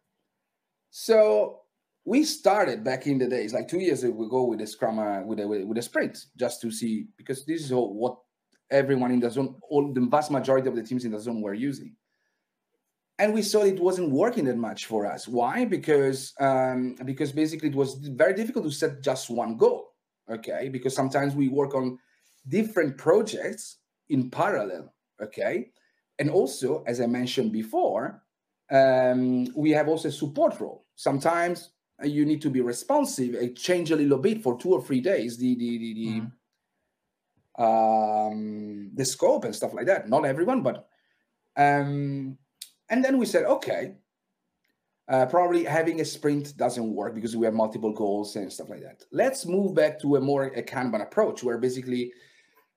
So 0.90 1.62
we 2.06 2.24
started 2.24 2.84
back 2.84 3.08
in 3.08 3.18
the 3.18 3.28
days, 3.28 3.54
like 3.54 3.68
two 3.68 3.80
years 3.80 4.04
ago, 4.04 4.44
with 4.46 4.62
a 4.62 4.68
Scrum 4.68 5.00
uh, 5.00 5.22
with 5.22 5.40
a 5.40 5.48
with 5.48 5.78
a 5.78 5.82
sprint, 5.82 6.26
just 6.38 6.62
to 6.62 6.72
see 6.72 7.08
because 7.18 7.46
this 7.46 7.64
is 7.64 7.72
all, 7.72 7.94
what 7.94 8.18
everyone 8.72 9.12
in 9.12 9.22
DAZN, 9.22 9.56
all 9.70 9.92
the 9.94 10.02
vast 10.02 10.30
majority 10.30 10.68
of 10.68 10.76
the 10.76 10.84
teams 10.84 11.06
in 11.06 11.12
DAZN 11.12 11.42
were 11.42 11.56
using 11.56 11.96
and 13.20 13.34
we 13.34 13.42
saw 13.42 13.64
it 13.64 13.80
wasn't 13.80 14.10
working 14.10 14.46
that 14.46 14.58
much 14.58 14.86
for 14.86 15.06
us. 15.06 15.28
Why? 15.28 15.66
Because 15.66 16.34
um, 16.40 16.96
because 17.06 17.32
basically 17.34 17.70
it 17.70 17.76
was 17.76 17.96
very 17.96 18.34
difficult 18.34 18.66
to 18.66 18.72
set 18.72 19.04
just 19.04 19.30
one 19.30 19.58
goal. 19.58 19.90
Okay, 20.32 20.70
because 20.70 20.96
sometimes 20.96 21.36
we 21.36 21.50
work 21.50 21.76
on 21.76 22.00
different 22.50 22.98
projects 22.98 23.78
in 24.10 24.30
parallel. 24.30 24.94
Okay, 25.22 25.72
and 26.18 26.30
also 26.30 26.84
as 26.88 27.00
I 27.00 27.06
mentioned 27.06 27.52
before, 27.52 28.22
um, 28.72 29.48
we 29.56 29.72
have 29.72 29.88
also 29.88 30.10
a 30.10 30.12
support 30.12 30.60
role. 30.60 30.86
Sometimes 30.96 31.72
uh, 32.02 32.08
you 32.08 32.26
need 32.26 32.42
to 32.42 32.50
be 32.50 32.62
responsive, 32.62 33.36
uh, 33.36 33.48
change 33.56 33.92
a 33.92 33.96
little 33.96 34.18
bit 34.18 34.44
for 34.44 34.58
two 34.58 34.74
or 34.74 34.82
three 34.84 35.02
days. 35.02 35.38
The 35.38 35.56
the 35.56 35.78
the, 35.78 35.94
the, 35.94 36.22
mm. 37.62 38.32
um, 38.32 38.92
the 38.94 39.06
scope 39.06 39.46
and 39.46 39.56
stuff 39.56 39.74
like 39.74 39.88
that. 39.88 40.10
Not 40.10 40.26
everyone, 40.26 40.62
but 40.64 40.88
um, 41.56 42.38
and 42.90 43.04
then 43.04 43.18
we 43.18 43.26
said, 43.26 43.46
okay, 43.46 43.96
uh, 45.10 45.26
probably 45.26 45.64
having 45.64 46.02
a 46.02 46.06
sprint 46.06 46.56
doesn't 46.56 46.94
work 46.94 47.16
because 47.16 47.36
we 47.36 47.46
have 47.46 47.54
multiple 47.54 47.92
goals 47.92 48.36
and 48.36 48.52
stuff 48.52 48.70
like 48.70 48.82
that. 48.82 49.04
Let's 49.12 49.46
move 49.46 49.74
back 49.74 50.00
to 50.02 50.16
a 50.16 50.22
more 50.22 50.46
a 50.46 50.64
Kanban 50.64 51.02
approach 51.02 51.44
where 51.44 51.58
basically 51.58 52.14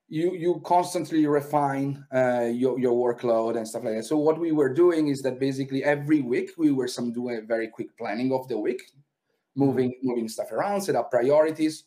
you 0.07 0.33
you 0.33 0.61
constantly 0.65 1.25
refine 1.25 2.05
uh, 2.13 2.49
your, 2.53 2.77
your 2.79 2.93
workload 2.93 3.57
and 3.57 3.67
stuff 3.67 3.83
like 3.83 3.95
that. 3.95 4.05
So 4.05 4.17
what 4.17 4.39
we 4.39 4.51
were 4.51 4.73
doing 4.73 5.07
is 5.07 5.21
that 5.23 5.39
basically 5.39 5.83
every 5.83 6.21
week 6.21 6.51
we 6.57 6.71
were 6.71 6.87
some 6.87 7.11
doing 7.11 7.37
a 7.37 7.41
very 7.41 7.67
quick 7.67 7.97
planning 7.97 8.31
of 8.31 8.47
the 8.47 8.57
week, 8.57 8.81
moving 9.55 9.91
mm-hmm. 9.91 10.07
moving 10.07 10.27
stuff 10.27 10.51
around, 10.51 10.81
set 10.81 10.95
up 10.95 11.11
priorities. 11.11 11.85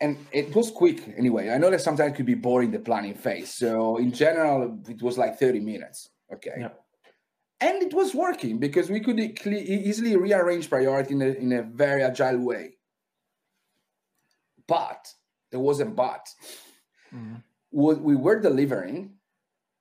And 0.00 0.18
it 0.30 0.54
was 0.54 0.70
quick 0.70 1.14
anyway. 1.16 1.48
I 1.48 1.56
know 1.56 1.70
that 1.70 1.80
sometimes 1.80 2.12
it 2.12 2.16
could 2.16 2.26
be 2.26 2.34
boring 2.34 2.70
the 2.70 2.78
planning 2.78 3.14
phase. 3.14 3.54
So 3.54 3.96
in 3.96 4.12
general, 4.12 4.78
it 4.86 5.00
was 5.00 5.16
like 5.16 5.38
30 5.38 5.60
minutes 5.60 6.10
Okay. 6.32 6.54
Yeah. 6.58 6.68
And 7.60 7.82
it 7.82 7.94
was 7.94 8.14
working 8.14 8.58
because 8.58 8.90
we 8.90 9.00
could 9.00 9.18
easily 9.18 10.16
rearrange 10.16 10.68
priority 10.68 11.14
in 11.14 11.22
a, 11.22 11.26
in 11.26 11.52
a 11.52 11.62
very 11.62 12.02
agile 12.02 12.38
way. 12.38 12.76
But 14.66 15.08
there 15.50 15.60
wasn't 15.60 15.96
but. 15.96 16.28
Mm-hmm. 17.14 17.36
What 17.70 18.00
we 18.00 18.16
were 18.16 18.40
delivering, 18.40 19.14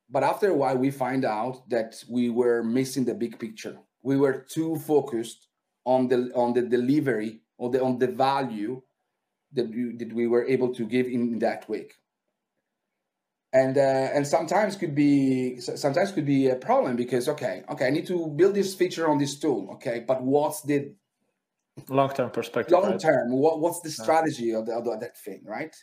but 0.10 0.24
after 0.24 0.50
a 0.50 0.56
while, 0.56 0.78
we 0.78 0.92
find 0.92 1.26
out 1.26 1.70
that 1.70 2.04
we 2.10 2.30
were 2.30 2.64
missing 2.64 3.06
the 3.06 3.14
big 3.14 3.40
picture. 3.40 3.78
We 4.02 4.18
were 4.18 4.46
too 4.48 4.78
focused 4.78 5.48
on 5.86 6.08
the 6.08 6.32
on 6.36 6.54
the 6.54 6.62
delivery 6.62 7.42
or 7.58 7.70
the 7.70 7.82
on 7.82 8.00
the 8.00 8.08
value 8.08 8.82
that 9.54 9.70
we, 9.70 9.96
that 9.98 10.14
we 10.14 10.28
were 10.28 10.46
able 10.46 10.74
to 10.76 10.86
give 10.86 11.08
in 11.08 11.40
that 11.40 11.70
week 11.70 11.94
and 13.56 13.78
uh, 13.78 14.10
and 14.14 14.28
sometimes 14.28 14.76
could 14.76 14.94
be 14.94 15.60
sometimes 15.62 16.12
could 16.12 16.26
be 16.26 16.50
a 16.50 16.56
problem 16.56 16.96
because 16.98 17.30
okay 17.30 17.64
okay 17.70 17.88
I 17.88 17.90
need 17.90 18.06
to 18.08 18.28
build 18.28 18.54
this 18.54 18.76
feature 18.76 19.08
on 19.08 19.18
this 19.18 19.40
tool 19.40 19.70
okay 19.76 20.04
but 20.06 20.22
what's 20.22 20.62
the 20.64 20.94
long 21.90 22.10
term 22.10 22.30
perspective 22.30 22.72
long 22.72 22.98
term 22.98 23.30
right? 23.30 23.38
what, 23.38 23.60
what's 23.60 23.82
the 23.82 23.90
strategy 23.90 24.46
yeah. 24.46 24.58
of, 24.58 24.66
the, 24.66 24.74
of 24.74 25.00
that 25.00 25.18
thing 25.18 25.42
right 25.46 25.76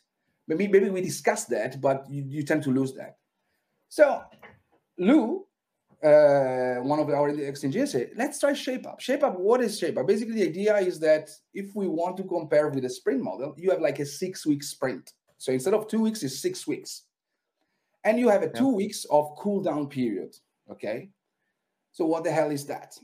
maybe 0.48 0.66
maybe 0.66 0.88
we 0.88 1.00
discuss 1.00 1.44
that 1.44 1.80
but 1.80 2.04
you, 2.08 2.24
you 2.26 2.42
tend 2.42 2.62
to 2.62 2.70
lose 2.70 2.94
that 2.94 3.16
so 3.88 4.22
Lou 4.98 5.46
uh, 6.02 6.82
one 6.82 6.98
of 6.98 7.08
our 7.10 7.28
engineers 7.28 7.92
said, 7.92 8.10
let's 8.16 8.40
try 8.40 8.52
shape 8.52 8.88
up. 8.88 8.98
Shape 9.00 9.22
up, 9.22 9.38
what 9.38 9.60
is 9.60 9.78
shape 9.78 9.96
up? 9.96 10.04
Basically, 10.04 10.34
the 10.34 10.48
idea 10.48 10.76
is 10.78 10.98
that 10.98 11.30
if 11.54 11.76
we 11.76 11.86
want 11.86 12.16
to 12.16 12.24
compare 12.24 12.68
with 12.70 12.84
a 12.84 12.90
sprint 12.90 13.22
model, 13.22 13.54
you 13.56 13.70
have 13.70 13.80
like 13.80 14.00
a 14.00 14.04
six 14.04 14.44
week 14.44 14.64
sprint. 14.64 15.12
So 15.38 15.52
instead 15.52 15.74
of 15.74 15.86
two 15.86 16.00
weeks, 16.00 16.24
it's 16.24 16.40
six 16.40 16.66
weeks 16.66 17.02
and 18.04 18.18
you 18.18 18.28
have 18.28 18.42
a 18.42 18.48
two 18.48 18.68
weeks 18.68 19.04
of 19.10 19.34
cool 19.36 19.62
down 19.62 19.88
period. 19.88 20.34
Okay, 20.70 21.10
so 21.92 22.04
what 22.06 22.24
the 22.24 22.30
hell 22.30 22.50
is 22.50 22.66
that? 22.66 22.96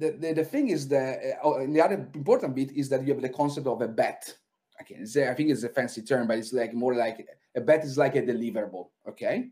The, 0.00 0.12
the, 0.12 0.32
the 0.32 0.44
thing 0.44 0.70
is 0.70 0.88
that 0.88 1.18
uh, 1.18 1.46
oh, 1.46 1.66
the 1.66 1.80
other 1.80 2.08
important 2.14 2.54
bit 2.54 2.72
is 2.72 2.88
that 2.88 3.06
you 3.06 3.12
have 3.12 3.20
the 3.20 3.28
concept 3.28 3.66
of 3.66 3.82
a 3.82 3.88
bet. 3.88 4.34
Okay, 4.80 4.96
I 5.28 5.34
think 5.34 5.50
it's 5.50 5.62
a 5.62 5.68
fancy 5.68 6.00
term, 6.00 6.26
but 6.26 6.38
it's 6.38 6.54
like 6.54 6.72
more 6.72 6.94
like 6.94 7.28
a 7.54 7.60
bet 7.60 7.84
is 7.84 7.98
like 7.98 8.16
a 8.16 8.22
deliverable. 8.22 8.88
Okay, 9.06 9.50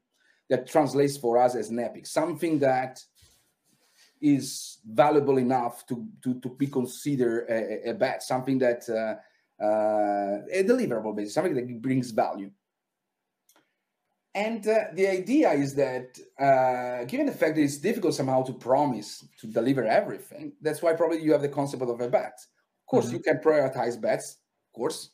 that 0.49 0.66
translates 0.66 1.18
for 1.18 1.36
us 1.36 1.55
as 1.55 1.68
an 1.68 1.78
epic, 1.78 2.07
something 2.07 2.59
that 2.61 3.05
is 4.22 4.78
valuable 4.86 5.36
enough 5.36 5.86
to 5.88 6.09
to, 6.22 6.40
to 6.40 6.49
be 6.49 6.66
considered 6.66 7.46
a, 7.51 7.90
a 7.90 7.94
bet, 7.94 8.22
something 8.22 8.59
that 8.59 8.88
uh, 8.88 9.16
uh, 9.62 10.40
a 10.51 10.64
deliverable, 10.64 11.14
basically, 11.14 11.28
something 11.28 11.55
that 11.55 11.82
brings 11.82 12.11
value. 12.11 12.51
And 14.35 14.66
uh, 14.66 14.85
the 14.93 15.09
idea 15.09 15.51
is 15.53 15.74
that, 15.74 16.18
uh, 16.39 17.05
given 17.05 17.26
the 17.26 17.33
fact 17.33 17.57
that 17.57 17.62
it's 17.62 17.79
difficult 17.79 18.14
somehow 18.14 18.43
to 18.45 18.53
promise 18.53 19.26
to 19.41 19.47
deliver 19.47 19.85
everything, 19.85 20.53
that's 20.61 20.83
why 20.83 20.93
probably 20.93 21.22
you 21.22 21.33
have 21.33 21.43
the 21.43 21.49
concept 21.49 21.83
of 21.83 22.01
a 22.01 22.09
bet. 22.09 22.35
Of 22.35 22.87
course, 22.87 23.07
mm-hmm. 23.07 23.16
you 23.16 23.20
can 23.20 23.39
prioritize 23.39 24.01
bets, 24.01 24.37
of 24.68 24.79
course. 24.79 25.11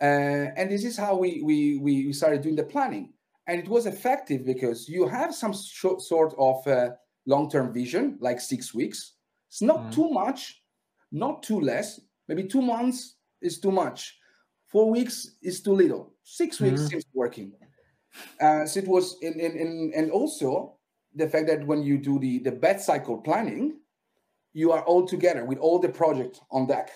Uh, 0.00 0.50
and 0.56 0.70
this 0.70 0.84
is 0.84 0.96
how 0.96 1.16
we, 1.16 1.40
we, 1.42 1.78
we 1.78 2.12
started 2.12 2.42
doing 2.42 2.56
the 2.56 2.64
planning. 2.64 3.12
And 3.46 3.60
it 3.60 3.68
was 3.68 3.86
effective 3.86 4.44
because 4.44 4.88
you 4.88 5.06
have 5.06 5.34
some 5.34 5.52
sh- 5.52 5.98
sort 5.98 6.34
of 6.38 6.66
uh, 6.66 6.90
long 7.26 7.48
term 7.50 7.72
vision, 7.72 8.18
like 8.20 8.40
six 8.40 8.74
weeks. 8.74 9.14
It's 9.48 9.62
not 9.62 9.78
mm-hmm. 9.78 9.90
too 9.90 10.10
much, 10.10 10.62
not 11.10 11.42
too 11.42 11.60
less. 11.60 12.00
Maybe 12.28 12.44
two 12.44 12.62
months 12.62 13.16
is 13.40 13.60
too 13.60 13.72
much. 13.72 14.18
Four 14.68 14.90
weeks 14.90 15.36
is 15.42 15.60
too 15.60 15.74
little. 15.74 16.14
6 16.24 16.60
weeks 16.60 16.80
mm-hmm. 16.80 16.88
seems 16.88 17.04
working. 17.12 17.52
Uh, 18.40 18.66
so 18.66 18.80
it 18.80 18.88
was, 18.88 19.16
in, 19.22 19.34
in, 19.40 19.56
in, 19.56 19.92
and 19.94 20.10
also 20.10 20.76
the 21.14 21.28
fact 21.28 21.46
that 21.46 21.66
when 21.66 21.82
you 21.82 21.98
do 21.98 22.18
the, 22.18 22.38
the 22.40 22.52
bet 22.52 22.80
cycle 22.80 23.18
planning, 23.18 23.78
you 24.52 24.72
are 24.72 24.82
all 24.82 25.06
together 25.06 25.44
with 25.44 25.58
all 25.58 25.78
the 25.78 25.88
project 25.88 26.40
on 26.50 26.66
deck. 26.66 26.90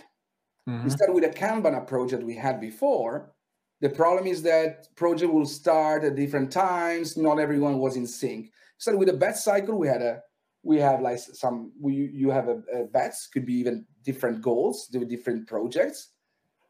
Mm-hmm. 0.69 0.85
Instead, 0.85 1.13
with 1.13 1.25
a 1.25 1.29
Kanban 1.29 1.77
approach 1.77 2.11
that 2.11 2.23
we 2.23 2.35
had 2.35 2.61
before, 2.61 3.33
the 3.81 3.91
problem 3.91 4.27
is 4.27 4.43
that 4.43 4.95
project 4.97 5.33
will 5.33 5.47
start 5.47 6.05
at 6.05 6.17
different 6.17 6.51
times. 6.51 7.17
Not 7.17 7.39
everyone 7.39 7.79
was 7.79 7.97
in 7.97 8.07
sync. 8.07 8.51
So 8.79 8.97
with 8.97 9.09
a 9.09 9.13
bet 9.13 9.37
cycle, 9.37 9.79
we 9.79 9.89
had 9.89 10.03
a 10.03 10.23
we 10.63 10.79
have 10.79 11.01
like 11.01 11.19
some 11.19 11.73
we 11.81 11.95
you 11.95 12.31
have 12.31 12.49
a, 12.49 12.63
a 12.75 12.85
bets 12.85 13.29
could 13.29 13.47
be 13.47 13.55
even 13.55 13.87
different 14.03 14.43
goals, 14.43 14.89
do 14.91 15.05
different 15.05 15.47
projects, 15.47 16.13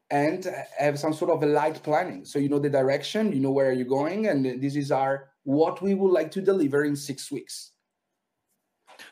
and 0.09 0.47
have 0.77 0.97
some 0.97 1.13
sort 1.13 1.31
of 1.31 1.43
a 1.43 1.45
light 1.45 1.81
planning. 1.83 2.25
So 2.25 2.39
you 2.39 2.49
know 2.49 2.59
the 2.59 2.69
direction, 2.69 3.31
you 3.33 3.39
know 3.39 3.51
where 3.51 3.71
you're 3.71 3.85
going, 3.85 4.27
and 4.27 4.61
this 4.61 4.75
is 4.75 4.91
our 4.91 5.29
what 5.43 5.81
we 5.81 5.93
would 5.93 6.11
like 6.11 6.31
to 6.31 6.41
deliver 6.41 6.83
in 6.83 6.95
six 6.95 7.31
weeks. 7.31 7.71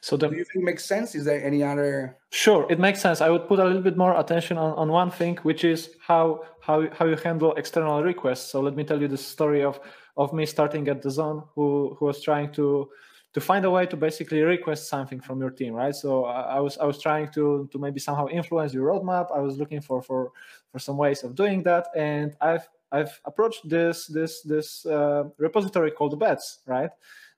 So 0.01 0.17
the, 0.17 0.27
do 0.29 0.35
you 0.35 0.43
think 0.43 0.63
it 0.63 0.65
makes 0.65 0.85
sense? 0.85 1.15
Is 1.15 1.25
there 1.25 1.43
any 1.43 1.63
other? 1.63 2.17
Sure, 2.31 2.65
it 2.69 2.79
makes 2.79 3.01
sense. 3.01 3.21
I 3.21 3.29
would 3.29 3.47
put 3.47 3.59
a 3.59 3.65
little 3.65 3.81
bit 3.81 3.97
more 3.97 4.17
attention 4.19 4.57
on, 4.57 4.73
on 4.73 4.91
one 4.91 5.11
thing, 5.11 5.37
which 5.43 5.63
is 5.63 5.91
how 5.99 6.43
how 6.61 6.87
how 6.91 7.05
you 7.05 7.15
handle 7.15 7.53
external 7.53 8.03
requests. 8.03 8.49
So 8.51 8.61
let 8.61 8.75
me 8.75 8.83
tell 8.83 8.99
you 9.01 9.07
the 9.07 9.17
story 9.17 9.63
of 9.63 9.79
of 10.17 10.33
me 10.33 10.45
starting 10.45 10.87
at 10.87 11.03
DAZN, 11.03 11.47
who 11.55 11.95
who 11.99 12.05
was 12.05 12.21
trying 12.21 12.51
to 12.53 12.89
to 13.33 13.41
find 13.41 13.65
a 13.65 13.69
way 13.69 13.85
to 13.85 13.97
basically 13.97 14.41
request 14.41 14.87
something 14.87 15.19
from 15.19 15.41
your 15.41 15.49
team, 15.51 15.73
right? 15.73 15.93
So 15.93 16.25
I, 16.25 16.57
I 16.57 16.59
was 16.59 16.77
I 16.77 16.85
was 16.85 17.01
trying 17.01 17.29
to 17.33 17.67
to 17.71 17.77
maybe 17.77 17.99
somehow 17.99 18.27
influence 18.27 18.73
your 18.73 18.87
roadmap. 18.91 19.27
I 19.35 19.39
was 19.39 19.57
looking 19.57 19.81
for 19.81 20.01
for 20.01 20.31
for 20.75 20.79
some 20.79 20.97
ways 20.97 21.23
of 21.23 21.35
doing 21.35 21.63
that, 21.63 21.87
and 21.95 22.35
I've 22.41 22.67
I've 22.91 23.17
approached 23.23 23.69
this 23.69 24.07
this 24.07 24.41
this 24.41 24.85
uh, 24.85 25.23
repository 25.37 25.91
called 25.91 26.19
Bets, 26.19 26.59
right? 26.67 26.89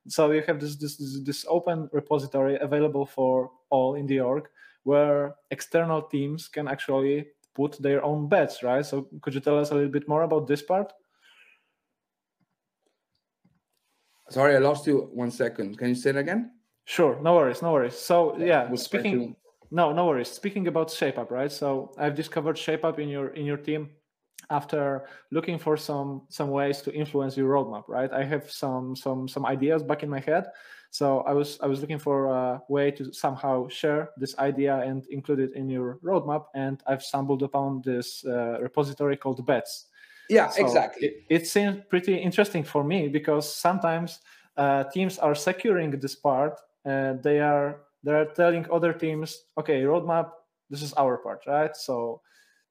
So 0.07 0.31
you 0.31 0.41
have 0.47 0.59
this, 0.59 0.75
this 0.75 0.97
this 0.97 1.19
this 1.23 1.45
open 1.47 1.87
repository 1.93 2.57
available 2.59 3.05
for 3.05 3.51
all 3.69 3.93
in 3.93 4.07
the 4.07 4.21
org, 4.21 4.45
where 4.85 5.35
external 5.51 6.01
teams 6.01 6.47
can 6.47 6.67
actually 6.67 7.27
put 7.53 7.77
their 7.79 8.03
own 8.03 8.27
bets, 8.27 8.63
right? 8.63 8.83
So 8.83 9.07
could 9.21 9.35
you 9.35 9.41
tell 9.41 9.59
us 9.59 9.69
a 9.69 9.75
little 9.75 9.91
bit 9.91 10.07
more 10.07 10.23
about 10.23 10.47
this 10.47 10.63
part? 10.63 10.91
Sorry, 14.29 14.55
I 14.55 14.59
lost 14.59 14.87
you 14.87 15.11
one 15.13 15.29
second. 15.29 15.77
Can 15.77 15.89
you 15.89 15.95
say 15.95 16.09
it 16.09 16.17
again? 16.17 16.53
Sure, 16.85 17.21
no 17.21 17.35
worries, 17.35 17.61
no 17.61 17.71
worries. 17.71 17.99
So 17.99 18.35
yeah, 18.39 18.67
we'll 18.67 18.77
speaking 18.77 19.35
no, 19.71 19.91
no 19.91 20.05
worries. 20.05 20.29
Speaking 20.29 20.67
about 20.67 20.89
ShapeUp, 20.89 21.31
right? 21.31 21.51
So 21.51 21.91
I've 21.97 22.15
discovered 22.15 22.55
ShapeUp 22.55 22.99
in 22.99 23.09
your 23.09 23.29
in 23.29 23.45
your 23.45 23.57
team 23.57 23.89
after 24.49 25.07
looking 25.31 25.57
for 25.59 25.77
some 25.77 26.23
some 26.29 26.49
ways 26.49 26.81
to 26.81 26.93
influence 26.93 27.35
your 27.35 27.49
roadmap, 27.49 27.83
right? 27.87 28.11
I 28.11 28.23
have 28.23 28.49
some 28.49 28.95
some 28.95 29.27
some 29.27 29.45
ideas 29.45 29.83
back 29.83 30.03
in 30.03 30.09
my 30.09 30.19
head. 30.19 30.45
So 30.89 31.21
I 31.21 31.33
was 31.33 31.59
I 31.61 31.67
was 31.67 31.81
looking 31.81 31.99
for 31.99 32.27
a 32.27 32.61
way 32.69 32.91
to 32.91 33.11
somehow 33.13 33.67
share 33.67 34.11
this 34.17 34.37
idea 34.39 34.77
and 34.77 35.05
include 35.07 35.39
it 35.39 35.53
in 35.53 35.69
your 35.69 35.99
roadmap, 36.03 36.45
and 36.55 36.81
I've 36.87 37.03
stumbled 37.03 37.43
upon 37.43 37.81
this 37.83 38.25
uh, 38.25 38.59
repository 38.61 39.17
called 39.17 39.45
Bets. 39.45 39.87
Yeah, 40.29 40.49
so 40.49 40.65
exactly. 40.65 41.07
It, 41.07 41.23
it, 41.29 41.47
seems 41.47 41.77
pretty 41.89 42.15
interesting 42.15 42.63
for 42.63 42.83
me 42.83 43.07
because 43.07 43.53
sometimes 43.53 44.19
uh, 44.57 44.83
teams 44.85 45.17
are 45.19 45.35
securing 45.35 45.91
this 45.91 46.15
part. 46.15 46.59
and 46.85 47.21
they 47.21 47.41
are 47.41 47.81
they 48.07 48.13
are 48.13 48.25
telling 48.25 48.65
other 48.71 48.93
teams, 48.93 49.43
okay, 49.57 49.81
roadmap, 49.81 50.31
this 50.69 50.81
is 50.81 50.93
our 50.93 51.17
part, 51.17 51.43
right? 51.45 51.75
So, 51.75 52.21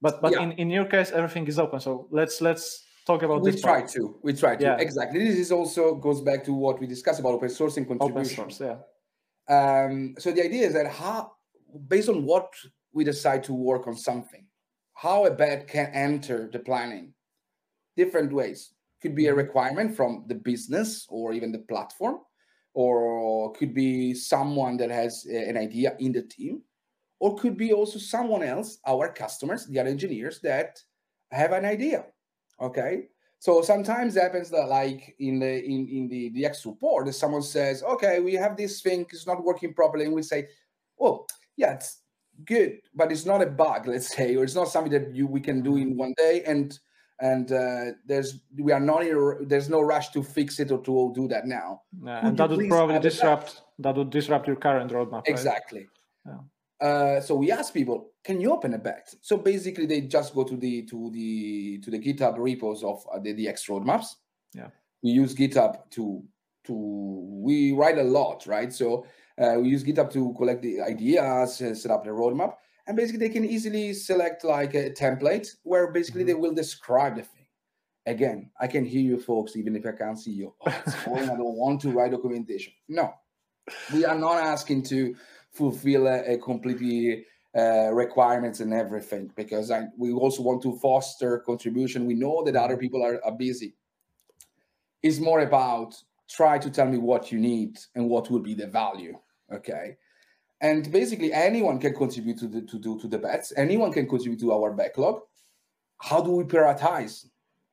but 0.01 0.22
but 0.22 0.32
yeah. 0.32 0.45
in, 0.45 0.53
in 0.53 0.70
your 0.70 0.87
case, 0.87 1.11
everything 1.11 1.47
is 1.47 1.59
open. 1.59 1.78
So 1.78 2.09
let's 2.11 2.41
let's 2.41 2.84
talk 3.07 3.22
about 3.22 3.43
we 3.43 3.51
this. 3.51 3.61
try 3.61 3.80
part. 3.80 3.91
to 3.91 4.18
we 4.22 4.32
try 4.32 4.57
to 4.57 4.64
yeah. 4.64 4.78
exactly. 4.78 5.22
This 5.22 5.39
is 5.39 5.53
also 5.53 5.95
goes 5.95 6.22
back 6.22 6.43
to 6.45 6.55
what 6.55 6.80
we 6.80 6.87
discussed 6.87 7.20
about 7.20 7.34
open 7.34 7.51
source 7.51 7.76
and 7.76 7.87
contribution. 7.87 8.41
Open 8.41 8.51
source, 8.51 8.61
yeah. 8.61 8.78
Um, 9.55 10.14
so 10.18 10.32
the 10.32 10.43
idea 10.43 10.66
is 10.66 10.72
that 10.72 10.87
how 10.91 11.32
based 11.87 12.09
on 12.09 12.24
what 12.24 12.49
we 12.95 13.05
decide 13.05 13.45
to 13.45 13.53
work 13.53 13.87
on 13.87 13.95
something, 13.95 14.47
how 14.95 15.26
a 15.26 15.30
bet 15.30 15.68
can 15.68 15.91
enter 15.93 16.49
the 16.51 16.61
planning 16.61 17.12
different 17.95 18.32
ways. 18.32 18.72
Could 19.03 19.14
be 19.14 19.26
a 19.26 19.30
mm-hmm. 19.30 19.39
requirement 19.39 19.97
from 19.97 20.24
the 20.28 20.34
business 20.34 21.07
or 21.11 21.34
even 21.34 21.53
the 21.53 21.59
platform, 21.59 22.20
or 22.76 23.54
could 23.54 23.72
be 23.72 24.12
someone 24.12 24.76
that 24.76 24.90
has 24.90 25.26
eh, 25.30 25.48
an 25.48 25.56
idea 25.56 25.96
in 25.98 26.12
the 26.12 26.20
team, 26.20 26.60
or 27.20 27.34
could 27.34 27.56
be 27.56 27.72
also 27.72 27.98
someone 27.98 28.42
else, 28.42 28.78
our 28.86 29.10
customers, 29.10 29.64
the 29.66 29.78
other 29.78 29.88
engineers 29.88 30.40
that 30.42 30.78
have 31.30 31.52
an 31.52 31.64
idea. 31.64 32.04
Okay. 32.60 33.08
So 33.38 33.62
sometimes 33.62 34.14
happens 34.14 34.50
that 34.50 34.68
like 34.68 35.16
in 35.18 35.38
the 35.38 35.64
in, 35.64 35.88
in 35.88 36.08
the 36.08 36.30
DX 36.30 36.56
support, 36.56 37.12
someone 37.14 37.40
says, 37.40 37.82
okay, 37.82 38.20
we 38.20 38.34
have 38.34 38.58
this 38.58 38.82
thing, 38.82 39.06
it's 39.10 39.26
not 39.26 39.42
working 39.42 39.72
properly, 39.72 40.04
and 40.04 40.14
we 40.14 40.22
say, 40.22 40.46
oh, 41.00 41.24
yeah, 41.56 41.72
it's 41.72 42.02
good, 42.44 42.80
but 42.94 43.10
it's 43.10 43.24
not 43.24 43.40
a 43.40 43.46
bug, 43.46 43.86
let's 43.86 44.14
say, 44.14 44.36
or 44.36 44.44
it's 44.44 44.54
not 44.54 44.68
something 44.68 44.92
that 44.92 45.16
you 45.16 45.26
we 45.26 45.40
can 45.40 45.62
do 45.62 45.76
in 45.76 45.96
one 45.96 46.12
day. 46.18 46.42
And 46.46 46.78
and 47.20 47.50
uh, 47.52 47.92
there's 48.06 48.40
we 48.58 48.72
are 48.72 48.80
not 48.80 49.06
in, 49.06 49.48
there's 49.48 49.68
no 49.68 49.80
rush 49.80 50.10
to 50.10 50.22
fix 50.22 50.60
it 50.60 50.70
or 50.70 50.82
to 50.82 51.12
do 51.14 51.28
that 51.28 51.46
now. 51.46 51.82
Yeah, 52.04 52.26
and 52.26 52.36
that 52.36 52.50
would 52.50 52.68
probably 52.68 52.98
disrupt 52.98 53.62
that 53.78 53.96
would 53.96 54.10
disrupt 54.10 54.46
your 54.46 54.56
current 54.56 54.90
roadmap. 54.92 55.22
Exactly. 55.26 55.88
Right? 56.24 56.34
Yeah. 56.34 56.40
Uh, 56.78 57.20
so 57.20 57.34
we 57.34 57.50
ask 57.50 57.72
people, 57.72 58.10
can 58.22 58.38
you 58.38 58.52
open 58.52 58.74
a 58.74 58.78
bet? 58.78 59.14
So 59.22 59.38
basically, 59.38 59.86
they 59.86 60.02
just 60.02 60.34
go 60.34 60.44
to 60.44 60.56
the 60.56 60.82
to 60.82 61.10
the 61.10 61.78
to 61.78 61.90
the 61.90 61.98
GitHub 61.98 62.38
repos 62.38 62.82
of 62.82 63.06
uh, 63.12 63.18
the 63.18 63.34
DX 63.34 63.68
roadmaps. 63.68 64.16
Yeah. 64.54 64.68
We 65.02 65.10
use 65.10 65.34
GitHub 65.34 65.90
to 65.92 66.22
to 66.64 66.72
we 66.74 67.72
write 67.72 67.98
a 67.98 68.02
lot, 68.02 68.46
right? 68.46 68.72
So 68.72 69.06
uh, 69.38 69.56
we 69.60 69.68
use 69.68 69.84
GitHub 69.84 70.12
to 70.12 70.34
collect 70.36 70.62
the 70.62 70.82
ideas, 70.82 71.56
set 71.56 71.90
up 71.90 72.04
the 72.04 72.10
roadmap, 72.10 72.54
and 72.87 72.97
basically 72.97 73.18
they 73.18 73.32
can 73.32 73.45
easily 73.45 73.93
select 73.93 74.45
like 74.45 74.74
a 74.74 74.91
template 74.91 75.49
where 75.62 75.91
basically 75.91 76.22
mm-hmm. 76.22 76.28
they 76.28 76.34
will 76.34 76.55
describe 76.55 77.16
the 77.16 77.22
thing. 77.22 77.32
Again 78.07 78.51
i 78.61 78.68
can 78.68 78.84
hear 78.84 79.03
you 79.03 79.18
folks 79.20 79.57
even 79.57 79.74
if 79.74 79.84
i 79.84 79.93
can't 79.93 80.18
see 80.18 80.30
you. 80.30 80.55
Oh, 80.66 81.16
i 81.16 81.26
don't 81.26 81.57
want 81.57 81.80
to 81.82 81.91
write 81.91 82.12
documentation. 82.12 82.72
No. 82.89 83.12
We 83.93 84.05
are 84.05 84.14
not 84.14 84.39
asking 84.39 84.84
to 84.84 85.16
fulfill 85.51 86.07
a, 86.07 86.34
a 86.34 86.39
completely 86.39 87.26
uh, 87.57 87.91
requirements 87.93 88.61
and 88.61 88.72
everything 88.72 89.32
because 89.34 89.70
I, 89.70 89.87
we 89.99 90.12
also 90.12 90.43
want 90.43 90.62
to 90.62 90.78
foster 90.78 91.39
contribution. 91.41 92.07
We 92.07 92.14
know 92.14 92.45
that 92.45 92.55
other 92.55 92.74
mm-hmm. 92.74 92.80
people 92.80 93.03
are, 93.03 93.20
are 93.24 93.37
busy. 93.37 93.74
It's 95.03 95.18
more 95.18 95.41
about 95.41 95.95
try 96.28 96.59
to 96.59 96.70
tell 96.70 96.87
me 96.87 96.99
what 96.99 97.32
you 97.32 97.39
need 97.39 97.78
and 97.95 98.09
what 98.09 98.30
will 98.30 98.41
be 98.41 98.55
the 98.55 98.66
value 98.66 99.16
okay 99.53 99.97
and 100.61 100.90
basically 100.90 101.32
anyone 101.32 101.78
can 101.78 101.94
contribute 101.94 102.38
to 102.38 102.48
the 102.48 102.62
to 102.62 102.78
do 102.78 102.98
to 102.98 103.09
the 103.09 103.18
bets. 103.18 103.52
Anyone 103.57 103.92
can 103.92 104.09
contribute 104.09 104.40
to 104.40 104.52
our 104.52 104.72
backlog. 104.72 105.20
How 105.98 106.20
do 106.20 106.30
we 106.30 106.44
prioritize? 106.44 107.26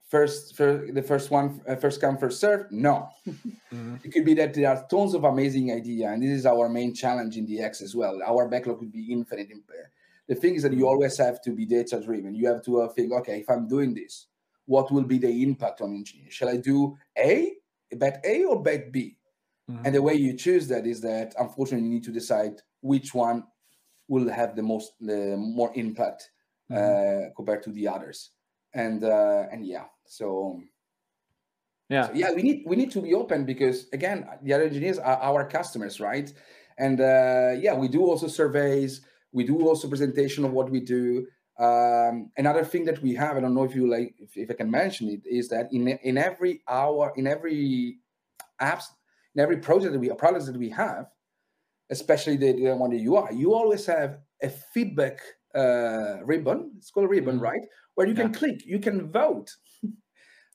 First 0.08 0.56
for 0.56 0.86
the 0.92 1.02
first 1.02 1.32
one 1.32 1.62
uh, 1.68 1.76
first 1.76 2.00
come 2.00 2.18
first 2.18 2.40
serve? 2.40 2.72
No. 2.72 3.10
Mm-hmm. 3.74 3.96
it 4.04 4.12
could 4.14 4.24
be 4.24 4.36
that 4.36 4.54
there 4.54 4.70
are 4.70 4.86
tons 4.88 5.16
of 5.16 5.24
amazing 5.24 5.72
idea 5.72 6.12
and 6.12 6.22
this 6.22 6.30
is 6.30 6.46
our 6.46 6.70
main 6.70 6.94
challenge 6.94 7.38
in 7.38 7.48
DX 7.48 7.82
as 7.82 7.96
well. 7.96 8.22
Our 8.24 8.48
backlog 8.48 8.78
could 8.78 8.92
be 8.92 9.12
infinite 9.12 9.50
the 10.28 10.36
thing 10.36 10.54
is 10.54 10.62
that 10.62 10.74
you 10.74 10.80
mm-hmm. 10.80 10.86
always 10.86 11.18
have 11.18 11.42
to 11.42 11.52
be 11.52 11.66
data 11.66 12.00
driven. 12.00 12.36
You 12.36 12.48
have 12.50 12.64
to 12.66 12.82
uh, 12.82 12.88
think 12.90 13.12
okay 13.14 13.40
if 13.40 13.50
i'm 13.50 13.68
doing 13.68 13.96
this 13.96 14.28
what 14.66 14.92
will 14.92 15.04
be 15.04 15.18
the 15.18 15.44
impact 15.44 15.82
on 15.82 15.94
engineering? 15.94 16.32
Shall 16.32 16.50
i 16.50 16.58
do 16.58 16.96
a 17.18 17.54
bet 17.92 18.22
a 18.24 18.44
or 18.44 18.62
bet 18.62 18.92
b? 18.92 19.18
Mm-hmm. 19.70 19.86
and 19.86 19.96
the 19.96 20.02
way 20.02 20.14
you 20.14 20.34
choose 20.34 20.68
that 20.68 20.86
is 20.86 21.00
that 21.02 21.34
unfortunately 21.40 21.88
you 21.88 21.94
need 21.94 22.04
to 22.04 22.12
decide 22.12 22.62
which 22.84 23.14
one 23.14 23.46
will 24.08 24.30
have 24.30 24.56
the 24.56 24.62
most 24.62 24.94
the 25.00 25.36
more 25.38 25.72
impact 25.76 26.30
mm-hmm. 26.70 26.78
uh, 26.78 27.34
compared 27.36 27.64
to 27.64 27.72
the 27.72 27.88
others. 27.88 28.32
And 28.74 29.04
uh, 29.04 29.46
and 29.52 29.66
yeah 29.66 29.86
so 30.06 30.60
yeah. 31.90 32.08
so 32.08 32.14
yeah 32.14 32.32
we 32.34 32.42
need 32.42 32.64
we 32.66 32.76
need 32.76 32.92
to 32.92 33.02
be 33.02 33.14
open 33.14 33.46
because 33.46 33.88
again 33.94 34.28
the 34.42 34.54
other 34.54 34.66
engineers 34.66 35.00
are 35.00 35.18
our 35.18 35.48
customers 35.48 36.00
right? 36.00 36.32
And 36.78 37.00
uh, 37.00 37.54
yeah 37.60 37.76
we 37.76 37.88
do 37.88 38.02
also 38.02 38.28
surveys. 38.28 39.02
We 39.32 39.44
do 39.44 39.68
also 39.68 39.88
presentation 39.88 40.46
of 40.46 40.52
what 40.52 40.70
we 40.70 40.80
do. 40.80 41.28
Um, 41.60 42.32
another 42.36 42.64
thing 42.66 42.86
that 42.86 43.02
we 43.02 43.14
have, 43.16 43.38
I 43.38 43.40
don't 43.40 43.54
know 43.54 43.64
if 43.64 43.76
you 43.76 43.88
like, 43.88 44.16
if, 44.20 44.36
if 44.36 44.50
I 44.50 44.56
can 44.56 44.72
mention 44.72 45.08
it, 45.10 45.22
is 45.26 45.50
that 45.50 45.72
in 45.72 45.88
in 45.88 46.18
every 46.18 46.62
hour, 46.68 47.14
in 47.16 47.28
every 47.28 48.00
apps, 48.60 48.86
in 49.36 49.42
every 49.42 49.58
project 49.58 49.94
that 49.94 50.00
we 50.00 50.10
products 50.10 50.48
that 50.48 50.58
we 50.58 50.70
have, 50.70 51.13
especially 51.90 52.38
the, 52.38 52.54
the 52.54 52.76
one 52.76 52.92
the 52.92 53.06
UI, 53.06 53.36
you 53.36 53.54
always 53.54 53.86
have 53.86 54.20
a 54.42 54.50
feedback 54.50 55.20
uh, 55.56 56.24
ribbon. 56.24 56.72
It's 56.78 56.92
called 56.92 57.06
a 57.06 57.10
ribbon, 57.10 57.36
mm-hmm. 57.36 57.44
right? 57.44 57.66
Where 57.96 58.08
you 58.08 58.14
yeah. 58.14 58.24
can 58.24 58.34
click, 58.34 58.66
you 58.66 58.80
can 58.80 59.12
vote. 59.12 59.52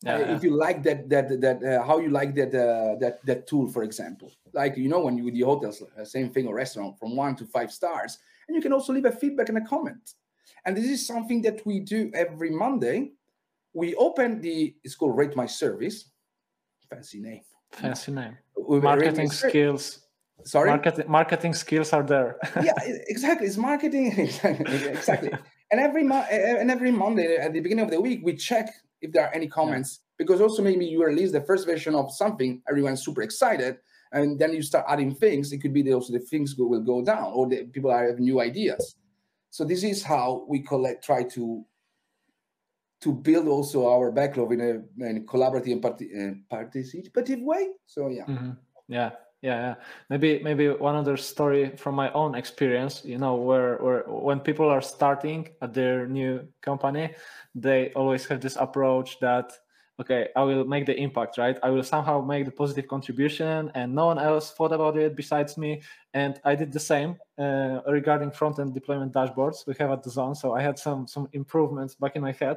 Yeah, 0.03 0.15
uh, 0.15 0.37
if 0.37 0.45
you 0.45 0.57
like 0.57 0.85
that 0.85 1.09
that 1.09 1.41
that 1.41 1.61
uh, 1.61 1.85
how 1.85 1.99
you 1.99 2.11
like 2.11 2.33
that 2.37 2.55
uh, 2.55 2.95
that 3.01 3.19
that 3.27 3.49
tool 3.49 3.67
for 3.67 3.83
example 3.83 4.31
like 4.53 4.77
you 4.77 4.89
know 4.89 5.01
when 5.01 5.19
you 5.19 5.25
with 5.25 5.35
the 5.35 5.41
hotels 5.41 5.83
uh, 5.83 6.05
same 6.05 6.31
thing 6.31 6.47
or 6.47 6.55
restaurant 6.55 6.97
from 7.01 7.17
one 7.17 7.35
to 7.35 7.45
five 7.47 7.73
stars 7.73 8.17
and 8.47 8.55
you 8.55 8.63
can 8.63 8.73
also 8.73 8.93
leave 8.93 9.07
a 9.07 9.11
feedback 9.11 9.49
and 9.49 9.59
a 9.59 9.61
comment 9.63 10.15
and 10.65 10.77
this 10.77 10.85
is 10.85 11.05
something 11.05 11.43
that 11.43 11.67
we 11.67 11.81
do 11.81 12.13
every 12.15 12.49
monday 12.49 13.11
we 13.75 13.97
open 13.97 14.41
the 14.41 14.73
it's 14.85 14.95
called 14.95 15.17
rate 15.17 15.35
my 15.35 15.47
service 15.47 16.13
fancy 16.89 17.19
name 17.19 17.43
fancy 17.73 18.13
name 18.13 18.39
marketing 18.69 19.29
skills 19.29 20.07
sorry? 20.45 20.71
Marketing 20.71 21.05
marketing 21.09 21.55
skills 21.55 21.93
are 21.93 22.03
there. 22.03 22.37
Yeah 22.63 22.75
exactly. 23.09 23.47
It's 23.47 23.57
marketing. 23.57 24.13
Exactly. 24.19 24.89
Exactly. 24.89 25.31
And 25.71 25.81
every 25.81 26.03
mo- 26.03 26.27
and 26.31 26.71
every 26.71 26.91
monday 26.91 27.37
at 27.37 27.53
the 27.53 27.61
beginning 27.61 27.85
of 27.85 27.91
the 27.91 28.01
week 28.01 28.21
we 28.25 28.35
check 28.35 28.67
if 29.01 29.13
there 29.13 29.25
are 29.27 29.35
any 29.35 29.47
comments. 29.49 29.91
Yeah. 30.01 30.05
because 30.19 30.41
also 30.41 30.63
maybe 30.63 30.85
you 30.87 31.05
release 31.05 31.33
the 31.33 31.43
first 31.43 31.67
version 31.67 31.95
of 31.95 32.13
something 32.13 32.63
everyone's 32.71 33.05
super 33.05 33.23
excited 33.23 33.77
and 34.13 34.39
then 34.39 34.53
you 34.55 34.63
start 34.63 34.87
adding 34.89 35.15
things. 35.15 35.53
It 35.53 35.59
could 35.59 35.75
be 35.75 35.83
that 35.83 35.93
also 35.93 36.13
the 36.13 36.21
things 36.21 36.55
go, 36.55 36.65
will 36.67 36.81
go 36.81 37.05
down 37.05 37.33
or 37.37 37.47
the 37.47 37.65
people 37.65 37.91
are 37.91 38.07
have 38.09 38.19
new 38.19 38.41
ideas. 38.41 38.97
So 39.51 39.65
this 39.65 39.83
is 39.85 40.03
how 40.03 40.45
we 40.49 40.61
collect 40.61 41.05
try 41.05 41.23
to 41.37 41.65
to 43.01 43.13
build 43.13 43.47
also 43.47 43.89
our 43.89 44.11
backlog 44.11 44.53
in 44.53 44.61
a, 44.61 45.07
in 45.09 45.17
a 45.19 45.21
collaborative 45.21 45.73
and 45.73 45.83
part, 45.83 46.03
uh, 46.03 46.35
participative 46.51 47.43
way. 47.43 47.69
So 47.87 48.09
yeah. 48.09 48.25
Mm-hmm. 48.27 48.51
yeah 48.89 49.11
yeah, 49.41 49.61
yeah. 49.61 49.75
Maybe 50.11 50.43
maybe 50.43 50.69
one 50.69 50.97
other 50.97 51.17
story 51.17 51.77
from 51.77 51.95
my 51.95 52.11
own 52.13 52.35
experience 52.35 53.05
you 53.05 53.19
know 53.19 53.37
where 53.37 53.77
where 53.77 54.03
when 54.09 54.41
people 54.41 54.69
are 54.69 54.83
starting 54.83 55.49
at 55.63 55.73
their 55.73 56.07
new 56.07 56.47
company 56.61 57.15
they 57.55 57.93
always 57.93 58.27
have 58.27 58.41
this 58.41 58.57
approach 58.57 59.21
that 59.21 59.53
okay 60.01 60.29
i 60.35 60.43
will 60.43 60.65
make 60.65 60.87
the 60.87 60.97
impact 60.97 61.39
right? 61.39 61.57
I 61.63 61.71
will 61.71 61.85
somehow 61.85 62.21
make 62.21 62.47
the 62.47 62.51
positive 62.51 62.89
contribution 62.89 63.71
and 63.75 63.95
no 63.95 64.07
one 64.07 64.19
else 64.19 64.53
thought 64.53 64.73
about 64.73 64.97
it 64.97 65.15
besides 65.15 65.57
me. 65.57 65.83
And 66.15 66.41
i 66.45 66.57
did 66.57 66.73
the 66.73 66.81
same 66.81 67.17
uh, 67.39 67.81
regarding 67.87 68.33
front-end 68.33 68.75
deployment 68.75 69.13
dashboards 69.13 69.67
we 69.69 69.75
have 69.79 69.93
at 69.93 70.03
DAZN. 70.03 70.37
So 70.37 70.55
i 70.55 70.63
had 70.63 70.79
some 70.79 71.07
some 71.07 71.29
improvements 71.33 71.95
back 71.95 72.17
in 72.17 72.23
my 72.23 72.33
head 72.33 72.57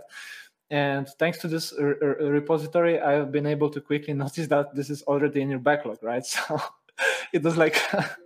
and 0.72 1.08
thanks 1.20 1.38
to 1.40 1.50
this 1.50 1.74
r- 1.74 1.98
r- 2.02 2.16
repository, 2.32 3.00
I've 3.00 3.32
been 3.32 3.46
able 3.46 3.70
to 3.70 3.82
quickly 3.82 4.14
notice 4.26 4.48
that 4.48 4.74
this 4.74 4.90
is 4.90 5.04
already 5.04 5.42
in 5.42 5.50
your 5.50 5.60
backlog, 5.60 6.02
right? 6.02 6.26
So 6.48 6.60
it 7.34 7.42
was 7.44 7.58
like, 7.58 7.78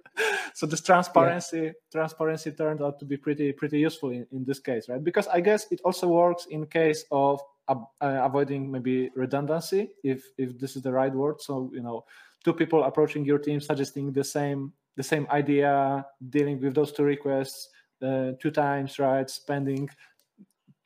so 0.54 0.66
this 0.66 0.82
transparency, 0.82 1.60
yeah. 1.60 1.72
transparency 1.91 2.52
turned 2.52 2.82
out 2.82 3.00
to 3.00 3.06
be 3.06 3.18
pretty, 3.18 3.52
pretty 3.52 3.80
useful 3.80 4.10
in, 4.10 4.28
in 4.32 4.43
this 4.43 4.60
case, 4.60 4.89
right? 4.89 5.04
Because 5.04 5.28
I 5.28 5.39
guess 5.39 5.68
it 5.72 5.82
also 5.86 6.08
works 6.08 6.46
in 6.50 6.66
case 6.66 7.06
of 7.12 7.39
uh, 7.68 7.76
avoiding 8.02 8.72
maybe 8.72 9.10
redundancy, 9.16 9.91
if 10.04 10.24
if 10.38 10.60
this 10.60 10.76
is 10.76 10.82
the 10.82 10.91
right 10.91 11.14
word. 11.14 11.41
So 11.41 11.72
you 11.74 11.82
know, 11.82 12.06
two 12.43 12.54
people 12.54 12.84
approaching 12.84 13.26
your 13.26 13.39
team 13.39 13.60
suggesting 13.62 14.12
the 14.12 14.24
same 14.24 14.74
the 14.98 15.04
same 15.04 15.28
idea, 15.32 16.06
dealing 16.30 16.62
with 16.62 16.76
those 16.76 16.91
two 16.91 17.04
requests 17.04 17.70
uh, 18.02 18.32
two 18.41 18.52
times, 18.52 19.00
right? 19.00 19.30
Spending 19.30 19.89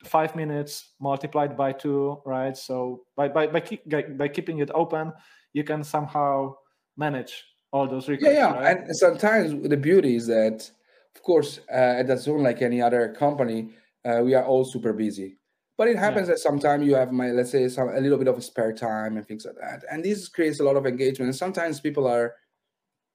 five 0.04 0.34
minutes 0.34 0.92
multiplied 1.00 1.56
by 1.56 1.72
two, 1.72 2.20
right? 2.24 2.56
So 2.56 3.02
by 3.16 3.28
by 3.28 3.46
by, 3.46 3.60
keep, 3.60 3.82
by 4.16 4.28
keeping 4.28 4.58
it 4.58 4.70
open, 4.74 5.12
you 5.52 5.64
can 5.64 5.84
somehow 5.84 6.54
manage 6.96 7.44
all 7.72 7.88
those 7.88 8.08
requests. 8.08 8.34
Yeah, 8.34 8.52
yeah. 8.52 8.58
Right? 8.58 8.78
And 8.78 8.96
sometimes 8.96 9.68
the 9.68 9.76
beauty 9.76 10.16
is 10.16 10.26
that, 10.26 10.70
of 11.14 11.22
course, 11.22 11.60
uh, 11.70 12.00
at 12.00 12.06
DAZN, 12.06 12.42
like 12.42 12.62
any 12.62 12.82
other 12.82 13.14
company, 13.14 13.70
uh, 14.04 14.22
we 14.24 14.34
are 14.34 14.44
all 14.44 14.64
super 14.64 14.92
busy. 14.92 15.36
But 15.76 15.88
it 15.88 15.96
happens 15.96 16.28
yeah. 16.28 16.34
that 16.34 16.40
sometimes 16.40 16.86
you 16.86 16.94
have 16.94 17.10
my, 17.10 17.30
let's 17.30 17.50
say, 17.50 17.66
some 17.68 17.88
a 17.88 18.00
little 18.00 18.18
bit 18.18 18.28
of 18.28 18.42
spare 18.44 18.72
time 18.72 19.16
and 19.16 19.26
things 19.26 19.46
like 19.46 19.56
that, 19.56 19.84
and 19.90 20.04
this 20.04 20.28
creates 20.28 20.60
a 20.60 20.64
lot 20.64 20.76
of 20.76 20.86
engagement. 20.86 21.28
And 21.28 21.36
sometimes 21.36 21.80
people 21.80 22.06
are, 22.06 22.34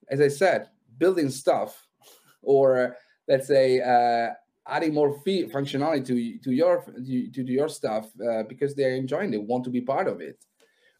as 0.09 0.19
I 0.19 0.29
said, 0.29 0.69
building 0.97 1.29
stuff, 1.29 1.87
or 2.41 2.95
let's 3.27 3.47
say. 3.47 3.81
Uh, 3.81 4.33
adding 4.67 4.93
more 4.93 5.19
fee 5.21 5.45
functionality 5.45 6.05
to 6.05 6.37
to 6.39 6.51
your 6.51 6.83
to, 6.83 7.31
to 7.31 7.51
your 7.51 7.69
stuff 7.69 8.05
uh, 8.27 8.43
because 8.43 8.75
they're 8.75 8.95
enjoying 8.95 9.33
it, 9.33 9.41
want 9.41 9.63
to 9.63 9.69
be 9.69 9.81
part 9.81 10.07
of 10.07 10.21
it. 10.21 10.37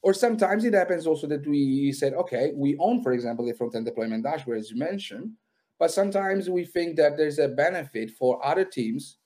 Or 0.01 0.13
sometimes 0.13 0.66
it 0.66 0.76
happens 0.76 1.07
also 1.07 1.26
that 1.28 1.47
we 1.47 1.91
said, 1.91 2.13
okay, 2.13 2.51
we 2.53 2.78
own, 2.78 3.01
for 3.01 3.13
example, 3.13 3.43
the 3.43 3.53
front-end 3.53 3.88
deployment 3.88 4.24
dashboard, 4.24 4.59
as 4.59 4.70
you 4.70 4.78
mentioned, 4.78 5.32
but 5.80 5.89
sometimes 5.89 6.47
we 6.47 6.63
think 6.63 6.95
that 6.97 7.18
there's 7.18 7.39
a 7.39 7.47
benefit 7.47 8.11
for 8.11 8.45
other 8.45 8.66
teams 8.66 9.18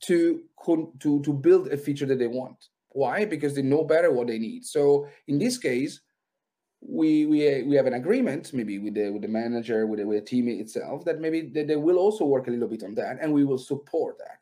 to 0.00 0.42
to 1.00 1.22
to 1.22 1.32
build 1.32 1.68
a 1.68 1.76
feature 1.76 2.06
that 2.06 2.18
they 2.18 2.26
want. 2.26 2.56
Why? 2.90 3.24
Because 3.24 3.54
they 3.54 3.62
know 3.62 3.84
better 3.84 4.10
what 4.12 4.26
they 4.26 4.38
need. 4.38 4.64
So 4.64 5.06
in 5.28 5.38
this 5.38 5.58
case, 5.58 6.00
we 6.86 7.26
we 7.26 7.62
we 7.62 7.76
have 7.76 7.86
an 7.86 7.94
agreement 7.94 8.52
maybe 8.52 8.78
with 8.78 8.94
the 8.94 9.10
with 9.10 9.22
the 9.22 9.28
manager 9.28 9.86
with 9.86 9.98
the, 9.98 10.06
with 10.06 10.18
the 10.18 10.24
team 10.24 10.48
itself 10.48 11.04
that 11.04 11.20
maybe 11.20 11.42
they, 11.42 11.64
they 11.64 11.76
will 11.76 11.98
also 11.98 12.24
work 12.24 12.46
a 12.46 12.50
little 12.50 12.68
bit 12.68 12.82
on 12.82 12.94
that 12.94 13.16
and 13.20 13.32
we 13.32 13.44
will 13.44 13.58
support 13.58 14.18
that 14.18 14.38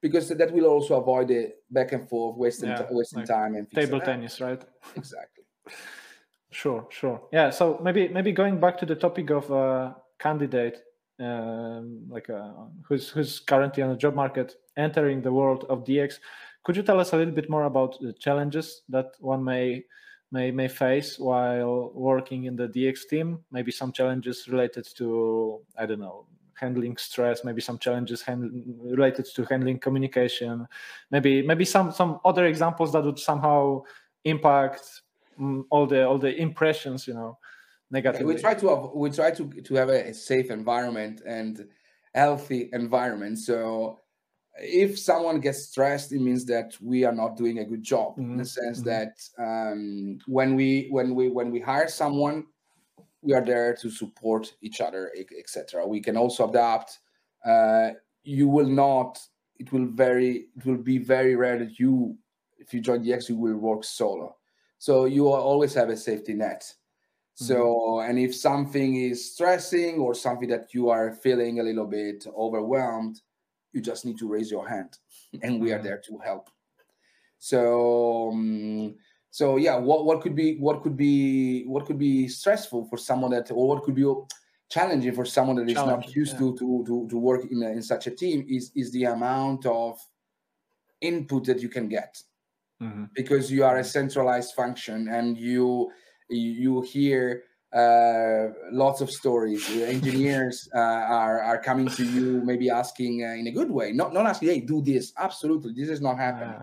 because 0.00 0.28
that 0.28 0.52
will 0.52 0.66
also 0.66 1.00
avoid 1.00 1.28
the 1.28 1.52
back 1.70 1.92
and 1.92 2.08
forth 2.08 2.36
wasting 2.36 2.68
yeah, 2.68 2.86
wasting 2.90 3.20
like 3.20 3.28
time 3.28 3.54
and 3.54 3.70
table 3.70 4.00
tennis 4.00 4.40
right? 4.40 4.62
Exactly. 4.96 5.44
Sure 6.50 6.86
sure. 6.90 7.20
Yeah 7.32 7.50
so 7.50 7.80
maybe 7.82 8.08
maybe 8.08 8.32
going 8.32 8.60
back 8.60 8.78
to 8.78 8.86
the 8.86 8.96
topic 8.96 9.30
of 9.30 9.50
uh, 9.50 9.94
candidate 10.18 10.82
um, 11.18 12.02
like 12.08 12.30
uh, 12.30 12.52
who's 12.86 13.08
who's 13.08 13.40
currently 13.40 13.82
on 13.82 13.90
the 13.90 13.96
job 13.96 14.14
market 14.14 14.54
entering 14.76 15.20
the 15.22 15.32
world 15.32 15.66
of 15.68 15.84
dx 15.84 16.14
could 16.64 16.76
you 16.76 16.82
tell 16.82 17.00
us 17.00 17.12
a 17.12 17.16
little 17.16 17.34
bit 17.34 17.50
more 17.50 17.64
about 17.64 17.98
the 18.00 18.12
challenges 18.12 18.82
that 18.88 19.14
one 19.20 19.42
may 19.44 19.82
may 20.32 20.50
may 20.50 20.68
face 20.68 21.18
while 21.18 21.92
working 21.94 22.44
in 22.44 22.56
the 22.56 22.66
DX 22.66 23.08
team. 23.08 23.38
Maybe 23.52 23.70
some 23.70 23.92
challenges 23.92 24.48
related 24.48 24.86
to 24.96 25.60
I 25.76 25.86
don't 25.86 26.00
know 26.00 26.26
handling 26.54 26.96
stress. 26.96 27.44
Maybe 27.44 27.60
some 27.60 27.78
challenges 27.78 28.24
related 28.28 29.26
to 29.34 29.44
handling 29.44 29.78
communication. 29.78 30.66
Maybe 31.10 31.42
maybe 31.42 31.64
some 31.64 31.92
some 31.92 32.20
other 32.24 32.46
examples 32.46 32.92
that 32.92 33.04
would 33.04 33.18
somehow 33.18 33.82
impact 34.24 35.02
mm, 35.38 35.64
all 35.70 35.86
the 35.86 36.06
all 36.06 36.18
the 36.18 36.34
impressions. 36.34 37.06
You 37.06 37.14
know, 37.14 37.38
negatively. 37.90 38.34
We 38.34 38.40
try 38.40 38.54
to 38.54 38.68
have, 38.68 38.90
we 38.94 39.10
try 39.10 39.30
to 39.32 39.44
to 39.68 39.74
have 39.74 39.90
a 39.90 40.14
safe 40.14 40.50
environment 40.50 41.22
and 41.26 41.68
healthy 42.14 42.70
environment. 42.72 43.38
So 43.38 44.01
if 44.58 44.98
someone 44.98 45.40
gets 45.40 45.66
stressed 45.66 46.12
it 46.12 46.20
means 46.20 46.44
that 46.44 46.76
we 46.80 47.04
are 47.04 47.12
not 47.12 47.36
doing 47.36 47.58
a 47.58 47.64
good 47.64 47.82
job 47.82 48.12
mm-hmm. 48.12 48.32
in 48.32 48.36
the 48.36 48.44
sense 48.44 48.80
mm-hmm. 48.80 48.88
that 48.88 49.14
um, 49.38 50.18
when 50.26 50.54
we 50.54 50.88
when 50.90 51.14
we 51.14 51.28
when 51.28 51.50
we 51.50 51.60
hire 51.60 51.88
someone 51.88 52.44
we 53.22 53.32
are 53.32 53.44
there 53.44 53.74
to 53.74 53.90
support 53.90 54.52
each 54.60 54.80
other 54.80 55.10
etc 55.38 55.86
we 55.86 56.00
can 56.00 56.16
also 56.16 56.48
adapt 56.48 56.98
uh, 57.46 57.90
you 58.24 58.46
will 58.48 58.68
not 58.68 59.18
it 59.58 59.72
will 59.72 59.86
very 59.86 60.48
it 60.56 60.66
will 60.66 60.76
be 60.76 60.98
very 60.98 61.34
rare 61.34 61.58
that 61.58 61.78
you 61.78 62.16
if 62.58 62.74
you 62.74 62.80
join 62.80 63.02
DX 63.02 63.28
you 63.28 63.36
will 63.36 63.56
work 63.56 63.84
solo 63.84 64.36
so 64.78 65.06
you 65.06 65.28
always 65.28 65.72
have 65.72 65.88
a 65.88 65.96
safety 65.96 66.34
net 66.34 66.60
mm-hmm. 66.60 67.44
so 67.44 68.00
and 68.00 68.18
if 68.18 68.34
something 68.34 68.96
is 68.96 69.32
stressing 69.32 69.98
or 69.98 70.14
something 70.14 70.48
that 70.48 70.74
you 70.74 70.90
are 70.90 71.14
feeling 71.14 71.60
a 71.60 71.62
little 71.62 71.86
bit 71.86 72.26
overwhelmed 72.36 73.20
you 73.72 73.80
just 73.80 74.04
need 74.04 74.18
to 74.18 74.28
raise 74.28 74.50
your 74.50 74.68
hand 74.68 74.98
and 75.42 75.60
we 75.60 75.72
are 75.72 75.76
mm-hmm. 75.76 75.86
there 75.86 76.02
to 76.06 76.18
help 76.18 76.50
so 77.38 78.30
um, 78.30 78.94
so 79.30 79.56
yeah 79.56 79.76
what 79.76 80.04
what 80.04 80.20
could 80.20 80.34
be 80.34 80.56
what 80.58 80.82
could 80.82 80.96
be 80.96 81.64
what 81.64 81.86
could 81.86 81.98
be 81.98 82.28
stressful 82.28 82.84
for 82.86 82.96
someone 82.96 83.30
that 83.30 83.50
or 83.50 83.68
what 83.68 83.82
could 83.82 83.94
be 83.94 84.04
challenging 84.68 85.12
for 85.12 85.24
someone 85.24 85.56
that 85.56 85.68
is 85.68 85.74
not 85.74 86.14
used 86.14 86.32
yeah. 86.34 86.38
to, 86.38 86.56
to 86.56 86.84
to 86.86 87.08
to 87.08 87.18
work 87.18 87.42
in, 87.50 87.62
a, 87.62 87.68
in 87.70 87.82
such 87.82 88.06
a 88.06 88.10
team 88.10 88.44
is 88.48 88.70
is 88.74 88.90
the 88.92 89.04
amount 89.04 89.66
of 89.66 89.98
input 91.00 91.44
that 91.44 91.60
you 91.60 91.68
can 91.68 91.88
get 91.88 92.16
mm-hmm. 92.80 93.04
because 93.14 93.50
you 93.50 93.64
are 93.64 93.78
a 93.78 93.84
centralized 93.84 94.54
function 94.54 95.08
and 95.08 95.36
you 95.36 95.90
you 96.28 96.80
hear 96.82 97.44
uh, 97.72 98.48
lots 98.70 99.00
of 99.00 99.10
stories. 99.10 99.68
engineers 99.70 100.68
uh, 100.74 100.78
are 100.78 101.40
are 101.40 101.58
coming 101.58 101.88
to 101.88 102.04
you, 102.04 102.42
maybe 102.44 102.68
asking 102.68 103.24
uh, 103.24 103.32
in 103.32 103.46
a 103.46 103.50
good 103.50 103.70
way, 103.70 103.92
not 103.92 104.12
not 104.12 104.26
asking, 104.26 104.48
"Hey, 104.48 104.60
do 104.60 104.82
this." 104.82 105.12
Absolutely, 105.16 105.72
this 105.72 105.88
is 105.88 106.00
not 106.00 106.18
happening. 106.18 106.54
Yeah. 106.54 106.62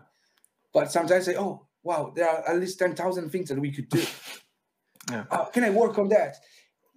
But 0.73 0.91
sometimes 0.91 1.25
say, 1.25 1.35
"Oh, 1.35 1.65
wow, 1.83 2.11
there 2.15 2.29
are 2.29 2.47
at 2.47 2.59
least 2.59 2.77
ten 2.77 2.95
thousand 2.95 3.31
things 3.31 3.49
that 3.49 3.59
we 3.59 3.71
could 3.71 3.89
do. 3.89 4.03
Yeah. 5.09 5.25
Uh, 5.31 5.45
can 5.45 5.63
I 5.63 5.71
work 5.71 5.97
on 5.97 6.09
that?" 6.09 6.35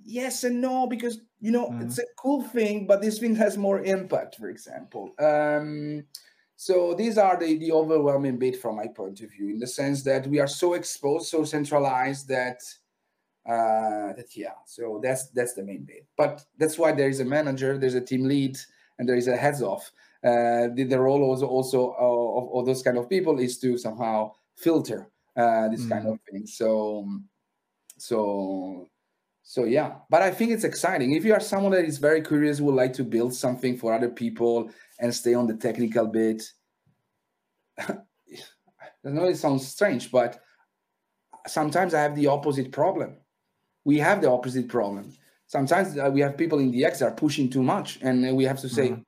Yes 0.04 0.44
and 0.44 0.60
no, 0.60 0.86
because 0.86 1.20
you 1.40 1.52
know 1.52 1.70
mm. 1.70 1.82
it's 1.82 1.98
a 1.98 2.04
cool 2.18 2.42
thing, 2.42 2.86
but 2.86 3.00
this 3.00 3.18
thing 3.18 3.36
has 3.36 3.56
more 3.56 3.80
impact. 3.80 4.36
For 4.36 4.48
example, 4.50 5.14
um, 5.18 6.04
so 6.56 6.94
these 6.94 7.18
are 7.18 7.38
the, 7.38 7.56
the 7.56 7.72
overwhelming 7.72 8.38
bit 8.38 8.60
from 8.60 8.76
my 8.76 8.88
point 8.88 9.20
of 9.20 9.30
view, 9.30 9.48
in 9.48 9.58
the 9.58 9.66
sense 9.66 10.02
that 10.04 10.26
we 10.26 10.38
are 10.38 10.46
so 10.46 10.74
exposed, 10.74 11.28
so 11.28 11.44
centralized 11.44 12.28
that 12.28 12.60
uh, 13.48 14.12
that 14.14 14.34
yeah. 14.34 14.54
So 14.66 15.00
that's 15.02 15.30
that's 15.30 15.54
the 15.54 15.62
main 15.62 15.84
bit. 15.84 16.06
But 16.16 16.44
that's 16.58 16.78
why 16.78 16.92
there 16.92 17.08
is 17.08 17.20
a 17.20 17.24
manager, 17.24 17.78
there's 17.78 17.94
a 17.94 18.00
team 18.00 18.24
lead, 18.24 18.56
and 18.98 19.08
there 19.08 19.16
is 19.16 19.28
a 19.28 19.36
heads 19.36 19.62
off. 19.62 19.90
Uh, 20.24 20.68
the, 20.74 20.84
the 20.88 21.00
role 21.00 21.22
also 21.22 21.46
also 21.46 21.96
of, 21.98 22.60
of 22.60 22.66
those 22.66 22.82
kind 22.82 22.96
of 22.96 23.08
people 23.08 23.40
is 23.40 23.58
to 23.58 23.76
somehow 23.76 24.32
filter 24.56 25.08
uh, 25.36 25.68
this 25.68 25.82
mm. 25.82 25.90
kind 25.90 26.06
of 26.06 26.18
thing. 26.30 26.46
So 26.46 27.08
so 27.98 28.88
so 29.42 29.64
yeah 29.64 29.92
but 30.10 30.22
i 30.22 30.30
think 30.30 30.50
it's 30.50 30.64
exciting 30.64 31.12
if 31.12 31.24
you 31.24 31.32
are 31.32 31.40
someone 31.40 31.72
that 31.72 31.84
is 31.84 31.98
very 31.98 32.20
curious 32.20 32.60
would 32.60 32.74
like 32.74 32.92
to 32.92 33.04
build 33.04 33.32
something 33.32 33.76
for 33.76 33.92
other 33.92 34.08
people 34.08 34.70
and 34.98 35.14
stay 35.14 35.34
on 35.34 35.46
the 35.46 35.54
technical 35.54 36.06
bit 36.06 36.42
i 37.78 37.94
know 39.04 39.26
it 39.26 39.36
sounds 39.36 39.66
strange 39.66 40.10
but 40.10 40.40
sometimes 41.46 41.94
i 41.94 42.00
have 42.00 42.16
the 42.16 42.26
opposite 42.26 42.72
problem 42.72 43.16
we 43.84 43.98
have 43.98 44.20
the 44.20 44.30
opposite 44.30 44.68
problem 44.68 45.12
sometimes 45.46 45.96
uh, 45.98 46.10
we 46.12 46.20
have 46.20 46.36
people 46.36 46.58
in 46.58 46.72
DX 46.72 47.02
are 47.02 47.12
pushing 47.12 47.50
too 47.50 47.62
much 47.62 47.98
and 48.02 48.36
we 48.36 48.44
have 48.44 48.60
to 48.60 48.68
say 48.68 48.88
mm-hmm. 48.90 49.02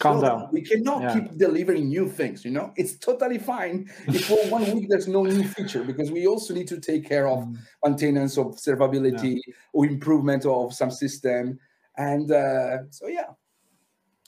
Calm 0.00 0.22
down. 0.22 0.48
We 0.50 0.62
cannot 0.62 1.02
yeah. 1.02 1.12
keep 1.14 1.36
delivering 1.36 1.88
new 1.88 2.08
things. 2.08 2.42
You 2.42 2.52
know, 2.52 2.72
it's 2.74 2.96
totally 2.96 3.36
fine 3.36 3.90
if 4.08 4.24
for 4.24 4.38
one 4.48 4.64
week 4.74 4.88
there's 4.88 5.06
no 5.06 5.24
new 5.24 5.44
feature 5.44 5.84
because 5.84 6.10
we 6.10 6.26
also 6.26 6.54
need 6.54 6.68
to 6.68 6.80
take 6.80 7.06
care 7.06 7.28
of 7.28 7.40
mm. 7.40 7.58
maintenance 7.84 8.38
of 8.38 8.46
observability 8.46 9.40
yeah. 9.46 9.54
or 9.74 9.84
improvement 9.84 10.46
of 10.46 10.72
some 10.72 10.90
system. 10.90 11.58
And 11.98 12.32
uh, 12.32 12.78
so, 12.88 13.08
yeah. 13.08 13.26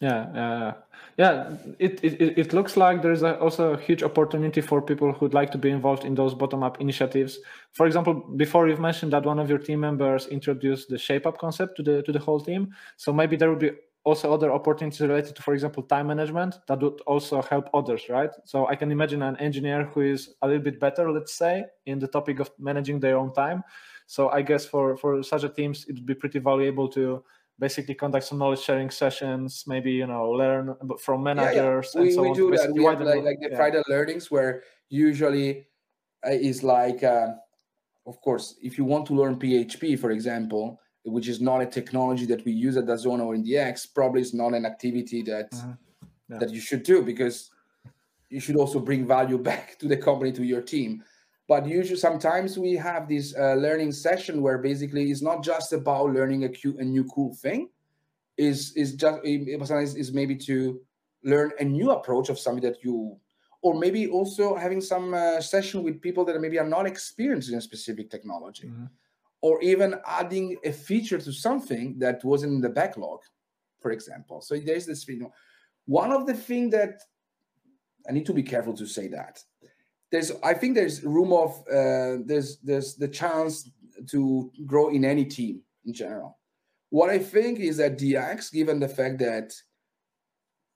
Yeah, 0.03 0.21
uh, 0.35 0.75
yeah. 1.17 1.57
It, 1.79 2.03
it 2.03 2.39
it 2.39 2.53
looks 2.53 2.77
like 2.77 3.03
there's 3.03 3.23
a, 3.23 3.39
also 3.39 3.75
a 3.75 3.79
huge 3.79 4.03
opportunity 4.03 4.61
for 4.61 4.83
people 4.83 5.13
who'd 5.13 5.33
like 5.33 5.53
to 5.53 5.59
be 5.59 5.71
involved 5.71 6.05
in 6.05 6.17
those 6.17 6.35
bottom-up 6.35 6.81
initiatives. 6.81 7.39
For 7.73 7.87
example, 7.87 8.15
before 8.15 8.69
you've 8.69 8.81
mentioned 8.81 9.13
that 9.13 9.25
one 9.25 9.39
of 9.39 9.49
your 9.49 9.59
team 9.59 9.79
members 9.81 10.27
introduced 10.27 10.89
the 10.89 10.99
shape-up 10.99 11.39
concept 11.39 11.77
to 11.77 11.83
the 11.85 12.03
to 12.03 12.13
the 12.13 12.19
whole 12.19 12.41
team. 12.41 12.75
So 12.97 13.13
maybe 13.13 13.37
there 13.37 13.51
would 13.51 13.61
be 13.61 13.71
also 14.05 14.35
other 14.35 14.51
opportunities 14.53 15.01
related 15.01 15.37
to, 15.37 15.43
for 15.43 15.55
example, 15.55 15.85
time 15.85 16.09
management 16.09 16.59
that 16.67 16.81
would 16.83 17.01
also 17.07 17.41
help 17.43 17.71
others, 17.73 18.09
right? 18.09 18.31
So 18.45 18.67
I 18.67 18.75
can 18.75 18.91
imagine 18.91 19.23
an 19.23 19.37
engineer 19.37 19.85
who 19.85 20.01
is 20.01 20.35
a 20.43 20.49
little 20.49 20.63
bit 20.65 20.81
better, 20.81 21.13
let's 21.13 21.35
say, 21.35 21.67
in 21.87 22.01
the 22.01 22.09
topic 22.09 22.41
of 22.41 22.51
managing 22.59 22.99
their 22.99 23.17
own 23.17 23.33
time. 23.33 23.63
So 24.07 24.31
I 24.31 24.43
guess 24.43 24.67
for 24.67 24.97
for 24.97 25.23
such 25.23 25.45
a 25.45 25.49
teams, 25.49 25.85
it 25.89 25.95
would 25.95 26.07
be 26.07 26.15
pretty 26.17 26.41
valuable 26.41 26.89
to 26.89 27.23
basically 27.59 27.95
conduct 27.95 28.27
some 28.27 28.39
knowledge 28.39 28.61
sharing 28.61 28.91
sessions, 28.91 29.65
maybe 29.67 29.93
you 29.93 30.07
know 30.07 30.31
learn 30.31 30.75
from 31.01 31.23
managers. 31.23 31.93
Yeah, 31.95 32.01
yeah. 32.01 32.07
We, 32.07 32.13
so 32.13 32.23
we 32.23 32.35
do 32.35 32.51
that. 32.57 32.73
We 32.73 32.85
have 32.85 33.01
like, 33.01 33.23
like 33.23 33.41
the 33.41 33.51
yeah. 33.51 33.57
Friday 33.57 33.83
learnings 33.89 34.31
where 34.31 34.63
usually 34.89 35.67
uh, 36.27 36.31
is 36.31 36.63
like, 36.63 37.03
uh, 37.03 37.29
of 38.07 38.21
course, 38.21 38.57
if 38.63 38.79
you 38.79 38.85
want 38.85 39.07
to 39.07 39.15
learn 39.15 39.37
PHP, 39.37 39.99
for 39.99 40.11
example, 40.11 40.81
which 41.05 41.29
is 41.29 41.41
not 41.41 41.61
a 41.61 41.67
technology 41.67 42.27
that 42.27 42.45
we 42.45 42.53
use 42.53 42.77
at 42.77 42.85
DAZN 42.85 43.21
or 43.21 43.35
in 43.35 43.45
DX, 43.45 43.93
probably 43.95 44.21
is 44.21 44.35
not 44.35 44.55
an 44.55 44.65
activity 44.65 45.23
that 45.23 45.49
uh-huh. 45.53 45.73
yeah. 46.29 46.39
that 46.39 46.51
you 46.51 46.61
should 46.61 46.83
do 46.83 47.03
because 47.03 47.51
you 48.29 48.41
should 48.41 48.57
also 48.57 48.79
bring 48.79 49.07
value 49.07 49.39
back 49.51 49.79
to 49.79 49.89
the 49.89 49.97
company 49.97 50.33
to 50.33 50.45
your 50.45 50.63
team. 50.63 51.03
But 51.49 51.67
usually, 51.67 51.99
sometimes 51.99 52.59
we 52.59 52.75
have 52.75 53.09
this 53.09 53.35
uh, 53.37 53.55
learning 53.55 53.93
session 53.93 54.43
where 54.43 54.59
basically 54.59 55.11
it's 55.11 55.23
not 55.23 55.43
just 55.43 55.73
about 55.73 56.13
learning 56.13 56.45
a, 56.45 56.51
a 56.79 56.85
new 56.85 57.05
cool 57.05 57.35
thing. 57.35 57.69
Is 58.39 58.73
is 58.77 58.95
just 58.95 59.21
sometimes 59.23 59.95
is 59.95 60.13
maybe 60.13 60.37
to 60.37 60.81
learn 61.23 61.53
a 61.61 61.65
new 61.65 61.91
approach 61.91 62.31
of 62.31 62.39
something 62.39 62.63
that 62.63 62.83
you 62.83 63.17
or 63.61 63.79
maybe 63.79 64.09
also 64.09 64.57
having 64.57 64.81
some 64.81 65.15
uh, 65.15 65.41
session 65.41 65.83
with 65.83 66.01
people 66.01 66.25
that 66.25 66.41
maybe 66.41 66.59
are 66.59 66.69
not 66.69 66.87
experienced 66.87 67.51
in 67.51 67.59
a 67.59 67.61
specific 67.61 68.11
technology. 68.11 68.69
Mm-hmm 68.69 68.87
or 69.43 69.61
even 69.61 69.97
adding 70.07 70.57
a 70.65 70.73
feature 70.73 71.19
to 71.19 71.33
something 71.33 71.99
that 71.99 72.25
wasn't 72.25 72.53
in 72.53 72.61
the 72.61 72.69
backlog, 72.69 73.21
for 73.81 73.91
example. 73.91 74.41
So 74.41 74.57
there's 74.57 74.87
this 74.87 75.05
thing. 75.05 75.31
One 75.85 76.13
of 76.13 76.27
the 76.27 76.35
things 76.35 76.71
that 76.73 77.03
I 78.09 78.13
need 78.13 78.25
to 78.27 78.33
be 78.33 78.45
careful 78.45 78.73
to 78.75 78.87
say 78.87 79.09
that 79.09 79.43
there's, 80.13 80.31
I 80.45 80.55
think 80.55 80.75
there's 80.75 81.03
room 81.03 81.33
of 81.33 81.59
uh, 81.69 82.23
there's 82.25 82.59
there's 82.59 82.95
the 82.95 83.09
chance 83.09 83.69
to 84.11 84.53
grow 84.67 84.91
in 84.91 85.05
any 85.05 85.25
team 85.25 85.63
in 85.87 85.95
general. 85.95 86.39
What 86.91 87.09
I 87.09 87.19
think 87.19 87.59
is 87.59 87.79
that 87.79 87.99
DX, 87.99 88.53
given 88.53 88.79
the 88.79 88.89
fact 88.89 89.19
that 89.21 89.55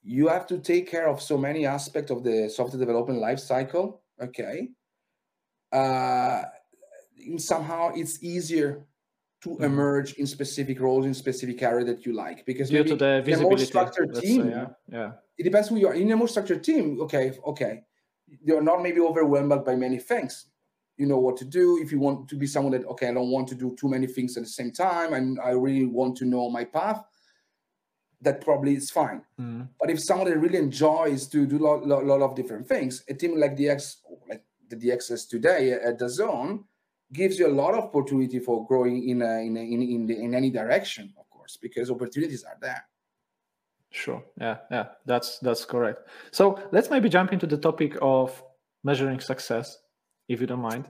you 0.03 0.29
have 0.29 0.47
to 0.47 0.59
take 0.59 0.91
care 0.91 1.07
of 1.07 1.21
so 1.21 1.37
many 1.37 1.67
aspects 1.67 2.11
of 2.11 2.25
the 2.25 2.49
software 2.49 2.81
development 2.81 3.21
life 3.21 3.39
cycle, 3.39 4.03
okay, 4.21 4.71
uh, 5.71 6.43
somehow 7.37 7.93
it's 7.95 8.23
easier 8.23 8.87
to 9.43 9.51
mm-hmm. 9.51 9.65
emerge 9.65 10.15
in 10.15 10.27
specific 10.27 10.81
roles 10.81 11.05
in 11.05 11.13
specific 11.13 11.61
area 11.63 11.85
that 11.85 12.07
you 12.07 12.15
like 12.15 12.47
because 12.47 12.71
due 12.71 12.85
to 12.85 12.97
the 12.97 13.21
visibility, 13.23 13.57
more 13.57 13.59
structured 13.59 14.15
team. 14.15 14.45
Say, 14.45 14.51
yeah. 14.51 14.67
yeah, 14.91 15.11
it 15.37 15.43
depends 15.43 15.69
who 15.69 15.77
you 15.77 15.89
are. 15.89 15.95
In 15.95 16.11
a 16.11 16.17
more 16.17 16.29
structured 16.29 16.65
team, 16.65 16.99
okay, 17.03 17.33
okay, 17.47 17.83
you're 18.43 18.63
not 18.63 18.83
maybe 18.83 19.01
overwhelmed 19.01 19.65
by 19.65 19.75
many 19.75 19.99
things. 19.99 20.47
You 20.97 21.07
know 21.07 21.19
what 21.19 21.37
to 21.39 21.45
do. 21.45 21.79
If 21.83 21.93
you 21.93 22.01
want 22.01 22.29
to 22.29 22.37
be 22.37 22.47
someone 22.47 22.73
that 22.73 22.87
okay, 22.87 23.09
I 23.09 23.15
don't 23.15 23.31
want 23.31 23.49
to 23.49 23.55
do 23.55 23.77
too 23.79 23.89
many 23.89 24.07
things 24.07 24.37
at 24.37 24.45
the 24.45 24.49
same 24.49 24.73
time, 24.73 25.13
and 25.13 25.39
I 25.41 25.51
really 25.51 25.87
want 25.87 26.17
to 26.19 26.25
know 26.25 26.51
my 26.51 26.65
path. 26.65 27.03
That 28.23 28.41
probably 28.41 28.75
is 28.75 28.91
fine. 28.91 29.23
Mm. 29.39 29.69
But 29.79 29.91
if 29.91 30.01
someone 30.01 30.29
that 30.31 30.39
really 30.39 30.59
enjoys 30.59 31.29
to 31.29 31.47
do 31.47 31.59
a 31.59 31.65
lot, 31.65 31.87
lot, 31.87 32.05
lot 32.07 32.23
of 32.23 32.35
different 32.35 32.67
things, 32.67 33.05
a 33.09 33.15
team 33.15 33.39
like 33.39 33.57
DX, 33.57 33.97
like 34.29 34.43
the 34.71 34.77
DXS 34.77 35.29
today 35.29 35.73
at 35.73 35.99
DAZN, 35.99 36.65
gives 37.13 37.39
you 37.39 37.47
a 37.47 37.53
lot 37.53 37.75
of 37.75 37.85
opportunity 37.85 38.39
for 38.39 38.67
growing 38.67 39.09
in 39.09 39.21
a, 39.21 39.41
in 39.47 39.57
a, 39.57 39.61
in 39.61 39.83
in, 39.83 40.07
the, 40.07 40.17
in 40.19 40.35
any 40.35 40.51
direction, 40.51 41.13
of 41.19 41.29
course, 41.29 41.59
because 41.61 41.91
opportunities 41.91 42.43
are 42.43 42.57
there. 42.61 42.85
Sure. 43.91 44.23
Yeah. 44.41 44.59
Yeah. 44.71 44.87
That's 45.07 45.39
that's 45.39 45.65
correct. 45.65 46.09
So 46.31 46.59
let's 46.73 46.91
maybe 46.91 47.09
jump 47.09 47.33
into 47.33 47.47
the 47.47 47.57
topic 47.57 47.97
of 48.03 48.43
measuring 48.85 49.21
success, 49.21 49.79
if 50.29 50.41
you 50.41 50.47
don't 50.47 50.61
mind. 50.61 50.89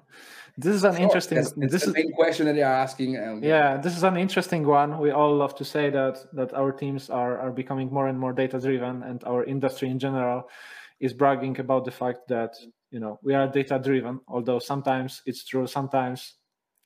This 0.58 0.74
is 0.74 0.84
an 0.84 0.94
sure. 0.94 1.02
interesting. 1.02 1.36
That's, 1.36 1.52
that's 1.52 1.72
this 1.72 1.82
is 1.82 1.92
the 1.92 2.00
main 2.00 2.12
question 2.12 2.46
that 2.46 2.56
you're 2.56 2.66
asking. 2.66 3.18
Um, 3.18 3.42
yeah, 3.44 3.76
this 3.76 3.96
is 3.96 4.02
an 4.04 4.16
interesting 4.16 4.66
one. 4.66 4.98
We 4.98 5.10
all 5.10 5.36
love 5.36 5.54
to 5.56 5.64
say 5.64 5.90
that 5.90 6.18
that 6.32 6.54
our 6.54 6.72
teams 6.72 7.10
are 7.10 7.38
are 7.38 7.52
becoming 7.52 7.92
more 7.92 8.08
and 8.08 8.18
more 8.18 8.32
data 8.32 8.58
driven, 8.58 9.02
and 9.02 9.22
our 9.24 9.44
industry 9.44 9.90
in 9.90 9.98
general 9.98 10.48
is 10.98 11.12
bragging 11.12 11.60
about 11.60 11.84
the 11.84 11.90
fact 11.90 12.28
that 12.28 12.54
you 12.90 13.00
know 13.00 13.18
we 13.22 13.34
are 13.34 13.46
data 13.48 13.78
driven 13.78 14.20
although 14.28 14.58
sometimes 14.58 15.22
it's 15.26 15.44
true 15.44 15.66
sometimes 15.66 16.34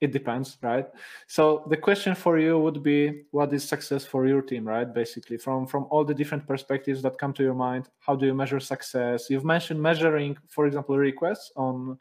it 0.01 0.13
depends 0.13 0.59
right? 0.63 0.87
So 1.27 1.65
the 1.69 1.77
question 1.77 2.15
for 2.15 2.39
you 2.39 2.59
would 2.59 2.83
be 2.83 3.25
what 3.31 3.53
is 3.53 3.69
success 3.69 4.05
for 4.05 4.27
your 4.27 4.43
team 4.43 4.67
right? 4.67 4.93
Basically 4.93 5.37
from 5.37 5.67
from 5.67 5.87
all 5.91 6.05
the 6.05 6.15
different 6.15 6.47
perspectives 6.47 7.03
that 7.03 7.19
come 7.19 7.33
to 7.35 7.43
your 7.43 7.55
mind 7.55 7.89
how 8.01 8.17
do 8.17 8.27
you 8.27 8.35
measure 8.35 8.61
success? 8.61 9.29
You've 9.31 9.45
mentioned 9.45 9.81
measuring 9.81 10.37
for 10.49 10.67
example 10.67 10.97
requests 10.97 11.53
on 11.57 11.99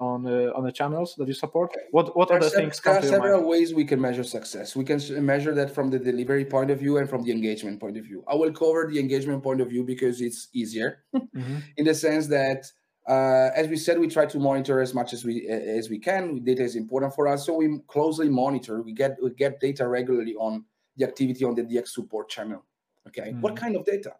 on 0.00 0.26
uh, 0.26 0.52
on 0.56 0.64
the 0.64 0.72
channels 0.72 1.14
that 1.16 1.28
you 1.28 1.34
support. 1.34 1.72
What 1.90 2.16
what 2.16 2.30
other 2.30 2.48
things 2.48 2.80
there 2.80 2.98
are 2.98 3.02
several 3.02 3.38
mind? 3.38 3.48
ways 3.48 3.74
we 3.74 3.84
can 3.84 4.00
measure 4.00 4.24
success. 4.24 4.74
We 4.74 4.84
can 4.84 5.00
measure 5.24 5.54
that 5.54 5.74
from 5.74 5.90
the 5.90 5.98
delivery 5.98 6.44
point 6.44 6.70
of 6.70 6.78
view 6.78 6.98
and 6.98 7.08
from 7.08 7.22
the 7.22 7.30
engagement 7.30 7.80
point 7.80 7.96
of 7.96 8.04
view. 8.04 8.24
I 8.26 8.34
will 8.34 8.52
cover 8.52 8.88
the 8.90 8.98
engagement 8.98 9.42
point 9.42 9.60
of 9.60 9.68
view 9.68 9.84
because 9.84 10.20
it's 10.20 10.48
easier. 10.52 11.04
Mm-hmm. 11.14 11.58
in 11.76 11.84
the 11.84 11.94
sense 11.94 12.26
that 12.28 12.70
uh, 13.06 13.50
as 13.54 13.68
we 13.68 13.76
said, 13.76 13.98
we 13.98 14.08
try 14.08 14.24
to 14.24 14.38
monitor 14.38 14.80
as 14.80 14.94
much 14.94 15.12
as 15.12 15.24
we 15.24 15.46
as 15.46 15.90
we 15.90 15.98
can. 15.98 16.42
Data 16.42 16.62
is 16.62 16.74
important 16.74 17.14
for 17.14 17.28
us, 17.28 17.44
so 17.44 17.54
we 17.54 17.78
closely 17.86 18.28
monitor. 18.30 18.80
We 18.80 18.92
get 18.92 19.16
we 19.22 19.30
get 19.30 19.60
data 19.60 19.86
regularly 19.86 20.34
on 20.36 20.64
the 20.96 21.04
activity 21.04 21.44
on 21.44 21.54
the 21.54 21.62
DX 21.62 21.88
support 21.88 22.30
channel. 22.30 22.64
Okay, 23.08 23.30
mm-hmm. 23.30 23.42
what 23.42 23.56
kind 23.56 23.76
of 23.76 23.84
data? 23.84 24.12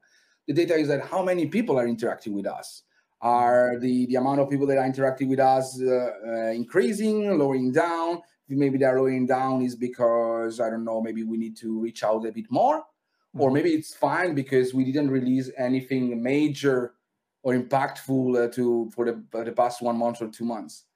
The 0.47 0.53
data 0.53 0.75
is 0.75 0.89
that 0.89 1.07
how 1.07 1.23
many 1.23 1.47
people 1.47 1.79
are 1.79 1.87
interacting 1.87 2.35
with 2.35 2.47
us. 2.47 2.83
Are 3.23 3.79
the, 3.79 4.05
the 4.05 4.17
amount 4.17 4.41
of 4.41 4.51
people 4.51 4.67
that 4.67 4.77
are 4.77 4.85
interacting 4.85 5.31
with 5.31 5.41
us 5.41 5.81
uh, 5.81 6.11
uh, 6.27 6.31
increasing, 6.51 7.39
lowering 7.39 7.73
down? 7.73 8.21
Maybe 8.51 8.77
they're 8.77 8.99
lowering 8.99 9.27
down 9.27 9.63
is 9.63 9.75
because 9.75 10.61
I 10.61 10.69
don't 10.69 10.85
know. 10.85 11.01
Maybe 11.01 11.23
we 11.23 11.39
need 11.39 11.57
to 11.59 11.81
reach 11.81 12.05
out 12.05 12.27
a 12.27 12.33
bit 12.33 12.51
more, 12.51 12.81
mm-hmm. 12.81 13.41
or 13.41 13.51
maybe 13.51 13.71
it's 13.71 13.95
fine 13.95 14.35
because 14.35 14.75
we 14.75 14.85
didn't 14.85 15.11
release 15.11 15.51
anything 15.57 16.23
major 16.23 16.93
or 17.45 17.55
impactful 17.55 18.45
uh, 18.45 18.49
to 18.53 18.91
for 18.95 19.05
the, 19.05 19.23
for 19.31 19.45
the 19.45 19.53
past 19.53 19.83
one 19.83 19.97
month 19.97 20.21
or 20.21 20.29
two 20.29 20.45
months. 20.45 20.87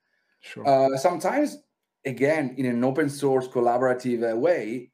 Sure. 0.40 0.66
Uh, 0.66 0.96
sometimes, 0.96 1.58
again, 2.04 2.54
in 2.56 2.66
an 2.66 2.82
open 2.82 3.08
source 3.08 3.46
collaborative 3.46 4.32
uh, 4.32 4.36
way, 4.36 4.90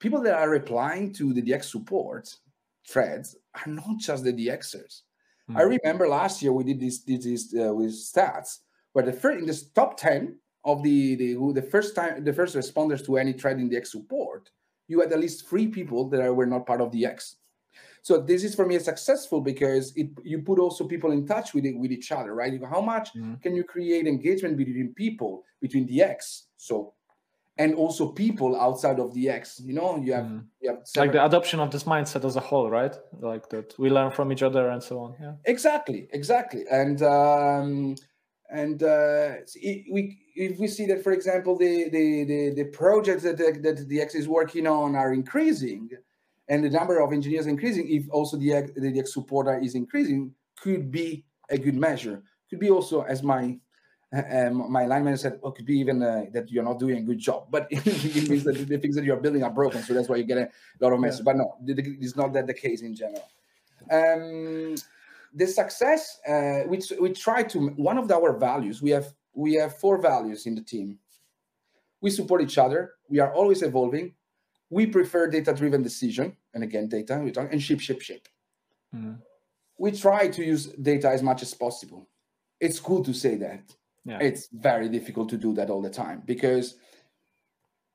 people 0.00 0.20
that 0.20 0.34
are 0.34 0.50
replying 0.50 1.12
to 1.14 1.32
the 1.32 1.40
DX 1.40 1.64
support 1.64 2.34
threads 2.86 3.36
are 3.54 3.70
not 3.70 3.98
just 3.98 4.24
the 4.24 4.32
DXers. 4.32 5.02
Mm-hmm. 5.48 5.56
I 5.56 5.62
remember 5.62 6.08
last 6.08 6.42
year 6.42 6.52
we 6.52 6.64
did 6.64 6.80
this, 6.80 6.98
did 6.98 7.22
this 7.22 7.54
uh, 7.54 7.72
with 7.72 7.92
stats 7.92 8.58
where 8.92 9.04
the 9.04 9.12
first 9.12 9.38
in 9.38 9.46
the 9.46 9.62
top 9.74 9.96
ten 9.96 10.36
of 10.64 10.82
the 10.82 11.14
the 11.14 11.32
who 11.34 11.52
the 11.52 11.62
first 11.62 11.94
time 11.94 12.24
the 12.24 12.32
first 12.32 12.56
responders 12.56 13.04
to 13.06 13.18
any 13.18 13.32
thread 13.32 13.58
in 13.60 13.70
DX 13.70 13.86
support, 13.86 14.50
you 14.88 15.00
had 15.00 15.12
at 15.12 15.20
least 15.20 15.48
three 15.48 15.68
people 15.68 16.08
that 16.08 16.34
were 16.34 16.46
not 16.46 16.66
part 16.66 16.80
of 16.80 16.90
DX. 16.90 17.36
So 18.02 18.20
this 18.20 18.42
is 18.42 18.54
for 18.54 18.66
me 18.66 18.78
successful 18.80 19.40
because 19.40 19.92
it 19.96 20.10
you 20.24 20.42
put 20.42 20.58
also 20.58 20.86
people 20.86 21.12
in 21.12 21.26
touch 21.26 21.54
with 21.54 21.64
it, 21.64 21.78
with 21.78 21.92
each 21.92 22.10
other, 22.10 22.34
right? 22.34 22.52
How 22.68 22.80
much 22.80 23.14
mm-hmm. 23.14 23.34
can 23.36 23.54
you 23.54 23.64
create 23.64 24.06
engagement 24.06 24.56
between 24.56 24.92
people 24.94 25.44
between 25.60 25.86
DX? 25.88 26.42
So 26.56 26.94
and 27.58 27.74
also 27.74 28.08
people 28.08 28.60
outside 28.60 28.98
of 28.98 29.12
DX. 29.12 29.60
You 29.64 29.74
know, 29.74 29.98
you 29.98 30.12
have, 30.14 30.24
mm. 30.24 30.44
you 30.60 30.70
have 30.70 30.80
like 30.96 31.12
the 31.12 31.24
adoption 31.24 31.60
of 31.60 31.70
this 31.70 31.84
mindset 31.84 32.24
as 32.24 32.36
a 32.36 32.40
whole, 32.40 32.70
right? 32.70 32.94
Like 33.20 33.48
that 33.50 33.78
we 33.78 33.90
learn 33.90 34.10
from 34.10 34.32
each 34.32 34.42
other 34.42 34.70
and 34.70 34.82
so 34.82 34.98
on. 35.00 35.14
Yeah. 35.20 35.32
Exactly, 35.44 36.08
exactly, 36.12 36.64
and 36.70 37.02
um, 37.02 37.96
and 38.50 38.82
uh, 38.82 39.34
we 39.62 40.18
if 40.34 40.58
we 40.58 40.66
see 40.66 40.86
that, 40.86 41.02
for 41.02 41.12
example, 41.12 41.56
the 41.56 41.88
the 41.90 42.24
the, 42.24 42.54
the 42.56 42.64
projects 42.64 43.22
that 43.24 43.36
the, 43.36 43.52
that 43.62 43.88
DX 43.88 44.14
is 44.14 44.28
working 44.28 44.66
on 44.66 44.96
are 44.96 45.12
increasing, 45.12 45.90
and 46.48 46.64
the 46.64 46.70
number 46.70 47.00
of 47.00 47.12
engineers 47.12 47.46
increasing, 47.46 47.88
if 47.88 48.04
also 48.10 48.36
the 48.36 48.72
the 48.76 49.06
supporter 49.06 49.58
is 49.58 49.74
increasing, 49.74 50.34
could 50.60 50.90
be 50.90 51.24
a 51.50 51.58
good 51.58 51.74
measure. 51.74 52.22
Could 52.50 52.60
be 52.60 52.70
also, 52.70 53.02
as 53.02 53.22
my 53.22 53.58
um, 54.12 54.70
my 54.70 54.84
line 54.84 55.04
manager 55.04 55.22
said, 55.22 55.40
"Oh, 55.42 55.52
could 55.52 55.64
be 55.64 55.78
even 55.78 56.02
uh, 56.02 56.24
that 56.32 56.50
you're 56.50 56.64
not 56.64 56.78
doing 56.78 56.98
a 56.98 57.02
good 57.02 57.18
job." 57.18 57.46
But 57.50 57.68
it 57.70 58.28
means 58.28 58.44
that 58.44 58.68
the 58.68 58.78
things 58.78 58.94
that 58.96 59.04
you're 59.04 59.16
building 59.16 59.42
are 59.42 59.50
broken, 59.50 59.82
so 59.82 59.94
that's 59.94 60.08
why 60.08 60.16
you 60.16 60.24
get 60.24 60.38
a 60.38 60.50
lot 60.80 60.92
of 60.92 61.00
messages. 61.00 61.20
Yeah. 61.20 61.32
But 61.32 61.36
no, 61.36 61.56
it's 61.66 62.16
not 62.16 62.32
that 62.34 62.46
the 62.46 62.54
case 62.54 62.82
in 62.82 62.94
general. 62.94 63.26
Um, 63.90 64.76
the 65.34 65.46
success, 65.46 66.20
uh, 66.28 66.64
we 66.68 66.80
we 67.00 67.12
try 67.12 67.42
to 67.44 67.68
one 67.70 67.96
of 67.96 68.10
our 68.10 68.36
values. 68.36 68.82
We 68.82 68.90
have 68.90 69.14
we 69.32 69.54
have 69.54 69.78
four 69.78 70.00
values 70.00 70.46
in 70.46 70.54
the 70.54 70.62
team. 70.62 70.98
We 72.02 72.10
support 72.10 72.42
each 72.42 72.58
other. 72.58 72.92
We 73.08 73.20
are 73.20 73.32
always 73.32 73.62
evolving. 73.62 74.14
We 74.72 74.86
prefer 74.86 75.28
data-driven 75.28 75.82
decision, 75.82 76.36
and 76.54 76.64
again, 76.64 76.88
data. 76.88 77.20
We 77.22 77.30
talk 77.30 77.52
and 77.52 77.62
ship, 77.62 77.80
ship, 77.80 78.00
ship. 78.00 78.26
Mm. 78.94 79.18
We 79.78 79.92
try 79.92 80.28
to 80.28 80.42
use 80.42 80.66
data 80.66 81.08
as 81.10 81.22
much 81.22 81.42
as 81.42 81.52
possible. 81.52 82.08
It's 82.58 82.80
cool 82.80 83.04
to 83.04 83.12
say 83.12 83.36
that 83.36 83.64
yeah. 84.04 84.18
it's 84.20 84.48
very 84.52 84.88
difficult 84.88 85.28
to 85.30 85.36
do 85.36 85.52
that 85.54 85.70
all 85.70 85.82
the 85.82 85.90
time 85.90 86.22
because 86.24 86.76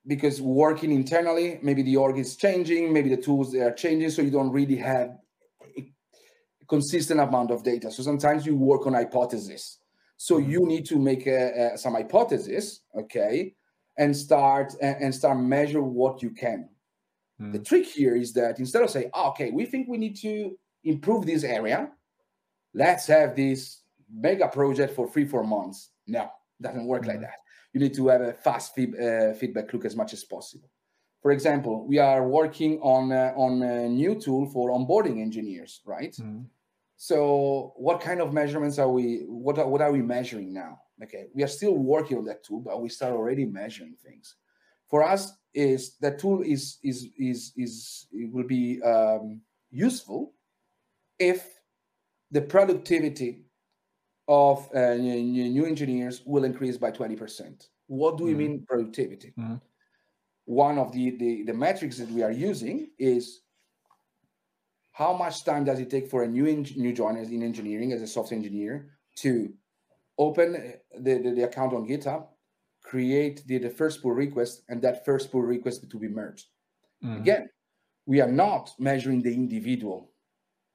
because 0.06 0.42
working 0.42 0.92
internally 0.92 1.60
maybe 1.62 1.82
the 1.82 1.98
org 1.98 2.18
is 2.18 2.38
changing 2.38 2.94
maybe 2.94 3.10
the 3.10 3.22
tools 3.22 3.52
they 3.52 3.62
are 3.62 3.74
changing 3.74 4.10
so 4.10 4.22
you 4.22 4.32
don't 4.32 4.52
really 4.52 4.76
have 4.76 5.18
a 5.78 5.86
consistent 6.68 7.20
amount 7.20 7.52
of 7.52 7.64
data 7.64 7.92
so 7.92 8.02
sometimes 8.02 8.46
you 8.46 8.56
work 8.56 8.88
on 8.88 8.94
hypothesis 8.94 9.80
so 10.18 10.40
mm-hmm. 10.40 10.52
you 10.52 10.66
need 10.66 10.86
to 10.86 10.98
make 10.98 11.28
a, 11.28 11.74
a, 11.74 11.78
some 11.78 11.94
hypothesis 11.94 12.82
okay 12.98 13.54
and 13.98 14.16
start 14.16 14.74
and 14.82 15.14
start 15.14 15.40
measure 15.40 15.82
what 15.82 16.22
you 16.22 16.30
can 16.30 16.70
mm. 17.42 17.52
the 17.52 17.60
trick 17.60 17.86
here 17.86 18.16
is 18.16 18.34
that 18.34 18.60
instead 18.60 18.84
of 18.84 18.90
saying 18.90 19.10
oh, 19.14 19.30
okay 19.30 19.52
we 19.52 19.66
think 19.66 19.88
we 19.88 19.98
need 19.98 20.16
to 20.16 20.58
improve 20.84 21.26
this 21.26 21.44
area 21.44 21.90
let's 22.74 23.08
have 23.08 23.36
this 23.36 23.82
mega 24.14 24.48
project 24.48 24.94
for 24.94 25.10
three 25.10 25.26
four 25.26 25.44
months 25.44 25.90
no, 26.08 26.24
it 26.24 26.64
doesn't 26.64 26.86
work 26.86 27.02
mm-hmm. 27.02 27.12
like 27.12 27.22
that. 27.22 27.40
You 27.74 27.82
need 27.82 27.94
to 27.96 28.08
have 28.08 28.22
a 28.22 28.34
fast 28.34 28.74
feed, 28.74 29.00
uh, 29.00 29.34
feedback 29.34 29.72
loop 29.74 29.86
as 29.86 29.96
much 29.96 30.14
as 30.14 30.24
possible. 30.24 30.70
For 31.22 31.32
example, 31.32 31.86
we 31.86 32.00
are 32.00 32.28
working 32.28 32.80
on 32.80 33.12
uh, 33.12 33.34
on 33.36 33.62
a 33.62 33.90
new 33.90 34.16
tool 34.16 34.46
for 34.48 34.70
onboarding 34.72 35.22
engineers, 35.22 35.82
right? 35.86 36.14
Mm-hmm. 36.14 36.44
So, 36.96 37.74
what 37.76 38.00
kind 38.02 38.22
of 38.22 38.34
measurements 38.34 38.80
are 38.80 38.90
we? 38.90 39.24
What 39.28 39.60
are, 39.60 39.68
what 39.68 39.82
are 39.82 39.92
we 39.92 40.02
measuring 40.02 40.54
now? 40.54 40.80
Okay, 41.04 41.26
we 41.34 41.44
are 41.44 41.48
still 41.48 41.76
working 41.76 42.18
on 42.18 42.26
that 42.26 42.44
tool, 42.44 42.60
but 42.60 42.82
we 42.82 42.90
start 42.90 43.14
already 43.14 43.46
measuring 43.46 43.96
things. 44.04 44.36
For 44.90 45.04
us, 45.04 45.34
is 45.54 45.96
that 45.98 46.20
tool 46.20 46.42
is 46.42 46.78
is 46.84 47.10
is 47.18 47.52
is 47.56 48.08
it 48.12 48.32
will 48.32 48.48
be 48.48 48.82
um, 48.82 49.42
useful 49.72 50.34
if 51.20 51.46
the 52.32 52.42
productivity 52.42 53.44
of 54.28 54.70
uh, 54.76 54.96
new 54.96 55.66
engineers 55.66 56.22
will 56.26 56.44
increase 56.44 56.78
by 56.78 56.92
20%. 56.92 57.68
What 57.88 58.18
do 58.18 58.26
we 58.26 58.32
mm-hmm. 58.32 58.40
mean 58.40 58.66
productivity? 58.68 59.34
Mm-hmm. 59.40 59.56
One 60.46 60.78
of 60.78 60.92
the, 60.92 61.12
the, 61.12 61.44
the 61.44 61.54
metrics 61.54 61.98
that 61.98 62.10
we 62.10 62.24
are 62.24 62.32
using 62.32 62.90
is 63.00 63.42
how 64.92 65.14
much 65.14 65.46
time 65.46 65.64
does 65.64 65.80
it 65.80 65.90
take 65.90 66.10
for 66.10 66.24
a 66.24 66.28
new 66.28 66.66
new 66.76 66.92
joiner 66.92 67.22
in 67.22 67.44
engineering 67.44 67.94
as 67.94 68.02
a 68.02 68.08
software 68.08 68.38
engineer 68.38 68.90
to 69.18 69.54
open 70.18 70.74
the, 71.00 71.16
the, 71.16 71.32
the 71.32 71.44
account 71.44 71.74
on 71.74 71.88
GitHub, 71.88 72.28
create 72.84 73.46
the, 73.48 73.58
the 73.58 73.70
first 73.70 74.02
pull 74.02 74.12
request, 74.12 74.64
and 74.70 74.82
that 74.82 75.06
first 75.06 75.32
pull 75.32 75.42
request 75.42 75.90
to 75.90 76.00
be 76.00 76.08
merged. 76.08 76.48
Mm-hmm. 77.04 77.22
Again, 77.22 77.50
we 78.06 78.22
are 78.22 78.32
not 78.32 78.72
measuring 78.80 79.22
the 79.22 79.34
individual. 79.34 80.12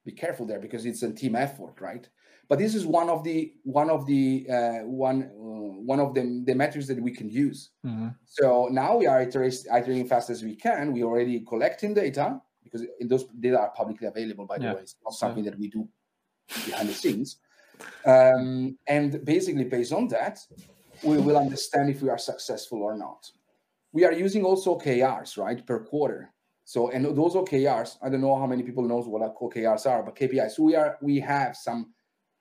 Be 0.04 0.12
careful 0.12 0.46
there 0.46 0.60
because 0.60 0.84
it's 0.84 1.02
a 1.02 1.12
team 1.12 1.36
effort, 1.36 1.80
right? 1.80 2.08
But 2.48 2.58
this 2.58 2.74
is 2.74 2.84
one 2.84 3.08
of 3.08 3.24
the 3.24 3.54
one 3.62 3.88
of 3.88 4.04
the 4.04 4.46
uh, 4.50 4.80
one 4.84 5.22
uh, 5.22 5.80
one 5.92 6.00
of 6.00 6.12
the, 6.14 6.42
the 6.44 6.54
metrics 6.54 6.86
that 6.88 7.00
we 7.00 7.12
can 7.12 7.30
use. 7.30 7.70
Mm-hmm. 7.86 8.08
So 8.26 8.68
now 8.70 8.96
we 8.96 9.06
are 9.06 9.22
iterating 9.22 10.06
fast 10.06 10.28
as 10.28 10.42
we 10.42 10.56
can. 10.56 10.92
We 10.92 11.02
already 11.02 11.40
collecting 11.40 11.94
data 11.94 12.40
because 12.62 12.84
those 13.00 13.24
data 13.40 13.58
are 13.58 13.70
publicly 13.70 14.06
available. 14.06 14.46
By 14.46 14.58
the 14.58 14.64
yeah. 14.64 14.74
way, 14.74 14.80
it's 14.80 14.96
not 15.02 15.14
something 15.14 15.44
yeah. 15.44 15.50
that 15.50 15.58
we 15.58 15.68
do 15.68 15.88
behind 16.66 16.88
the 16.88 16.94
scenes. 16.94 17.38
Um, 18.04 18.78
and 18.86 19.24
basically, 19.24 19.64
based 19.64 19.92
on 19.92 20.08
that, 20.08 20.38
we 21.02 21.18
will 21.18 21.36
understand 21.36 21.90
if 21.90 22.02
we 22.02 22.08
are 22.08 22.18
successful 22.18 22.82
or 22.82 22.96
not. 22.96 23.30
We 23.92 24.04
are 24.04 24.12
using 24.12 24.44
also 24.44 24.78
OKRs, 24.78 25.36
right, 25.36 25.64
per 25.66 25.80
quarter. 25.84 26.32
So, 26.64 26.90
and 26.90 27.04
those 27.04 27.34
OKRs, 27.34 27.98
I 28.02 28.08
don't 28.08 28.20
know 28.20 28.36
how 28.36 28.46
many 28.46 28.62
people 28.62 28.84
knows 28.84 29.06
what 29.06 29.22
OKRs 29.36 29.86
are, 29.86 30.02
but 30.02 30.16
KPIs. 30.16 30.52
So 30.52 30.62
we 30.62 30.76
are 30.76 30.96
we 31.02 31.20
have 31.20 31.56
some 31.56 31.92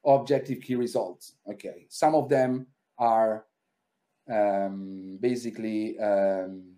objective 0.05 0.61
key 0.61 0.75
results. 0.75 1.35
Okay, 1.49 1.87
some 1.89 2.15
of 2.15 2.29
them 2.29 2.67
are 2.97 3.45
um, 4.31 5.17
basically 5.19 5.99
um, 5.99 6.75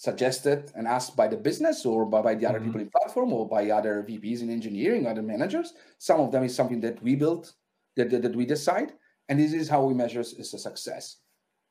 suggested 0.00 0.72
and 0.74 0.88
asked 0.88 1.14
by 1.14 1.28
the 1.28 1.36
business 1.36 1.84
or 1.84 2.06
by, 2.06 2.22
by 2.22 2.34
the 2.34 2.46
other 2.46 2.58
mm-hmm. 2.58 2.68
people 2.68 2.80
in 2.80 2.88
platform 2.88 3.34
or 3.34 3.46
by 3.46 3.68
other 3.68 4.02
VPs 4.08 4.40
in 4.40 4.48
engineering, 4.48 5.06
other 5.06 5.20
managers. 5.20 5.74
Some 5.98 6.20
of 6.20 6.32
them 6.32 6.42
is 6.42 6.54
something 6.54 6.80
that 6.80 7.02
we 7.02 7.16
built, 7.16 7.52
that, 7.96 8.08
that, 8.08 8.22
that 8.22 8.34
we 8.34 8.46
decide, 8.46 8.94
and 9.28 9.38
this 9.38 9.52
is 9.52 9.68
how 9.68 9.84
we 9.84 9.92
measure 9.92 10.20
is 10.20 10.54
a 10.54 10.58
success. 10.58 11.18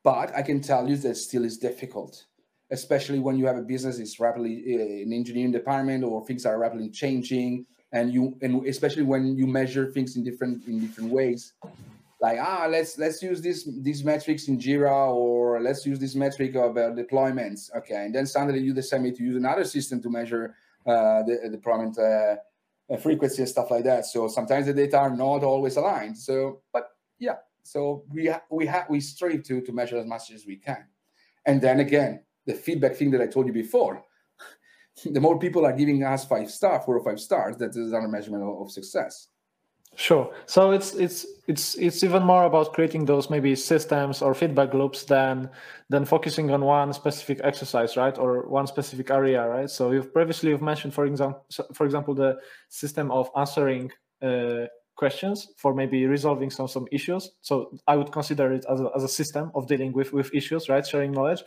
But 0.04 0.32
I 0.32 0.42
can 0.42 0.60
tell 0.60 0.88
you 0.88 0.96
that 0.98 1.16
still 1.16 1.44
is 1.44 1.58
difficult, 1.58 2.24
especially 2.70 3.18
when 3.18 3.36
you 3.36 3.46
have 3.46 3.56
a 3.56 3.62
business 3.62 3.98
is 3.98 4.20
rapidly 4.20 4.62
uh, 4.76 5.04
an 5.04 5.12
engineering 5.12 5.50
department 5.50 6.04
or 6.04 6.24
things 6.24 6.46
are 6.46 6.56
rapidly 6.56 6.88
changing 6.88 7.66
and 7.90 8.14
you 8.14 8.38
and 8.42 8.64
especially 8.66 9.02
when 9.02 9.36
you 9.36 9.48
measure 9.48 9.90
things 9.90 10.14
in 10.14 10.22
different 10.22 10.64
in 10.68 10.78
different 10.78 11.10
ways 11.10 11.54
like 12.20 12.38
ah 12.38 12.66
let's 12.68 12.98
let's 12.98 13.22
use 13.22 13.40
this 13.40 13.68
these 13.80 14.04
metrics 14.04 14.48
in 14.48 14.58
jira 14.58 15.08
or 15.08 15.60
let's 15.60 15.86
use 15.86 15.98
this 15.98 16.14
metric 16.14 16.54
of 16.54 16.76
uh, 16.76 16.90
deployments. 16.90 17.74
Okay. 17.76 18.04
And 18.04 18.14
then 18.14 18.26
suddenly 18.26 18.60
you 18.60 18.74
decide 18.74 19.02
me 19.02 19.12
to 19.12 19.22
use 19.22 19.36
another 19.36 19.64
system 19.64 20.02
to 20.02 20.10
measure 20.10 20.54
uh, 20.86 21.22
the, 21.22 21.38
the 21.42 21.48
deployment 21.48 21.98
uh, 21.98 22.36
uh, 22.90 22.96
frequency 22.98 23.42
and 23.42 23.48
stuff 23.48 23.70
like 23.70 23.84
that. 23.84 24.04
So 24.04 24.28
sometimes 24.28 24.66
the 24.66 24.74
data 24.74 24.98
are 24.98 25.14
not 25.16 25.42
always 25.42 25.76
aligned. 25.76 26.18
So 26.18 26.60
but 26.72 26.90
yeah 27.18 27.36
so 27.62 28.04
we 28.12 28.26
ha- 28.26 28.42
we 28.50 28.66
have 28.66 28.86
we 28.90 29.00
strive 29.00 29.42
to 29.44 29.60
to 29.62 29.72
measure 29.72 29.96
as 29.96 30.06
much 30.06 30.30
as 30.30 30.46
we 30.46 30.56
can. 30.56 30.84
And 31.46 31.60
then 31.60 31.80
again 31.80 32.22
the 32.46 32.54
feedback 32.54 32.96
thing 32.96 33.10
that 33.10 33.20
i 33.20 33.26
told 33.26 33.46
you 33.46 33.52
before 33.52 34.02
the 35.04 35.20
more 35.20 35.38
people 35.38 35.64
are 35.64 35.72
giving 35.72 36.02
us 36.04 36.24
five 36.24 36.50
star, 36.50 36.80
four 36.80 36.96
or 36.98 37.04
five 37.04 37.20
stars, 37.20 37.56
that 37.58 37.70
is 37.70 37.92
another 37.92 38.08
measurement 38.08 38.42
of, 38.42 38.62
of 38.62 38.70
success. 38.70 39.28
Sure. 39.96 40.32
So 40.46 40.70
it's 40.70 40.94
it's 40.94 41.26
it's 41.46 41.74
it's 41.74 42.02
even 42.04 42.22
more 42.22 42.44
about 42.44 42.72
creating 42.72 43.04
those 43.04 43.28
maybe 43.28 43.54
systems 43.56 44.22
or 44.22 44.34
feedback 44.34 44.72
loops 44.72 45.04
than 45.04 45.50
than 45.90 46.04
focusing 46.06 46.50
on 46.52 46.64
one 46.64 46.92
specific 46.92 47.40
exercise, 47.44 47.96
right, 47.96 48.16
or 48.16 48.48
one 48.48 48.66
specific 48.66 49.10
area, 49.10 49.46
right. 49.46 49.68
So 49.68 49.90
you've 49.90 50.12
previously 50.14 50.50
you've 50.50 50.62
mentioned, 50.62 50.94
for 50.94 51.04
example, 51.04 51.44
for 51.74 51.84
example, 51.84 52.14
the 52.14 52.38
system 52.68 53.10
of 53.10 53.30
answering 53.36 53.90
uh, 54.22 54.66
questions 54.96 55.48
for 55.56 55.74
maybe 55.74 56.06
resolving 56.06 56.50
some 56.50 56.68
some 56.68 56.86
issues. 56.92 57.32
So 57.42 57.76
I 57.86 57.96
would 57.96 58.12
consider 58.12 58.52
it 58.52 58.64
as 58.70 58.80
a, 58.80 58.90
as 58.96 59.04
a 59.04 59.08
system 59.08 59.50
of 59.54 59.66
dealing 59.66 59.92
with 59.92 60.12
with 60.14 60.32
issues, 60.34 60.68
right, 60.68 60.86
sharing 60.86 61.12
knowledge. 61.12 61.42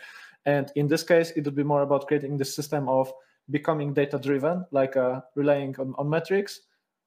And 0.46 0.72
in 0.76 0.88
this 0.88 1.02
case, 1.04 1.32
it 1.32 1.46
would 1.46 1.56
be 1.56 1.64
more 1.64 1.82
about 1.82 2.08
creating 2.08 2.38
the 2.38 2.46
system 2.46 2.88
of 2.90 3.12
becoming 3.50 3.94
data 3.94 4.20
driven, 4.20 4.66
like 4.72 4.96
uh, 4.98 5.22
relying 5.36 5.76
on, 5.80 5.96
on 5.98 6.10
metrics, 6.10 6.60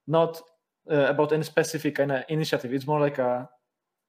not 0.06 0.40
uh, 0.90 1.06
about 1.08 1.32
any 1.32 1.42
specific 1.44 1.96
kind 1.96 2.12
of 2.12 2.24
initiative. 2.28 2.72
It's 2.72 2.86
more 2.86 3.00
like 3.00 3.18
a 3.18 3.48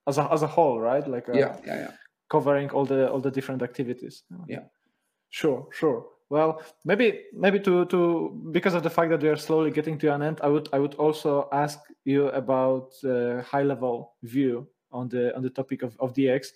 as 0.08 0.18
a 0.18 0.32
as 0.32 0.42
a 0.42 0.48
whole, 0.48 0.80
right? 0.80 1.08
Like 1.08 1.28
a, 1.28 1.34
uh, 1.34 1.38
yeah, 1.38 1.58
yeah, 1.66 1.76
yeah, 1.76 1.92
covering 2.30 2.70
all 2.72 2.86
the 2.86 3.10
all 3.12 3.20
the 3.20 3.32
different 3.32 3.62
activities. 3.62 4.24
Yeah, 4.48 4.66
sure, 5.30 5.68
sure. 5.72 6.06
Well, 6.30 6.62
maybe 6.84 7.24
maybe 7.34 7.60
to 7.62 7.86
to 7.86 8.50
because 8.52 8.74
of 8.74 8.84
the 8.84 8.90
fact 8.90 9.12
that 9.12 9.22
we 9.22 9.30
are 9.30 9.38
slowly 9.38 9.72
getting 9.72 9.98
to 10.00 10.14
an 10.14 10.22
end, 10.22 10.40
I 10.44 10.48
would 10.50 10.70
I 10.74 10.80
would 10.80 10.96
also 10.96 11.48
ask 11.52 11.80
you 12.04 12.28
about 12.30 12.94
the 13.02 13.46
high 13.48 13.64
level 13.64 14.16
view 14.24 14.68
on 14.92 15.08
the 15.10 15.36
on 15.36 15.42
the 15.42 15.50
topic 15.50 15.84
of 15.84 15.96
of 16.00 16.14
DX. 16.14 16.48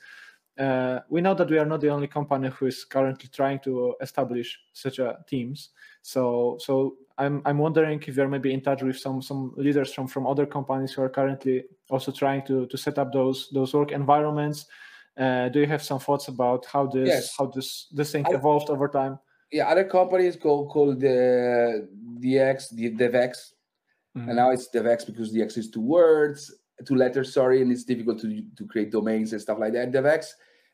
Uh, 0.60 1.00
we 1.10 1.22
know 1.22 1.34
that 1.34 1.50
we 1.50 1.58
are 1.58 1.66
not 1.66 1.82
the 1.82 1.90
only 1.90 2.08
company 2.08 2.50
who 2.50 2.66
is 2.66 2.84
currently 2.84 3.30
trying 3.34 3.60
to 3.60 3.96
establish 4.02 4.60
such 4.74 5.00
a 5.00 5.18
teams. 5.28 5.70
So, 6.02 6.58
so 6.60 6.98
I'm 7.18 7.42
I'm 7.46 7.58
wondering 7.58 8.02
if 8.06 8.16
you're 8.18 8.28
maybe 8.28 8.54
in 8.54 8.62
touch 8.62 8.82
with 8.82 8.98
some 8.98 9.22
some 9.22 9.54
leaders 9.56 9.94
from 9.94 10.08
from 10.08 10.28
other 10.28 10.46
companies 10.46 10.94
who 10.94 11.04
are 11.04 11.10
currently 11.10 11.66
also 11.90 12.12
trying 12.12 12.44
to 12.48 12.66
to 12.68 12.78
set 12.78 12.98
up 12.98 13.14
those 13.14 13.50
those 13.54 13.74
work 13.74 13.92
environments. 13.92 14.66
Uh, 15.18 15.50
do 15.50 15.60
you 15.60 15.68
have 15.68 15.84
some 15.84 16.00
thoughts 16.00 16.28
about 16.28 16.66
how 16.66 16.88
this 16.88 17.08
yes. 17.08 17.36
how 17.38 17.46
this 17.46 17.88
this 17.92 18.12
thing 18.12 18.26
I, 18.28 18.34
evolved 18.34 18.70
over 18.70 18.88
time? 18.88 19.20
Yeah, 19.52 19.68
other 19.68 19.84
companies 19.84 20.36
called 20.36 20.70
called 20.70 21.00
the 21.00 21.88
DX, 22.20 22.72
the 22.76 22.92
DevX, 22.92 23.54
mm-hmm. 24.18 24.30
and 24.30 24.36
now 24.36 24.52
it's 24.52 24.70
DevX 24.70 25.06
because 25.06 25.34
DX 25.34 25.58
is 25.58 25.70
two 25.70 25.82
words, 25.82 26.54
two 26.86 26.96
letters, 26.96 27.34
sorry, 27.34 27.62
and 27.62 27.72
it's 27.72 27.84
difficult 27.84 28.20
to 28.22 28.44
to 28.58 28.66
create 28.68 28.92
domains 28.92 29.34
and 29.34 29.42
stuff 29.42 29.60
like 29.60 29.74
that. 29.74 29.92
DevX. 29.92 30.28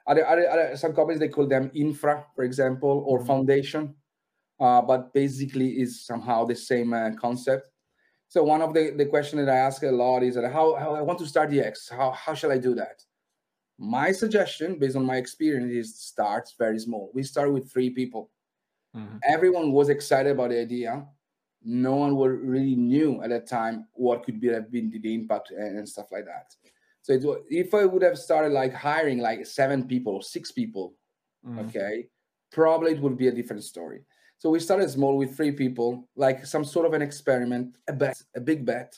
Other, 0.07 0.25
other, 0.25 0.49
other 0.49 0.77
some 0.77 0.93
companies 0.93 1.19
they 1.19 1.27
call 1.27 1.47
them 1.47 1.69
infra, 1.73 2.25
for 2.33 2.45
example, 2.45 3.03
or 3.05 3.17
mm-hmm. 3.17 3.27
foundation, 3.27 3.93
uh, 4.59 4.81
but 4.81 5.13
basically 5.13 5.81
is 5.81 6.05
somehow 6.05 6.45
the 6.45 6.55
same 6.55 6.93
uh, 6.93 7.11
concept. 7.19 7.69
So 8.29 8.43
one 8.43 8.61
of 8.61 8.73
the, 8.73 8.91
the 8.91 9.05
question 9.05 9.39
that 9.39 9.51
I 9.51 9.57
ask 9.57 9.83
a 9.83 9.91
lot 9.91 10.23
is 10.23 10.35
that 10.35 10.51
how, 10.51 10.75
how 10.75 10.95
I 10.95 11.01
want 11.01 11.19
to 11.19 11.25
start 11.25 11.49
DX, 11.49 11.91
how, 11.91 12.11
how 12.11 12.33
shall 12.33 12.51
I 12.51 12.57
do 12.57 12.75
that? 12.75 13.03
My 13.77 14.11
suggestion, 14.11 14.79
based 14.79 14.95
on 14.95 15.05
my 15.05 15.17
experience, 15.17 15.71
is 15.71 15.99
start 15.99 16.49
very 16.57 16.79
small. 16.79 17.11
We 17.13 17.23
start 17.23 17.53
with 17.53 17.71
three 17.71 17.89
people. 17.89 18.31
Mm-hmm. 18.95 19.17
Everyone 19.23 19.71
was 19.71 19.89
excited 19.89 20.31
about 20.31 20.49
the 20.49 20.59
idea. 20.59 21.05
No 21.63 21.95
one 21.95 22.15
really 22.15 22.75
knew 22.75 23.21
at 23.23 23.29
that 23.29 23.47
time 23.47 23.87
what 23.93 24.23
could 24.23 24.39
be 24.39 24.47
have 24.47 24.71
been 24.71 24.89
the 24.89 25.13
impact 25.13 25.51
and, 25.51 25.79
and 25.79 25.89
stuff 25.89 26.07
like 26.11 26.25
that. 26.25 26.53
So 27.01 27.13
it, 27.13 27.23
if 27.49 27.73
I 27.73 27.85
would 27.85 28.01
have 28.01 28.17
started 28.17 28.51
like 28.51 28.73
hiring 28.73 29.19
like 29.19 29.45
seven 29.45 29.87
people 29.87 30.15
or 30.15 30.21
six 30.21 30.51
people, 30.51 30.93
mm-hmm. 31.45 31.59
okay, 31.59 32.07
probably 32.51 32.91
it 32.91 33.01
would 33.01 33.17
be 33.17 33.27
a 33.27 33.31
different 33.31 33.63
story. 33.63 34.01
So 34.39 34.49
we 34.49 34.59
started 34.59 34.89
small 34.89 35.17
with 35.17 35.35
three 35.35 35.51
people, 35.51 36.07
like 36.15 36.45
some 36.45 36.63
sort 36.63 36.85
of 36.85 36.93
an 36.93 37.01
experiment, 37.01 37.77
a 37.87 37.93
bet, 37.93 38.21
a 38.35 38.41
big 38.41 38.65
bet. 38.65 38.93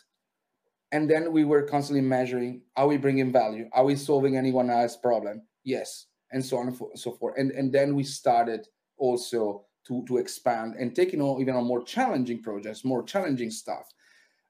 And 0.91 1.10
then 1.10 1.32
we 1.32 1.45
were 1.45 1.62
constantly 1.62 2.01
measuring, 2.01 2.62
are 2.76 2.88
we 2.88 2.97
bringing 2.97 3.32
value? 3.32 3.70
Are 3.74 3.86
we 3.86 3.95
solving 3.95 4.36
anyone 4.36 4.70
else's 4.70 4.97
problem? 4.97 5.43
Yes. 5.64 6.07
And 6.32 6.45
so 6.45 6.57
on 6.57 6.68
and 6.68 6.78
so 6.95 7.12
forth. 7.14 7.36
And, 7.38 7.51
and 7.51 7.72
then 7.72 7.95
we 7.95 8.03
started 8.03 8.68
also 8.97 9.66
to, 9.88 10.04
to 10.08 10.18
expand 10.18 10.76
and 10.80 10.96
taking 10.96 11.22
on 11.22 11.42
even 11.42 11.56
on 11.56 11.66
more 11.66 11.84
challenging 11.84 12.42
projects, 12.42 12.86
more 12.86 13.04
challenging 13.04 13.50
stuff. 13.52 13.88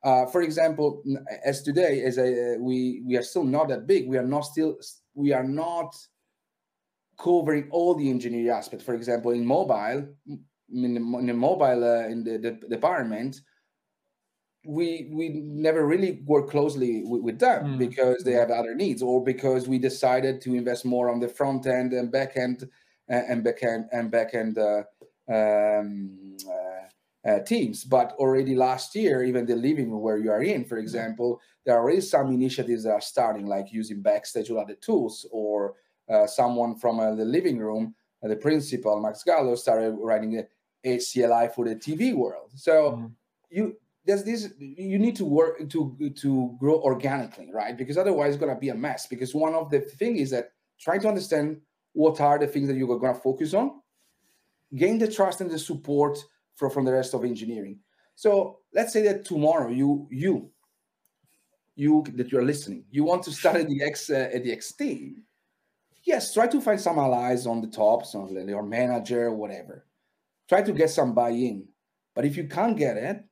Uh, 0.03 0.25
for 0.27 0.41
example, 0.41 1.03
as 1.43 1.61
today, 1.61 2.03
as 2.03 2.17
a, 2.17 2.57
we 2.59 3.01
we 3.05 3.17
are 3.17 3.21
still 3.21 3.43
not 3.43 3.67
that 3.67 3.85
big. 3.85 4.07
We 4.07 4.17
are 4.17 4.25
not 4.25 4.41
still 4.41 4.77
we 5.13 5.33
are 5.33 5.43
not 5.43 5.93
covering 7.21 7.67
all 7.71 7.95
the 7.95 8.09
engineering 8.09 8.49
aspects. 8.49 8.85
For 8.85 8.95
example, 8.95 9.31
in 9.31 9.45
mobile, 9.45 10.07
in 10.73 10.93
the, 10.93 11.17
in 11.19 11.25
the 11.25 11.33
mobile 11.33 11.83
uh, 11.83 12.07
in 12.07 12.23
the, 12.23 12.37
the, 12.37 12.67
department 12.69 13.41
we 14.65 15.09
we 15.11 15.29
never 15.29 15.85
really 15.85 16.21
work 16.25 16.49
closely 16.49 17.03
with, 17.05 17.21
with 17.21 17.39
them 17.39 17.63
mm. 17.63 17.77
because 17.77 18.23
they 18.23 18.33
have 18.33 18.51
other 18.51 18.75
needs 18.75 19.01
or 19.01 19.23
because 19.23 19.67
we 19.67 19.79
decided 19.79 20.41
to 20.41 20.55
invest 20.55 20.85
more 20.85 21.09
on 21.09 21.19
the 21.19 21.27
front 21.27 21.65
end 21.65 21.93
and 21.93 22.11
back 22.11 22.35
end 22.35 22.63
uh, 23.09 23.21
and 23.29 23.43
back 23.43 23.63
end 23.63 23.85
and 23.91 24.11
back 24.11 24.33
end 24.33 24.57
uh, 24.57 24.83
um, 25.29 26.37
uh, 26.47 27.29
uh, 27.29 27.39
teams 27.41 27.83
but 27.83 28.13
already 28.13 28.55
last 28.55 28.95
year 28.95 29.23
even 29.23 29.45
the 29.45 29.55
living 29.55 29.91
room 29.91 30.01
where 30.01 30.17
you 30.17 30.31
are 30.31 30.41
in 30.41 30.63
for 30.63 30.75
hmm. 30.77 30.81
example 30.83 31.39
there 31.65 31.75
are 31.75 31.81
already 31.81 32.01
some 32.01 32.31
initiatives 32.31 32.83
that 32.83 32.91
are 32.91 33.01
starting 33.01 33.45
like 33.45 33.71
using 33.71 34.01
backstage 34.01 34.49
or 34.49 34.59
other 34.59 34.75
tools 34.75 35.27
or 35.31 35.75
uh, 36.09 36.25
someone 36.25 36.75
from 36.75 36.97
the 37.17 37.25
living 37.25 37.57
room 37.57 37.93
the 38.23 38.35
principal 38.35 38.99
max 38.99 39.23
gallo 39.23 39.55
started 39.55 39.95
writing 39.99 40.43
a 40.83 40.97
CLI 40.97 41.49
for 41.53 41.65
the 41.65 41.75
TV 41.75 42.13
world. 42.13 42.51
So 42.55 42.91
mm. 42.93 43.11
you 43.49 43.77
there's 44.05 44.23
this 44.23 44.49
you 44.57 44.97
need 44.97 45.15
to 45.17 45.25
work 45.25 45.69
to 45.69 46.11
to 46.21 46.55
grow 46.59 46.79
organically, 46.81 47.49
right? 47.53 47.77
Because 47.77 47.97
otherwise 47.97 48.33
it's 48.33 48.39
gonna 48.39 48.59
be 48.59 48.69
a 48.69 48.75
mess. 48.75 49.07
Because 49.07 49.35
one 49.35 49.53
of 49.53 49.69
the 49.69 49.81
thing 49.81 50.17
is 50.17 50.31
that 50.31 50.51
trying 50.79 51.01
to 51.01 51.07
understand 51.07 51.61
what 51.93 52.19
are 52.21 52.39
the 52.39 52.47
things 52.47 52.67
that 52.67 52.77
you're 52.77 52.99
gonna 52.99 53.13
focus 53.13 53.53
on, 53.53 53.81
gain 54.75 54.97
the 54.97 55.11
trust 55.11 55.41
and 55.41 55.49
the 55.49 55.59
support 55.59 56.17
from, 56.55 56.69
from 56.71 56.85
the 56.85 56.93
rest 56.93 57.13
of 57.13 57.23
engineering. 57.23 57.79
So 58.15 58.59
let's 58.73 58.93
say 58.93 59.01
that 59.03 59.25
tomorrow 59.25 59.69
you 59.69 60.07
you 60.11 60.51
you 61.75 62.03
that 62.15 62.31
you're 62.31 62.43
listening, 62.43 62.85
you 62.91 63.03
want 63.03 63.23
to 63.23 63.31
start 63.31 63.55
at 63.55 63.67
the 63.67 63.83
X 63.83 64.09
uh, 64.09 64.29
at 64.33 64.43
the 64.43 64.51
X 64.51 64.73
team. 64.73 65.23
Yes, 66.03 66.33
try 66.33 66.47
to 66.47 66.61
find 66.61 66.79
some 66.79 66.97
allies 66.97 67.45
on 67.45 67.61
the 67.61 67.67
top, 67.67 68.05
some 68.05 68.29
your 68.47 68.63
manager, 68.63 69.31
whatever 69.31 69.85
try 70.49 70.63
to 70.63 70.73
get 70.73 70.89
some 70.89 71.13
buy-in 71.13 71.67
but 72.15 72.25
if 72.25 72.35
you 72.35 72.47
can't 72.47 72.75
get 72.75 72.97
it 72.97 73.23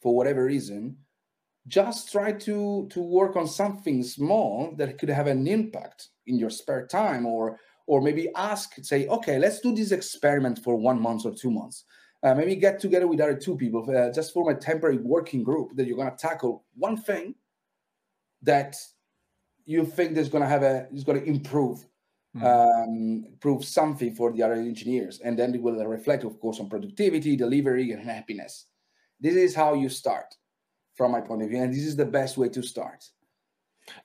for 0.00 0.16
whatever 0.16 0.44
reason 0.44 0.96
just 1.68 2.10
try 2.10 2.32
to 2.32 2.88
to 2.90 3.00
work 3.00 3.36
on 3.36 3.46
something 3.46 4.02
small 4.02 4.74
that 4.76 4.98
could 4.98 5.10
have 5.10 5.28
an 5.28 5.46
impact 5.46 6.08
in 6.26 6.38
your 6.38 6.50
spare 6.50 6.86
time 6.86 7.26
or 7.26 7.60
or 7.92 8.00
maybe 8.00 8.24
ask 8.50 8.66
say 8.82 9.00
okay 9.16 9.36
let's 9.44 9.60
do 9.60 9.74
this 9.74 9.92
experiment 9.92 10.58
for 10.64 10.74
one 10.76 11.00
month 11.08 11.22
or 11.26 11.34
two 11.42 11.50
months 11.50 11.84
uh, 12.24 12.34
maybe 12.34 12.54
get 12.56 12.78
together 12.78 13.08
with 13.08 13.20
other 13.20 13.38
two 13.46 13.56
people 13.56 13.82
uh, 13.96 14.10
just 14.18 14.32
form 14.32 14.48
a 14.48 14.58
temporary 14.70 15.00
working 15.14 15.42
group 15.42 15.68
that 15.76 15.86
you're 15.86 16.00
going 16.02 16.10
to 16.10 16.24
tackle 16.28 16.64
one 16.74 16.96
thing 16.96 17.34
that 18.42 18.76
you 19.64 19.84
think 19.84 20.16
is 20.16 20.28
going 20.28 20.42
to 20.42 20.48
have 20.48 20.62
a 20.62 20.86
is 20.92 21.04
going 21.04 21.20
to 21.20 21.28
improve 21.28 21.84
mm. 22.36 22.42
um, 22.42 23.24
prove 23.40 23.64
something 23.64 24.14
for 24.14 24.32
the 24.32 24.42
other 24.42 24.54
engineers. 24.54 25.20
And 25.20 25.38
then 25.38 25.54
it 25.54 25.62
will 25.62 25.84
reflect, 25.84 26.24
of 26.24 26.38
course, 26.40 26.60
on 26.60 26.68
productivity, 26.68 27.36
delivery, 27.36 27.92
and 27.92 28.02
happiness. 28.02 28.66
This 29.20 29.36
is 29.36 29.54
how 29.54 29.74
you 29.74 29.88
start 29.88 30.34
from 30.94 31.12
my 31.12 31.20
point 31.20 31.42
of 31.42 31.48
view. 31.48 31.62
And 31.62 31.72
this 31.72 31.84
is 31.84 31.96
the 31.96 32.04
best 32.04 32.36
way 32.36 32.48
to 32.50 32.62
start. 32.62 33.04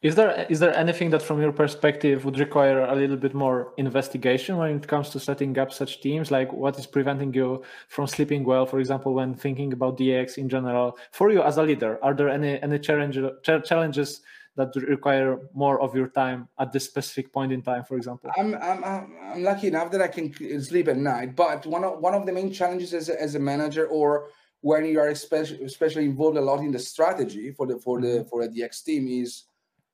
Is 0.01 0.15
there 0.15 0.45
is 0.49 0.59
there 0.59 0.75
anything 0.75 1.09
that, 1.11 1.21
from 1.21 1.41
your 1.41 1.51
perspective, 1.51 2.25
would 2.25 2.39
require 2.39 2.81
a 2.81 2.95
little 2.95 3.15
bit 3.15 3.33
more 3.33 3.73
investigation 3.77 4.57
when 4.57 4.75
it 4.75 4.87
comes 4.87 5.09
to 5.11 5.19
setting 5.19 5.57
up 5.57 5.71
such 5.71 6.01
teams? 6.01 6.31
Like, 6.31 6.51
what 6.51 6.77
is 6.79 6.87
preventing 6.87 7.33
you 7.33 7.63
from 7.87 8.07
sleeping 8.07 8.43
well, 8.43 8.65
for 8.65 8.79
example, 8.79 9.13
when 9.13 9.35
thinking 9.35 9.73
about 9.73 9.97
DX 9.97 10.37
in 10.37 10.49
general? 10.49 10.97
For 11.11 11.31
you 11.31 11.41
as 11.41 11.57
a 11.57 11.63
leader, 11.63 11.99
are 12.03 12.13
there 12.13 12.29
any 12.29 12.61
any 12.61 12.79
challenge, 12.79 13.17
challenges 13.43 14.21
that 14.55 14.75
require 14.75 15.39
more 15.53 15.79
of 15.81 15.95
your 15.95 16.07
time 16.07 16.47
at 16.59 16.71
this 16.71 16.85
specific 16.85 17.31
point 17.31 17.51
in 17.51 17.61
time, 17.61 17.83
for 17.83 17.95
example? 17.95 18.31
I'm, 18.35 18.55
I'm, 18.55 18.83
I'm 18.83 19.43
lucky 19.43 19.67
enough 19.67 19.91
that 19.91 20.01
I 20.01 20.07
can 20.07 20.33
sleep 20.61 20.87
at 20.87 20.97
night, 20.97 21.35
but 21.35 21.65
one 21.67 21.83
of, 21.83 21.99
one 21.99 22.15
of 22.15 22.25
the 22.25 22.33
main 22.33 22.51
challenges 22.51 22.91
as 22.95 23.09
a, 23.09 23.21
as 23.21 23.35
a 23.35 23.39
manager 23.39 23.85
or 23.85 24.29
when 24.61 24.83
you 24.85 24.99
are 24.99 25.09
especially, 25.09 25.63
especially 25.63 26.05
involved 26.05 26.37
a 26.37 26.41
lot 26.41 26.59
in 26.59 26.71
the 26.71 26.79
strategy 26.79 27.51
for 27.51 27.67
the 27.67 27.77
for 27.77 28.01
the 28.01 28.07
mm-hmm. 28.07 28.27
for 28.29 28.47
the 28.47 28.61
DX 28.61 28.83
team 28.83 29.07
is 29.07 29.43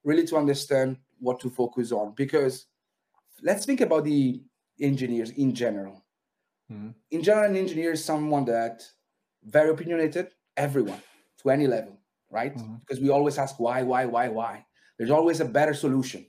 really 0.03 0.25
to 0.27 0.37
understand 0.37 0.97
what 1.19 1.39
to 1.39 1.49
focus 1.49 1.91
on 1.91 2.13
because 2.15 2.67
let's 3.41 3.65
think 3.65 3.81
about 3.81 4.03
the 4.03 4.41
engineers 4.81 5.29
in 5.31 5.53
general. 5.53 6.03
Mm-hmm. 6.71 6.89
In 7.11 7.23
general, 7.23 7.49
an 7.49 7.55
engineer 7.55 7.91
is 7.91 8.03
someone 8.03 8.45
that 8.45 8.83
very 9.43 9.69
opinionated, 9.69 10.29
everyone 10.57 11.01
to 11.41 11.49
any 11.49 11.67
level 11.67 11.97
right? 12.33 12.55
Mm-hmm. 12.57 12.75
Because 12.81 12.99
we 12.99 13.09
always 13.09 13.37
ask 13.37 13.59
why, 13.59 13.83
why, 13.83 14.05
why, 14.05 14.27
why. 14.27 14.65
There's 14.97 15.11
always 15.11 15.39
a 15.39 15.45
better 15.45 15.73
solution. 15.73 16.25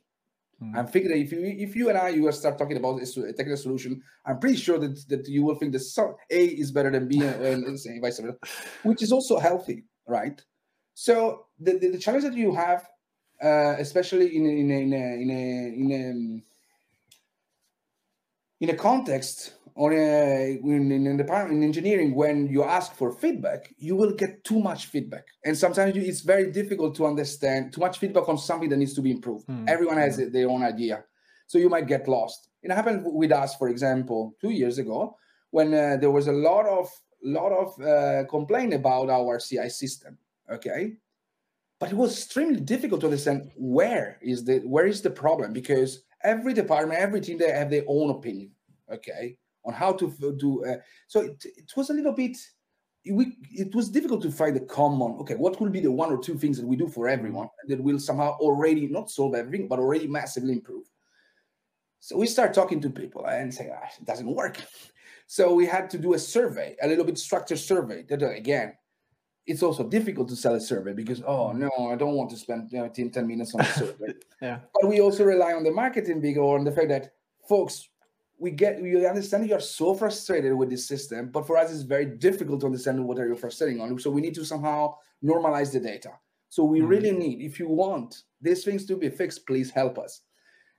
Mm-hmm. 0.63 0.79
I'm 0.79 0.87
thinking 0.87 1.11
that 1.11 1.19
if 1.19 1.33
you 1.33 1.41
if 1.41 1.75
you 1.75 1.89
and 1.89 1.99
I 1.99 2.11
you 2.11 2.31
start 2.31 2.59
talking 2.59 2.77
about 2.77 3.01
a 3.01 3.33
technical 3.33 3.57
solution, 3.57 4.01
I'm 4.25 4.39
pretty 4.39 4.57
sure 4.57 4.79
that, 4.79 5.09
that 5.09 5.27
you 5.27 5.43
will 5.43 5.57
think 5.57 5.73
that 5.73 5.81
some, 5.81 6.15
A 6.31 6.45
is 6.45 6.71
better 6.71 6.91
than 6.91 7.09
B 7.09 7.23
and, 7.25 7.65
and 7.65 7.79
vice 8.01 8.21
versa, 8.21 8.37
which 8.85 9.03
is 9.03 9.11
also 9.11 9.39
healthy, 9.39 9.85
right? 10.07 10.41
So 10.95 11.47
the, 11.59 11.79
the, 11.79 11.89
the 11.89 11.99
challenge 11.99 12.25
that 12.25 12.35
you 12.35 12.55
have, 12.55 12.87
uh, 13.43 13.75
especially 13.79 14.37
in 14.37 14.47
a, 14.47 14.49
in 14.49 14.71
a, 14.71 14.75
in 14.75 14.93
a, 14.93 15.23
in 15.23 15.31
a, 15.31 15.43
in 15.81 15.93
a 15.93 16.43
in 18.65 18.71
a 18.71 18.77
context 18.77 19.55
or 19.75 19.93
a, 19.93 20.59
in, 20.63 20.91
in, 20.93 21.17
the 21.17 21.47
in 21.51 21.63
engineering 21.63 22.15
when 22.15 22.47
you 22.47 22.63
ask 22.63 22.95
for 22.95 23.13
feedback 23.13 23.75
you 23.77 23.97
will 23.97 24.13
get 24.13 24.45
too 24.45 24.61
much 24.61 24.87
feedback. 24.87 25.25
And 25.45 25.57
sometimes 25.59 25.97
it's 25.97 26.21
very 26.21 26.51
difficult 26.53 26.95
to 26.97 27.07
understand 27.07 27.73
too 27.73 27.81
much 27.81 27.99
feedback 27.99 28.29
on 28.29 28.39
something 28.39 28.69
that 28.69 28.77
needs 28.77 28.95
to 28.95 29.03
be 29.03 29.11
improved. 29.11 29.47
Mm. 29.49 29.69
everyone 29.69 29.99
has 29.99 30.19
mm. 30.19 30.33
their 30.33 30.49
own 30.49 30.63
idea. 30.63 31.05
So 31.47 31.59
you 31.59 31.69
might 31.69 31.87
get 31.87 32.09
lost. 32.09 32.49
It 32.63 32.71
happened 32.71 33.03
with 33.05 33.33
us 33.33 33.57
for 33.57 33.69
example 33.69 34.37
two 34.41 34.51
years 34.51 34.79
ago 34.79 35.17
when 35.51 35.75
uh, 35.75 35.97
there 36.01 36.11
was 36.11 36.27
a 36.27 36.33
lot 36.33 36.67
of 36.67 36.89
lot 37.23 37.53
of 37.53 37.81
uh, 37.81 38.25
complaint 38.29 38.75
about 38.75 39.09
our 39.09 39.39
ci 39.41 39.69
system 39.71 40.19
okay 40.51 40.93
but 41.85 41.93
it 41.93 41.97
was 41.99 42.13
extremely 42.17 42.61
difficult 42.61 43.03
to 43.03 43.09
understand 43.09 43.51
where 43.57 44.19
is 44.23 44.43
the 44.43 44.61
where 44.61 44.87
is 44.87 45.03
the 45.03 45.11
problem 45.11 45.53
because 45.53 46.05
every 46.23 46.55
department 46.55 46.99
every 46.99 47.21
team 47.21 47.37
they 47.37 47.51
have 47.51 47.69
their 47.69 47.85
own 47.87 48.09
opinion 48.09 48.51
okay 48.91 49.37
on 49.67 49.75
how 49.75 49.93
to 49.93 50.11
do. 50.39 50.65
Uh, 50.65 50.77
so 51.07 51.21
it, 51.21 51.45
it 51.45 51.73
was 51.77 51.91
a 51.91 51.95
little 51.95 52.13
bit. 52.13 52.37
We, 53.11 53.37
it 53.53 53.75
was 53.75 53.91
difficult 53.91 54.23
to 54.23 54.31
find 54.31 54.57
a 54.57 54.61
common. 54.61 55.13
Okay, 55.21 55.35
what 55.35 55.61
will 55.61 55.69
be 55.69 55.81
the 55.81 55.93
one 55.93 56.11
or 56.11 56.19
two 56.19 56.39
things 56.39 56.57
that 56.57 56.67
we 56.67 56.77
do 56.77 56.89
for 56.89 57.07
everyone 57.07 57.49
that 57.69 57.83
will 57.83 57.99
somehow 57.99 58.33
already 58.39 58.89
not 58.89 59.11
solve 59.11 59.35
everything, 59.35 59.69
but 59.69 59.79
already 59.79 60.07
massively 60.07 60.55
improve. 60.55 60.87
So 62.01 62.17
we 62.17 62.27
start 62.27 62.55
talking 62.55 62.81
to 62.81 62.91
people 62.91 63.27
and 63.27 63.53
say, 63.53 63.71
ah, 63.75 63.89
it 63.99 64.05
doesn't 64.05 64.35
work. 64.35 64.59
So 65.27 65.55
we 65.55 65.65
had 65.65 65.89
to 65.89 65.99
do 65.99 66.13
a 66.13 66.19
survey, 66.19 66.77
a 66.83 66.87
little 66.87 67.07
bit 67.07 67.17
structured 67.17 67.59
survey. 67.59 68.03
That 68.03 68.23
uh, 68.23 68.33
again, 68.33 68.75
it's 69.47 69.63
also 69.63 69.87
difficult 69.87 70.29
to 70.29 70.37
sell 70.37 70.55
a 70.55 70.61
survey 70.61 70.93
because 70.93 71.23
oh 71.27 71.53
no, 71.53 71.71
I 71.91 71.97
don't 71.97 72.15
want 72.15 72.31
to 72.31 72.37
spend 72.37 72.73
you 72.73 72.79
know, 72.79 72.89
10, 72.89 73.11
10 73.11 73.27
minutes 73.27 73.55
on 73.55 73.61
a 73.61 73.65
survey. 73.65 74.15
yeah. 74.43 74.61
But 74.73 74.89
we 74.89 75.01
also 75.01 75.25
rely 75.25 75.53
on 75.53 75.65
the 75.65 75.71
marketing 75.71 76.21
big 76.21 76.39
or 76.39 76.59
on 76.59 76.65
the 76.65 76.73
fact 76.73 76.89
that 76.89 77.13
folks, 77.49 77.89
we 78.39 78.51
get 78.51 78.81
we 78.81 79.07
understand 79.07 79.49
you 79.49 79.55
are 79.55 79.61
so 79.61 79.95
frustrated 79.95 80.55
with 80.55 80.71
this 80.71 80.89
system, 80.89 81.31
but 81.31 81.47
for 81.47 81.57
us 81.57 81.71
it's 81.71 81.83
very 81.83 82.07
difficult 82.07 82.61
to 82.61 82.67
understand 82.67 83.05
what 83.05 83.19
are 83.19 83.29
you 83.29 83.37
frustrating 83.37 83.81
on. 83.81 83.99
So 83.99 84.11
we 84.11 84.21
need 84.21 84.35
to 84.35 84.45
somehow 84.45 84.95
normalize 85.23 85.73
the 85.73 85.81
data. 85.81 86.11
So 86.49 86.65
we 86.65 86.79
mm-hmm. 86.79 86.89
really 86.89 87.11
need, 87.13 87.43
if 87.43 87.59
you 87.59 87.69
want 87.69 88.23
these 88.41 88.65
things 88.65 88.87
to 88.87 88.97
be 88.97 89.09
fixed, 89.09 89.47
please 89.47 89.71
help 89.71 89.99
us. 89.99 90.21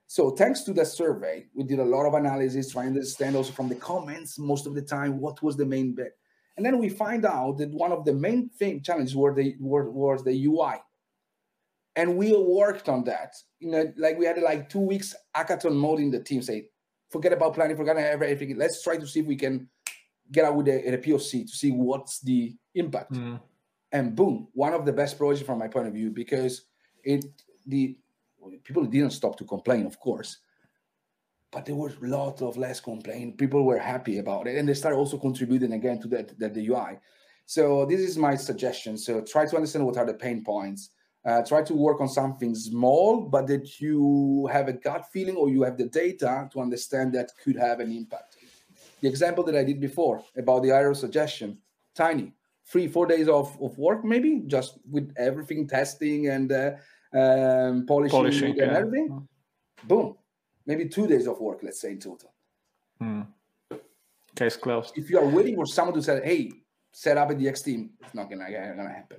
So 0.07 0.29
thanks 0.29 0.61
to 0.63 0.73
the 0.73 0.85
survey, 0.85 1.47
we 1.53 1.63
did 1.63 1.79
a 1.79 1.83
lot 1.83 2.05
of 2.05 2.13
analysis, 2.13 2.71
trying 2.71 2.93
to 2.93 2.99
understand 2.99 3.35
also 3.35 3.51
from 3.51 3.69
the 3.69 3.75
comments 3.75 4.37
most 4.37 4.67
of 4.67 4.75
the 4.75 4.81
time 4.81 5.19
what 5.19 5.41
was 5.41 5.57
the 5.57 5.65
main 5.65 5.93
bit. 5.93 6.17
And 6.57 6.65
then 6.65 6.77
we 6.79 6.89
find 6.89 7.25
out 7.25 7.57
that 7.57 7.71
one 7.71 7.91
of 7.91 8.05
the 8.05 8.13
main 8.13 8.49
thing 8.49 8.81
challenges 8.81 9.15
were 9.15 9.33
the 9.33 9.55
were, 9.59 9.89
was 9.91 10.23
the 10.23 10.45
UI. 10.45 10.75
And 11.97 12.17
we 12.17 12.35
worked 12.35 12.89
on 12.89 13.03
that. 13.05 13.35
You 13.59 13.71
know, 13.71 13.93
like 13.97 14.17
we 14.17 14.25
had 14.25 14.37
like 14.41 14.69
two 14.69 14.79
weeks 14.79 15.15
hackathon 15.35 15.75
mode 15.75 15.99
in 15.99 16.11
the 16.11 16.21
team, 16.21 16.41
say, 16.41 16.69
forget 17.09 17.33
about 17.33 17.53
planning, 17.53 17.77
forget 17.77 17.95
about 17.95 18.05
everything. 18.05 18.57
Let's 18.57 18.83
try 18.83 18.97
to 18.97 19.07
see 19.07 19.21
if 19.21 19.25
we 19.25 19.35
can 19.35 19.69
get 20.31 20.45
out 20.45 20.55
with 20.55 20.67
a, 20.67 20.93
a 20.93 20.97
POC 20.97 21.45
to 21.45 21.55
see 21.55 21.71
what's 21.71 22.19
the 22.19 22.55
impact. 22.73 23.13
Mm. 23.13 23.39
And 23.91 24.15
boom, 24.15 24.47
one 24.53 24.73
of 24.73 24.85
the 24.85 24.93
best 24.93 25.17
projects 25.17 25.45
from 25.45 25.59
my 25.59 25.67
point 25.67 25.87
of 25.87 25.93
view, 25.93 26.11
because 26.11 26.65
it 27.03 27.25
the 27.65 27.97
people 28.63 28.85
didn't 28.85 29.11
stop 29.11 29.37
to 29.37 29.45
complain, 29.45 29.85
of 29.85 29.99
course, 29.99 30.37
but 31.55 31.65
there 31.65 31.75
was 31.75 31.93
a 32.03 32.05
lot 32.05 32.41
of 32.41 32.57
less 32.57 32.81
complaint. 32.81 33.37
People 33.37 33.63
were 33.63 33.79
happy 33.79 34.17
about 34.17 34.45
it, 34.45 34.57
and 34.57 34.67
they 34.67 34.73
started 34.73 34.97
also 34.97 35.17
contributing 35.17 35.71
again 35.71 36.01
to 36.01 36.07
that, 36.09 36.37
that 36.37 36.53
the 36.53 36.67
UI. 36.67 36.99
So 37.45 37.85
this 37.85 38.01
is 38.01 38.17
my 38.17 38.35
suggestion. 38.35 38.97
So 38.97 39.21
try 39.21 39.45
to 39.45 39.55
understand 39.55 39.85
what 39.85 39.95
are 39.95 40.05
the 40.05 40.15
pain 40.15 40.43
points. 40.43 40.89
Uh, 41.25 41.41
try 41.43 41.63
to 41.63 41.73
work 41.73 42.01
on 42.01 42.09
something 42.09 42.53
small, 42.53 43.21
but 43.21 43.47
that 43.47 43.79
you 43.79 44.49
have 44.51 44.67
a 44.67 44.73
gut 44.73 45.05
feeling 45.13 45.37
or 45.37 45.47
you 45.49 45.63
have 45.63 45.77
the 45.77 45.85
data 45.85 46.49
to 46.51 46.59
understand 46.59 47.13
that 47.13 47.31
could 47.41 47.55
have 47.55 47.79
an 47.79 47.89
impact. 47.89 48.35
The 48.99 49.07
example 49.07 49.43
that 49.45 49.55
I 49.55 49.63
did 49.63 49.79
before 49.79 50.21
about 50.35 50.61
the 50.61 50.73
IRO 50.73 50.93
suggestion, 50.93 51.57
tiny, 51.95 52.33
three, 52.65 52.89
four 52.89 53.05
days 53.05 53.29
of, 53.29 53.57
of 53.61 53.77
work, 53.77 54.03
maybe 54.03 54.43
just 54.45 54.77
with 54.91 55.13
everything 55.17 55.67
testing 55.67 56.27
and 56.27 56.51
uh, 56.51 56.71
um, 57.13 57.85
polishing, 57.87 58.17
polishing 58.17 58.61
and 58.61 58.71
yeah. 58.71 58.77
everything. 58.77 59.27
Boom, 59.85 60.15
maybe 60.65 60.87
two 60.87 61.07
days 61.07 61.27
of 61.27 61.39
work, 61.39 61.59
let's 61.63 61.79
say 61.79 61.91
in 61.91 61.99
total. 61.99 62.31
Mm. 63.01 63.27
Case 64.35 64.57
closed. 64.57 64.97
If 64.97 65.09
you 65.09 65.17
are 65.19 65.25
waiting 65.25 65.55
for 65.55 65.65
someone 65.65 65.95
to 65.95 66.01
say, 66.01 66.21
"Hey, 66.23 66.51
set 66.91 67.17
up 67.17 67.29
a 67.29 67.35
DX 67.35 67.63
team," 67.63 67.91
it's 68.01 68.13
not 68.13 68.29
gonna, 68.29 68.51
gonna 68.51 68.89
happen. 68.89 69.17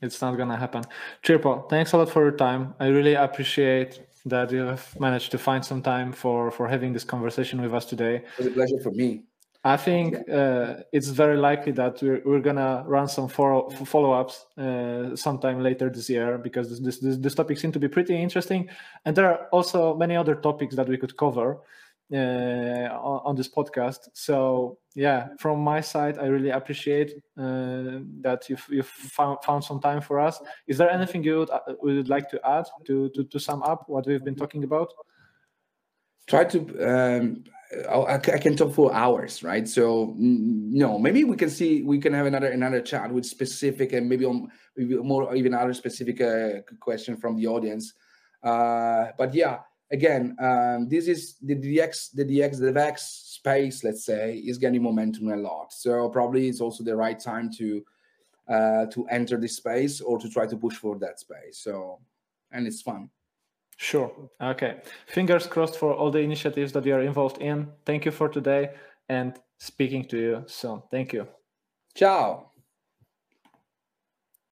It's 0.00 0.20
not 0.20 0.36
gonna 0.36 0.56
happen. 0.56 0.84
Cirpo, 1.24 1.68
thanks 1.68 1.92
a 1.92 1.98
lot 1.98 2.08
for 2.08 2.22
your 2.22 2.36
time. 2.36 2.74
I 2.78 2.86
really 2.86 3.14
appreciate 3.14 4.00
that 4.26 4.52
you 4.52 4.60
have 4.60 4.98
managed 5.00 5.30
to 5.32 5.38
find 5.38 5.64
some 5.64 5.82
time 5.82 6.12
for 6.12 6.50
for 6.50 6.68
having 6.68 6.92
this 6.92 7.04
conversation 7.04 7.60
with 7.60 7.74
us 7.74 7.84
today. 7.84 8.16
It 8.16 8.38
was 8.38 8.46
a 8.46 8.50
pleasure 8.50 8.80
for 8.82 8.92
me. 8.92 9.24
I 9.64 9.76
think 9.76 10.14
uh, 10.30 10.76
it's 10.92 11.08
very 11.08 11.36
likely 11.36 11.72
that 11.72 12.00
we're, 12.00 12.22
we're 12.24 12.40
gonna 12.40 12.84
run 12.86 13.08
some 13.08 13.28
follow, 13.28 13.68
follow-ups 13.70 14.46
uh, 14.56 15.16
sometime 15.16 15.62
later 15.62 15.90
this 15.90 16.08
year 16.08 16.38
because 16.38 16.80
this, 16.80 16.98
this 16.98 17.16
this 17.16 17.34
topic 17.34 17.58
seems 17.58 17.72
to 17.72 17.80
be 17.80 17.88
pretty 17.88 18.16
interesting, 18.16 18.68
and 19.04 19.16
there 19.16 19.26
are 19.26 19.46
also 19.48 19.96
many 19.96 20.14
other 20.14 20.36
topics 20.36 20.76
that 20.76 20.88
we 20.88 20.96
could 20.96 21.16
cover 21.16 21.58
uh, 22.12 22.16
on, 22.16 23.20
on, 23.24 23.36
this 23.36 23.48
podcast. 23.48 24.08
So 24.12 24.78
yeah, 24.94 25.30
from 25.40 25.58
my 25.58 25.80
side, 25.80 26.18
I 26.18 26.26
really 26.26 26.50
appreciate 26.50 27.14
uh, 27.36 27.98
that 28.20 28.46
you've, 28.48 28.64
you've 28.70 28.86
found, 28.86 29.38
found 29.42 29.64
some 29.64 29.80
time 29.80 30.00
for 30.00 30.20
us. 30.20 30.40
Is 30.68 30.78
there 30.78 30.88
anything 30.88 31.24
you 31.24 31.40
would, 31.40 31.50
uh, 31.50 31.60
would 31.82 32.08
like 32.08 32.30
to 32.30 32.40
add 32.48 32.66
to, 32.86 33.08
to 33.10 33.24
to 33.24 33.38
sum 33.40 33.64
up 33.64 33.88
what 33.88 34.06
we've 34.06 34.24
been 34.24 34.36
talking 34.36 34.62
about? 34.62 34.94
Try 36.28 36.44
to. 36.44 36.58
Um 36.80 37.44
I, 37.70 38.14
I 38.14 38.38
can 38.38 38.56
talk 38.56 38.72
for 38.72 38.94
hours, 38.94 39.42
right? 39.42 39.68
So 39.68 40.14
no, 40.16 40.98
maybe 40.98 41.24
we 41.24 41.36
can 41.36 41.50
see 41.50 41.82
we 41.82 41.98
can 41.98 42.14
have 42.14 42.26
another 42.26 42.48
another 42.48 42.80
chat 42.80 43.12
with 43.12 43.26
specific 43.26 43.92
and 43.92 44.08
maybe 44.08 44.24
on 44.24 44.48
maybe 44.76 44.96
more 44.96 45.34
even 45.34 45.52
other 45.52 45.74
specific 45.74 46.20
uh, 46.20 46.62
question 46.80 47.16
from 47.16 47.36
the 47.36 47.46
audience. 47.46 47.92
Uh, 48.42 49.08
but 49.18 49.34
yeah, 49.34 49.58
again, 49.90 50.34
um, 50.40 50.88
this 50.88 51.08
is 51.08 51.36
the 51.42 51.56
DX 51.56 52.12
the 52.14 52.24
DX 52.24 52.58
the 52.58 52.72
VEX 52.72 53.02
space. 53.02 53.84
Let's 53.84 54.04
say 54.04 54.36
is 54.36 54.56
gaining 54.56 54.82
momentum 54.82 55.28
a 55.28 55.36
lot. 55.36 55.72
So 55.72 56.08
probably 56.08 56.48
it's 56.48 56.62
also 56.62 56.82
the 56.84 56.96
right 56.96 57.20
time 57.20 57.50
to 57.58 57.84
uh, 58.48 58.86
to 58.86 59.06
enter 59.08 59.36
this 59.36 59.56
space 59.56 60.00
or 60.00 60.18
to 60.18 60.28
try 60.30 60.46
to 60.46 60.56
push 60.56 60.76
for 60.76 60.98
that 61.00 61.20
space. 61.20 61.58
So 61.58 62.00
and 62.50 62.66
it's 62.66 62.80
fun. 62.80 63.10
Sure. 63.78 64.30
Okay. 64.40 64.80
Fingers 65.06 65.46
crossed 65.46 65.78
for 65.78 65.94
all 65.94 66.10
the 66.10 66.18
initiatives 66.18 66.72
that 66.72 66.84
you 66.84 66.94
are 66.94 67.00
involved 67.00 67.40
in. 67.40 67.68
Thank 67.86 68.04
you 68.04 68.10
for 68.10 68.28
today 68.28 68.74
and 69.08 69.38
speaking 69.58 70.04
to 70.06 70.18
you 70.18 70.44
soon. 70.46 70.82
Thank 70.90 71.12
you. 71.12 71.28
Ciao. 71.94 72.47